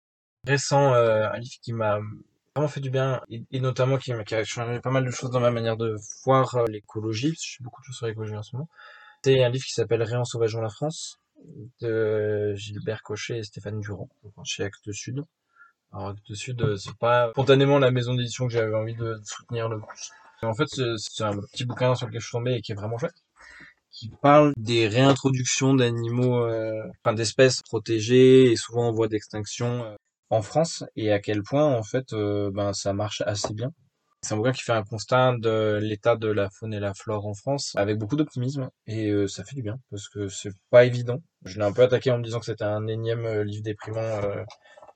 Récent, 0.46 0.94
euh, 0.94 1.28
un 1.30 1.38
livre 1.38 1.56
qui 1.62 1.72
m'a 1.72 1.98
vraiment 2.54 2.68
fait 2.68 2.80
du 2.80 2.90
bien 2.90 3.20
et, 3.28 3.42
et 3.50 3.60
notamment 3.60 3.98
qui, 3.98 4.12
m'a- 4.12 4.24
qui 4.24 4.34
a 4.34 4.44
changé 4.44 4.78
pas 4.80 4.90
mal 4.90 5.04
de 5.04 5.10
choses 5.10 5.30
dans 5.30 5.40
ma 5.40 5.50
manière 5.50 5.76
de 5.76 5.96
voir 6.24 6.54
euh, 6.54 6.66
l'écologie, 6.68 7.30
parce 7.30 7.40
que 7.40 7.46
je 7.48 7.56
fais 7.58 7.64
beaucoup 7.64 7.80
de 7.80 7.86
choses 7.86 7.96
sur 7.96 8.06
l'écologie 8.06 8.36
en 8.36 8.42
ce 8.42 8.54
moment. 8.54 8.68
C'est 9.24 9.42
un 9.42 9.48
livre 9.48 9.64
qui 9.64 9.72
s'appelle 9.72 10.02
Réensauvageons 10.02 10.60
la 10.60 10.68
France 10.70 11.18
de 11.80 12.54
Gilbert 12.54 13.02
Cochet 13.02 13.38
et 13.38 13.42
Stéphane 13.42 13.80
Durand, 13.80 14.08
chez 14.44 14.64
Actes 14.64 14.92
Sud. 14.92 15.22
Alors 15.94 16.08
Actes 16.08 16.34
Sud, 16.34 16.60
euh, 16.60 16.76
c'est 16.76 16.96
pas 16.96 17.30
spontanément 17.30 17.78
la 17.78 17.92
maison 17.92 18.14
d'édition 18.14 18.48
que 18.48 18.52
j'avais 18.52 18.74
envie 18.74 18.96
de 18.96 19.20
soutenir 19.24 19.68
le 19.68 19.78
plus. 19.78 20.10
En 20.42 20.52
fait, 20.52 20.66
c'est 20.66 21.22
un 21.22 21.38
petit 21.38 21.64
bouquin 21.64 21.94
sur 21.94 22.08
lequel 22.08 22.20
je 22.20 22.26
suis 22.26 22.32
tombé 22.32 22.54
et 22.54 22.60
qui 22.60 22.72
est 22.72 22.74
vraiment 22.74 22.98
chouette 22.98 23.14
qui 23.90 24.10
parle 24.22 24.52
des 24.56 24.88
réintroductions 24.88 25.72
d'animaux, 25.72 26.44
euh, 26.44 26.82
enfin 27.04 27.14
d'espèces 27.14 27.62
protégées 27.62 28.50
et 28.50 28.56
souvent 28.56 28.88
en 28.88 28.92
voie 28.92 29.06
d'extinction 29.06 29.84
euh, 29.84 29.94
en 30.30 30.42
France 30.42 30.82
et 30.96 31.12
à 31.12 31.20
quel 31.20 31.44
point 31.44 31.64
en 31.64 31.84
fait 31.84 32.12
ben 32.12 32.72
ça 32.72 32.92
marche 32.92 33.22
assez 33.24 33.54
bien. 33.54 33.70
C'est 34.20 34.34
un 34.34 34.38
bouquin 34.38 34.50
qui 34.50 34.62
fait 34.62 34.72
un 34.72 34.82
constat 34.82 35.36
de 35.38 35.78
l'état 35.80 36.16
de 36.16 36.26
la 36.26 36.50
faune 36.50 36.74
et 36.74 36.80
la 36.80 36.92
flore 36.92 37.24
en 37.24 37.34
France 37.34 37.72
avec 37.76 37.96
beaucoup 37.98 38.16
d'optimisme 38.16 38.68
et 38.88 39.12
ça 39.28 39.44
fait 39.44 39.54
du 39.54 39.62
bien 39.62 39.76
parce 39.92 40.08
que 40.08 40.26
c'est 40.26 40.50
pas 40.70 40.84
évident. 40.84 41.22
Je 41.44 41.60
l'ai 41.60 41.64
un 41.64 41.72
peu 41.72 41.82
attaqué 41.82 42.10
en 42.10 42.18
me 42.18 42.24
disant 42.24 42.40
que 42.40 42.46
c'était 42.46 42.64
un 42.64 42.88
énième 42.88 43.42
livre 43.42 43.62
déprimant 43.62 44.20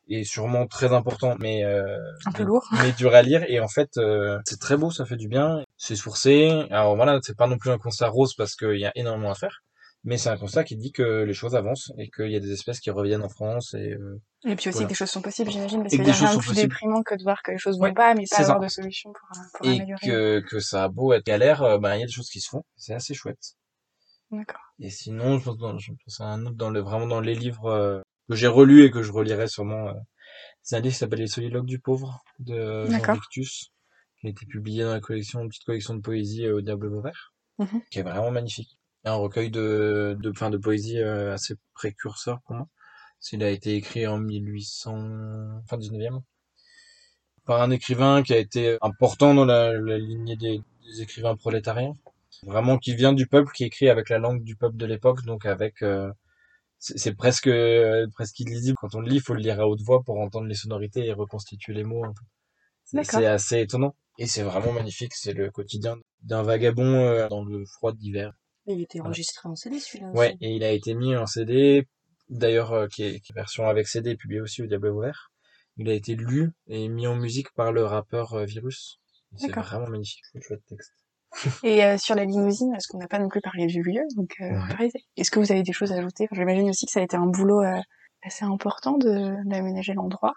et 0.08 0.24
sûrement 0.24 0.66
très 0.66 0.92
important 0.92 1.36
mais 1.38 1.64
euh, 1.64 1.98
Un 2.26 2.32
peu 2.32 2.42
lourd. 2.42 2.66
mais 2.82 2.92
dur 2.92 3.14
à 3.14 3.22
lire 3.22 3.44
et 3.48 3.60
en 3.60 3.68
fait 3.68 3.90
euh, 3.98 4.38
c'est 4.46 4.58
très 4.60 4.76
beau 4.76 4.90
ça 4.90 5.04
fait 5.04 5.16
du 5.16 5.28
bien 5.28 5.62
c'est 5.76 5.96
sourcé 5.96 6.66
alors 6.70 6.96
voilà 6.96 7.18
c'est 7.22 7.36
pas 7.36 7.46
non 7.46 7.58
plus 7.58 7.70
un 7.70 7.78
constat 7.78 8.08
rose 8.08 8.34
parce 8.34 8.54
qu'il 8.56 8.78
y 8.78 8.86
a 8.86 8.92
énormément 8.94 9.30
à 9.30 9.34
faire 9.34 9.62
mais 10.04 10.16
c'est 10.16 10.30
un 10.30 10.36
constat 10.38 10.64
qui 10.64 10.76
dit 10.76 10.92
que 10.92 11.24
les 11.24 11.34
choses 11.34 11.54
avancent 11.56 11.92
et 11.98 12.08
qu'il 12.08 12.30
y 12.30 12.36
a 12.36 12.40
des 12.40 12.52
espèces 12.52 12.80
qui 12.80 12.90
reviennent 12.90 13.22
en 13.24 13.28
France 13.28 13.74
et 13.74 13.92
euh, 13.92 14.20
Et 14.46 14.54
puis 14.54 14.68
aussi 14.68 14.78
Voilà. 14.78 14.86
que 14.86 14.88
des 14.90 14.94
choses 14.94 15.10
sont 15.10 15.20
possibles, 15.20 15.50
j'imagine, 15.50 15.82
parce 15.82 15.92
Et 15.92 15.96
qu'il 15.98 16.06
y 16.06 16.10
a 16.10 16.14
rien 16.14 16.34
de 16.36 16.38
plus 16.40 16.54
déprimant 16.54 17.02
que 17.02 17.16
de 17.16 17.22
voir 17.24 17.42
que 17.42 17.50
les 17.50 17.58
choses 17.58 17.78
Ouais, 17.80 17.88
vont 17.88 17.94
pas, 17.94 18.14
mais 18.14 18.20
pas 18.22 18.36
c'est 18.36 18.44
ça. 18.44 18.52
avoir 18.52 18.60
de 18.60 18.68
solution 18.68 19.12
pour, 19.12 19.28
euh, 19.36 19.42
pour 19.54 19.66
et 19.66 19.74
améliorer. 19.74 20.06
que 20.06 20.40
que 20.48 20.60
ça 20.60 20.84
a 20.84 20.88
beau 20.88 21.12
être 21.12 21.26
galère 21.26 21.62
euh, 21.62 21.78
ben 21.78 21.96
il 21.96 22.00
y 22.00 22.02
a 22.04 22.06
des 22.06 22.12
choses 22.12 22.30
qui 22.30 22.40
se 22.40 22.48
font 22.48 22.62
c'est 22.76 22.94
assez 22.94 23.12
chouette 23.12 23.56
D'accord. 24.30 24.60
et 24.78 24.90
sinon 24.90 25.38
je 25.38 25.44
pense, 25.44 25.58
dans, 25.58 25.76
je 25.78 25.90
pense 26.04 26.20
à 26.20 26.24
un 26.26 26.46
autre 26.46 26.56
dans 26.56 26.70
le 26.70 26.80
vraiment 26.80 27.06
dans 27.08 27.20
les 27.20 27.34
livres 27.34 27.66
euh, 27.66 28.00
que 28.28 28.34
j'ai 28.36 28.46
relus 28.46 28.84
et 28.84 28.90
que 28.90 29.02
je 29.02 29.12
relirai 29.12 29.48
sûrement 29.48 29.92
c'est 30.62 30.76
un 30.76 30.80
livre 30.80 30.92
qui 30.92 30.98
s'appelle 30.98 31.20
Les 31.20 31.26
Soliloques 31.28 31.66
du 31.66 31.78
pauvre 31.78 32.22
de 32.38 32.86
Jean. 32.86 33.14
Victus 33.14 33.72
qui 34.20 34.26
a 34.26 34.30
été 34.30 34.46
publié 34.46 34.84
dans 34.84 34.92
la 34.92 35.00
collection 35.00 35.40
une 35.40 35.48
petite 35.48 35.64
collection 35.64 35.94
de 35.94 36.00
poésie 36.00 36.44
euh, 36.46 36.56
au 36.56 36.60
Diable 36.60 36.88
Vauvert 36.88 37.32
Mhm. 37.58 37.82
qui 37.90 37.98
est 37.98 38.02
vraiment 38.02 38.30
magnifique. 38.30 38.78
Un 39.04 39.14
recueil 39.14 39.50
de, 39.50 40.16
de, 40.20 40.30
enfin, 40.30 40.48
de 40.50 40.58
poésie 40.58 40.98
euh, 41.00 41.32
assez 41.32 41.54
précurseur 41.74 42.40
pour 42.46 42.54
moi. 42.54 42.68
Il 43.32 43.42
a 43.42 43.50
été 43.50 43.74
écrit 43.74 44.06
en 44.06 44.18
1800, 44.18 45.62
fin 45.68 45.76
19e, 45.76 46.20
par 47.44 47.62
un 47.62 47.70
écrivain 47.70 48.22
qui 48.22 48.32
a 48.32 48.38
été 48.38 48.76
important 48.80 49.34
dans 49.34 49.44
la, 49.44 49.72
la 49.72 49.98
lignée 49.98 50.36
des, 50.36 50.60
des 50.84 51.02
écrivains 51.02 51.34
prolétariens. 51.34 51.94
Vraiment 52.44 52.78
qui 52.78 52.94
vient 52.94 53.12
du 53.12 53.26
peuple, 53.26 53.50
qui 53.52 53.64
écrit 53.64 53.88
avec 53.88 54.08
la 54.08 54.18
langue 54.18 54.44
du 54.44 54.54
peuple 54.54 54.76
de 54.76 54.86
l'époque, 54.86 55.24
donc 55.24 55.46
avec, 55.46 55.82
euh, 55.82 56.12
c'est 56.78 57.14
presque, 57.14 57.46
euh, 57.48 58.06
presque 58.14 58.38
illisible. 58.40 58.76
Quand 58.80 58.94
on 58.94 59.00
le 59.00 59.08
lit, 59.08 59.16
il 59.16 59.22
faut 59.22 59.34
le 59.34 59.40
lire 59.40 59.60
à 59.60 59.66
haute 59.68 59.82
voix 59.82 60.02
pour 60.02 60.18
entendre 60.20 60.46
les 60.46 60.54
sonorités 60.54 61.06
et 61.06 61.12
reconstituer 61.12 61.74
les 61.74 61.84
mots. 61.84 62.04
C'est 62.84 63.26
assez 63.26 63.60
étonnant. 63.60 63.94
Et 64.18 64.26
c'est 64.26 64.42
vraiment 64.42 64.72
magnifique. 64.72 65.14
C'est 65.14 65.32
le 65.32 65.50
quotidien 65.50 65.96
d'un 66.22 66.42
vagabond 66.42 66.94
euh, 66.94 67.28
dans 67.28 67.44
le 67.44 67.64
froid 67.66 67.92
d'hiver. 67.92 68.32
Il 68.66 68.80
était 68.80 68.98
Voilà. 68.98 69.10
enregistré 69.10 69.48
en 69.48 69.54
CD 69.54 69.78
celui-là 69.78 70.10
Ouais, 70.12 70.36
et 70.40 70.54
il 70.54 70.64
a 70.64 70.72
été 70.72 70.94
mis 70.94 71.16
en 71.16 71.26
CD, 71.26 71.86
d'ailleurs, 72.28 72.72
euh, 72.72 72.86
qui, 72.88 73.04
est, 73.04 73.20
qui 73.20 73.32
est 73.32 73.34
version 73.34 73.68
avec 73.68 73.86
CD, 73.88 74.16
publié 74.16 74.40
aussi 74.40 74.62
au 74.62 74.66
Diable 74.66 74.88
Ouvert. 74.88 75.30
Il 75.76 75.88
a 75.88 75.92
été 75.94 76.16
lu 76.16 76.50
et 76.66 76.88
mis 76.88 77.06
en 77.06 77.14
musique 77.14 77.52
par 77.54 77.72
le 77.72 77.84
rappeur 77.84 78.44
Virus. 78.44 78.98
C'est 79.36 79.52
vraiment 79.52 79.86
magnifique, 79.88 80.24
le 80.34 80.40
chouette 80.40 80.64
texte. 80.66 80.92
Et 81.62 81.84
euh, 81.84 81.98
sur 81.98 82.14
la 82.14 82.24
limousine, 82.24 82.70
parce 82.72 82.86
qu'on 82.86 82.98
n'a 82.98 83.08
pas 83.08 83.18
non 83.18 83.28
plus 83.28 83.40
parlé 83.40 83.66
du 83.66 83.82
lieu, 83.82 84.02
donc 84.16 84.30
euh, 84.40 84.50
Ouais. 84.50 84.68
pareil, 84.68 84.90
est-ce 85.16 85.30
que 85.30 85.38
vous 85.40 85.52
avez 85.52 85.62
des 85.62 85.72
choses 85.72 85.92
à 85.92 85.96
ajouter? 85.96 86.24
Enfin, 86.30 86.40
J'imagine 86.40 86.68
aussi 86.70 86.86
que 86.86 86.92
ça 86.92 87.00
a 87.00 87.02
été 87.02 87.16
un 87.16 87.26
boulot 87.26 87.62
euh, 87.62 87.80
assez 88.22 88.44
important 88.44 88.96
de 88.98 89.34
d'aménager 89.48 89.94
l'endroit. 89.94 90.34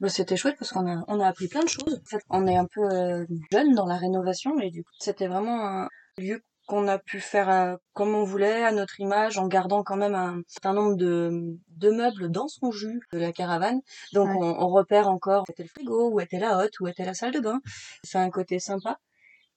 Bah, 0.00 0.08
c'était 0.08 0.36
chouette 0.36 0.56
parce 0.58 0.72
qu'on 0.72 0.86
a, 0.90 1.04
on 1.08 1.20
a 1.20 1.26
appris 1.28 1.48
plein 1.48 1.62
de 1.62 1.68
choses. 1.68 2.00
En 2.04 2.08
fait, 2.08 2.22
on 2.30 2.46
est 2.46 2.56
un 2.56 2.66
peu 2.66 2.82
euh, 2.82 3.24
jeune 3.52 3.74
dans 3.74 3.86
la 3.86 3.96
rénovation 3.96 4.58
et 4.60 4.70
du 4.70 4.82
coup, 4.82 4.90
c'était 4.98 5.28
vraiment 5.28 5.64
un 5.66 5.88
lieu 6.18 6.42
qu'on 6.66 6.88
a 6.88 6.98
pu 6.98 7.20
faire 7.20 7.50
euh, 7.50 7.76
comme 7.92 8.14
on 8.14 8.24
voulait, 8.24 8.64
à 8.64 8.72
notre 8.72 8.98
image, 9.00 9.36
en 9.38 9.46
gardant 9.48 9.82
quand 9.82 9.96
même 9.96 10.14
un 10.14 10.40
certain 10.48 10.72
nombre 10.72 10.96
de, 10.96 11.30
de 11.76 11.90
meubles 11.90 12.30
dans 12.30 12.48
son 12.48 12.70
jus 12.72 13.00
de 13.12 13.18
la 13.18 13.32
caravane. 13.32 13.80
Donc 14.12 14.28
Ouais. 14.28 14.36
on, 14.40 14.62
on 14.64 14.68
repère 14.68 15.08
encore 15.08 15.44
où 15.48 15.52
était 15.52 15.62
le 15.62 15.68
frigo, 15.68 16.10
où 16.10 16.20
était 16.20 16.38
la 16.38 16.56
hotte, 16.58 16.80
où 16.80 16.88
était 16.88 17.04
la 17.04 17.14
salle 17.14 17.32
de 17.32 17.40
bain. 17.40 17.60
C'est 18.02 18.18
un 18.18 18.30
côté 18.30 18.58
sympa. 18.58 18.98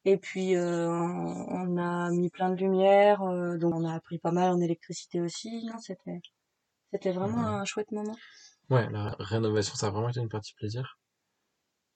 Et 0.06 0.18
puis 0.18 0.56
euh, 0.56 0.90
on, 0.90 1.76
on 1.76 1.78
a 1.78 2.10
mis 2.12 2.30
plein 2.30 2.50
de 2.50 2.56
lumière, 2.56 3.22
euh, 3.24 3.58
donc 3.58 3.76
on 3.76 3.86
a 3.86 3.94
appris 3.94 4.18
pas 4.20 4.32
mal 4.32 4.50
en 4.52 4.60
électricité 4.60 5.22
aussi. 5.22 5.66
Non, 5.66 5.78
c'était 5.80 6.20
C'était 6.94 7.12
vraiment 7.14 7.38
Ouais. 7.38 7.62
un 7.62 7.66
chouette 7.66 7.92
moment. 7.92 8.18
Ouais, 8.70 8.90
la 8.92 9.16
rénovation, 9.20 9.76
ça 9.76 9.88
a 9.88 9.90
vraiment 9.92 10.10
été 10.10 10.20
une 10.22 10.30
partie 10.30 10.54
plaisir. 10.56 11.00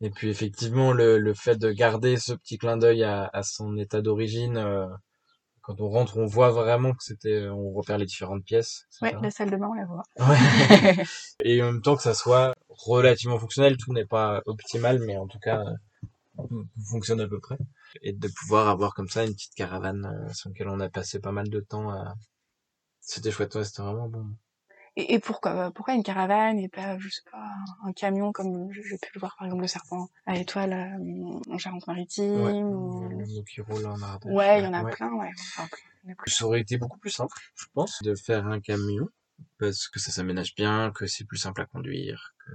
Et 0.01 0.09
puis 0.09 0.29
effectivement, 0.29 0.91
le, 0.93 1.17
le 1.19 1.33
fait 1.33 1.55
de 1.55 1.71
garder 1.71 2.17
ce 2.17 2.33
petit 2.33 2.57
clin 2.57 2.75
d'œil 2.77 3.03
à, 3.03 3.29
à 3.31 3.43
son 3.43 3.77
état 3.77 4.01
d'origine, 4.01 4.57
euh, 4.57 4.87
quand 5.61 5.81
on 5.81 5.89
rentre, 5.89 6.17
on 6.17 6.25
voit 6.25 6.51
vraiment 6.51 6.91
que 6.93 7.03
c'était, 7.03 7.47
on 7.49 7.71
repère 7.73 7.97
les 7.99 8.05
différentes 8.07 8.43
pièces. 8.45 8.85
Ouais, 9.01 9.15
la 9.21 9.31
salle 9.31 9.51
de 9.51 9.57
bain, 9.57 9.69
on 9.69 9.73
la 9.75 9.85
voit. 9.85 10.03
Ouais. 10.19 11.05
Et 11.43 11.61
en 11.61 11.67
même 11.73 11.81
temps 11.81 11.95
que 11.95 12.03
ça 12.03 12.13
soit 12.15 12.53
relativement 12.69 13.39
fonctionnel, 13.39 13.77
tout 13.77 13.93
n'est 13.93 14.05
pas 14.05 14.41
optimal, 14.47 14.99
mais 15.05 15.17
en 15.17 15.27
tout 15.27 15.39
cas, 15.39 15.59
euh, 15.61 15.73
fonctionne 16.89 17.21
à 17.21 17.27
peu 17.27 17.39
près. 17.39 17.57
Et 18.01 18.13
de 18.13 18.27
pouvoir 18.27 18.69
avoir 18.69 18.93
comme 18.93 19.09
ça 19.09 19.25
une 19.25 19.33
petite 19.33 19.55
caravane 19.55 20.05
euh, 20.05 20.33
sur 20.33 20.49
laquelle 20.49 20.69
on 20.69 20.79
a 20.79 20.89
passé 20.89 21.19
pas 21.19 21.31
mal 21.31 21.49
de 21.49 21.59
temps 21.59 21.89
à... 21.89 22.15
C'était 22.99 23.31
chouette, 23.31 23.55
ouais, 23.55 23.63
c'était 23.63 23.81
vraiment 23.81 24.07
bon. 24.09 24.27
Et, 24.97 25.13
et 25.13 25.19
pourquoi, 25.19 25.71
pourquoi 25.71 25.93
une 25.93 26.03
caravane 26.03 26.59
et 26.59 26.67
pas, 26.67 26.99
je 26.99 27.07
sais 27.09 27.21
pas, 27.31 27.49
un, 27.83 27.93
camion 27.93 28.31
comme 28.33 28.71
je- 28.73 28.81
j'ai 28.81 28.97
pu 28.97 29.09
le 29.15 29.19
voir 29.19 29.35
par 29.37 29.47
exemple 29.47 29.61
le 29.61 29.67
serpent 29.67 30.09
à 30.25 30.37
étoile 30.37 30.73
euh, 30.73 31.53
en 31.53 31.57
Charente-Maritime 31.57 32.41
Ouais, 32.41 32.53
ou... 32.63 33.19
le 33.19 33.43
qui 33.43 33.61
roule 33.61 33.85
en 33.85 34.01
Ardèche. 34.01 34.31
Ouais, 34.33 34.59
il 34.59 34.65
y 34.65 34.67
en 34.67 34.73
a 34.73 34.83
Ouais. 34.83 34.91
plein, 34.93 35.13
ouais. 35.13 35.29
Enfin, 35.55 35.67
plein. 35.67 36.15
Ça 36.27 36.45
aurait 36.45 36.61
été 36.61 36.77
beaucoup 36.77 36.97
plus 36.99 37.09
simple, 37.11 37.33
je 37.55 37.65
pense, 37.73 38.01
de 38.03 38.15
faire 38.15 38.47
un 38.47 38.59
camion, 38.59 39.07
parce 39.59 39.87
que 39.87 39.99
ça 39.99 40.11
s'aménage 40.11 40.55
bien, 40.55 40.91
que 40.91 41.07
c'est 41.07 41.25
plus 41.25 41.37
simple 41.37 41.61
à 41.61 41.65
conduire, 41.65 42.33
que 42.45 42.51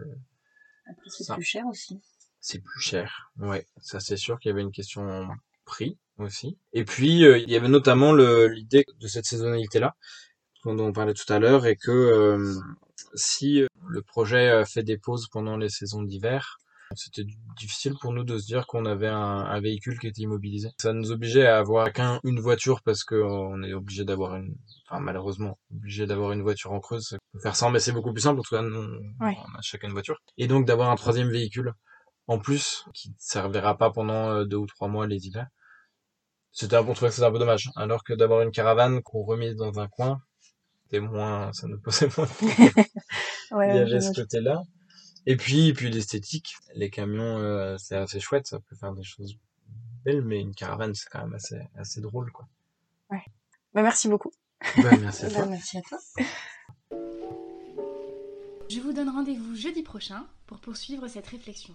Après, 0.90 1.10
c'est 1.10 1.32
plus 1.32 1.42
cher 1.42 1.66
aussi. 1.66 2.00
C'est 2.46 2.60
plus 2.60 2.80
cher. 2.80 3.32
Ouais, 3.38 3.66
ça 3.80 3.98
c'est 3.98 4.16
sûr 4.16 4.38
qu'il 4.38 4.50
y 4.50 4.52
avait 4.52 4.62
une 4.62 4.70
question 4.70 5.26
prix 5.64 5.98
aussi. 6.18 6.56
Et 6.72 6.84
puis, 6.84 7.24
euh, 7.24 7.38
il 7.38 7.50
y 7.50 7.56
avait 7.56 7.68
notamment 7.68 8.14
l'idée 8.14 8.84
de 9.00 9.08
cette 9.08 9.24
saisonnalité-là, 9.26 9.96
dont 10.64 10.78
on 10.78 10.92
parlait 10.92 11.12
tout 11.14 11.30
à 11.32 11.40
l'heure, 11.40 11.66
et 11.66 11.74
que 11.76 11.90
euh, 11.90 12.54
si 13.14 13.62
euh, 13.62 13.66
le 13.88 14.00
projet 14.02 14.64
fait 14.64 14.84
des 14.84 14.96
pauses 14.96 15.26
pendant 15.28 15.56
les 15.56 15.68
saisons 15.68 16.02
d'hiver, 16.04 16.58
c'était 16.94 17.24
difficile 17.58 17.94
pour 18.00 18.12
nous 18.12 18.22
de 18.22 18.38
se 18.38 18.46
dire 18.46 18.64
qu'on 18.68 18.86
avait 18.86 19.08
un, 19.08 19.40
un 19.56 19.60
véhicule 19.60 19.98
qui 19.98 20.06
était 20.06 20.22
immobilisé. 20.22 20.70
Ça 20.80 20.92
nous 20.92 21.10
obligeait 21.10 21.46
à 21.48 21.58
avoir 21.58 21.92
qu'un 21.92 22.20
une 22.22 22.38
voiture 22.38 22.80
parce 22.82 23.02
que 23.02 23.16
euh, 23.16 23.26
on 23.26 23.60
est 23.64 23.72
obligé 23.72 24.04
d'avoir 24.04 24.36
une, 24.36 24.54
enfin 24.88 25.00
malheureusement 25.00 25.58
obligé 25.74 26.06
d'avoir 26.06 26.30
une 26.30 26.42
voiture 26.42 26.70
en 26.72 26.78
creuse. 26.78 27.16
Faire 27.42 27.56
ça, 27.56 27.68
mais 27.70 27.80
c'est 27.80 27.90
beaucoup 27.90 28.12
plus 28.12 28.22
simple. 28.22 28.38
En 28.38 28.42
tout 28.44 28.54
cas, 28.54 28.62
nous, 28.62 28.84
Ouais. 29.20 29.36
on 29.36 29.58
a 29.58 29.62
chacun 29.62 29.88
une 29.88 29.94
voiture. 29.94 30.16
Et 30.38 30.46
donc 30.46 30.64
d'avoir 30.64 30.90
un 30.90 30.96
troisième 30.96 31.28
véhicule 31.28 31.72
en 32.28 32.38
plus 32.38 32.84
qui 32.94 33.10
ne 33.10 33.14
servira 33.18 33.76
pas 33.78 33.90
pendant 33.90 34.30
euh, 34.30 34.44
deux 34.44 34.56
ou 34.56 34.66
trois 34.66 34.88
mois 34.88 35.06
les 35.06 35.26
hivers. 35.26 35.48
C'était 36.52 36.76
un 36.76 36.82
bon 36.82 36.94
truc, 36.94 37.12
c'est 37.12 37.22
un 37.22 37.30
peu 37.30 37.38
dommage. 37.38 37.70
Alors 37.76 38.02
que 38.02 38.12
d'avoir 38.14 38.40
une 38.42 38.50
caravane 38.50 39.02
qu'on 39.02 39.22
remise 39.24 39.56
dans 39.56 39.78
un 39.78 39.88
coin, 39.88 40.22
c'était 40.84 41.00
moins, 41.00 41.52
ça 41.52 41.66
nous 41.66 41.78
posait 41.78 42.08
moins. 42.16 42.26
de 42.26 42.32
problèmes. 42.32 42.84
Ouais, 43.52 43.68
Il 43.70 43.76
y 43.76 43.78
avait 43.78 44.00
ce 44.00 44.12
côté-là. 44.12 44.60
Et 45.26 45.36
puis, 45.36 45.72
puis 45.72 45.88
l'esthétique. 45.90 46.56
Les 46.74 46.90
camions, 46.90 47.38
euh, 47.38 47.76
c'est 47.78 47.96
assez 47.96 48.18
chouette, 48.20 48.46
ça 48.48 48.58
peut 48.58 48.74
faire 48.74 48.92
des 48.92 49.04
choses 49.04 49.36
belles, 50.04 50.22
mais 50.22 50.40
une 50.40 50.54
caravane, 50.54 50.94
c'est 50.94 51.08
quand 51.10 51.22
même 51.22 51.34
assez, 51.34 51.60
assez 51.76 52.00
drôle, 52.00 52.32
quoi. 52.32 52.48
Bah, 53.10 53.82
merci 53.82 54.08
beaucoup. 54.08 54.32
Bah, 54.78 54.90
merci 55.00 55.26
à 55.26 55.28
Bah, 55.30 55.34
toi. 55.34 55.46
merci 55.46 55.78
à 55.78 55.82
toi. 55.82 55.98
Je 58.68 58.80
vous 58.80 58.92
donne 58.92 59.10
rendez-vous 59.10 59.54
jeudi 59.54 59.82
prochain 59.82 60.26
pour 60.46 60.58
poursuivre 60.60 61.06
cette 61.08 61.26
réflexion. 61.26 61.74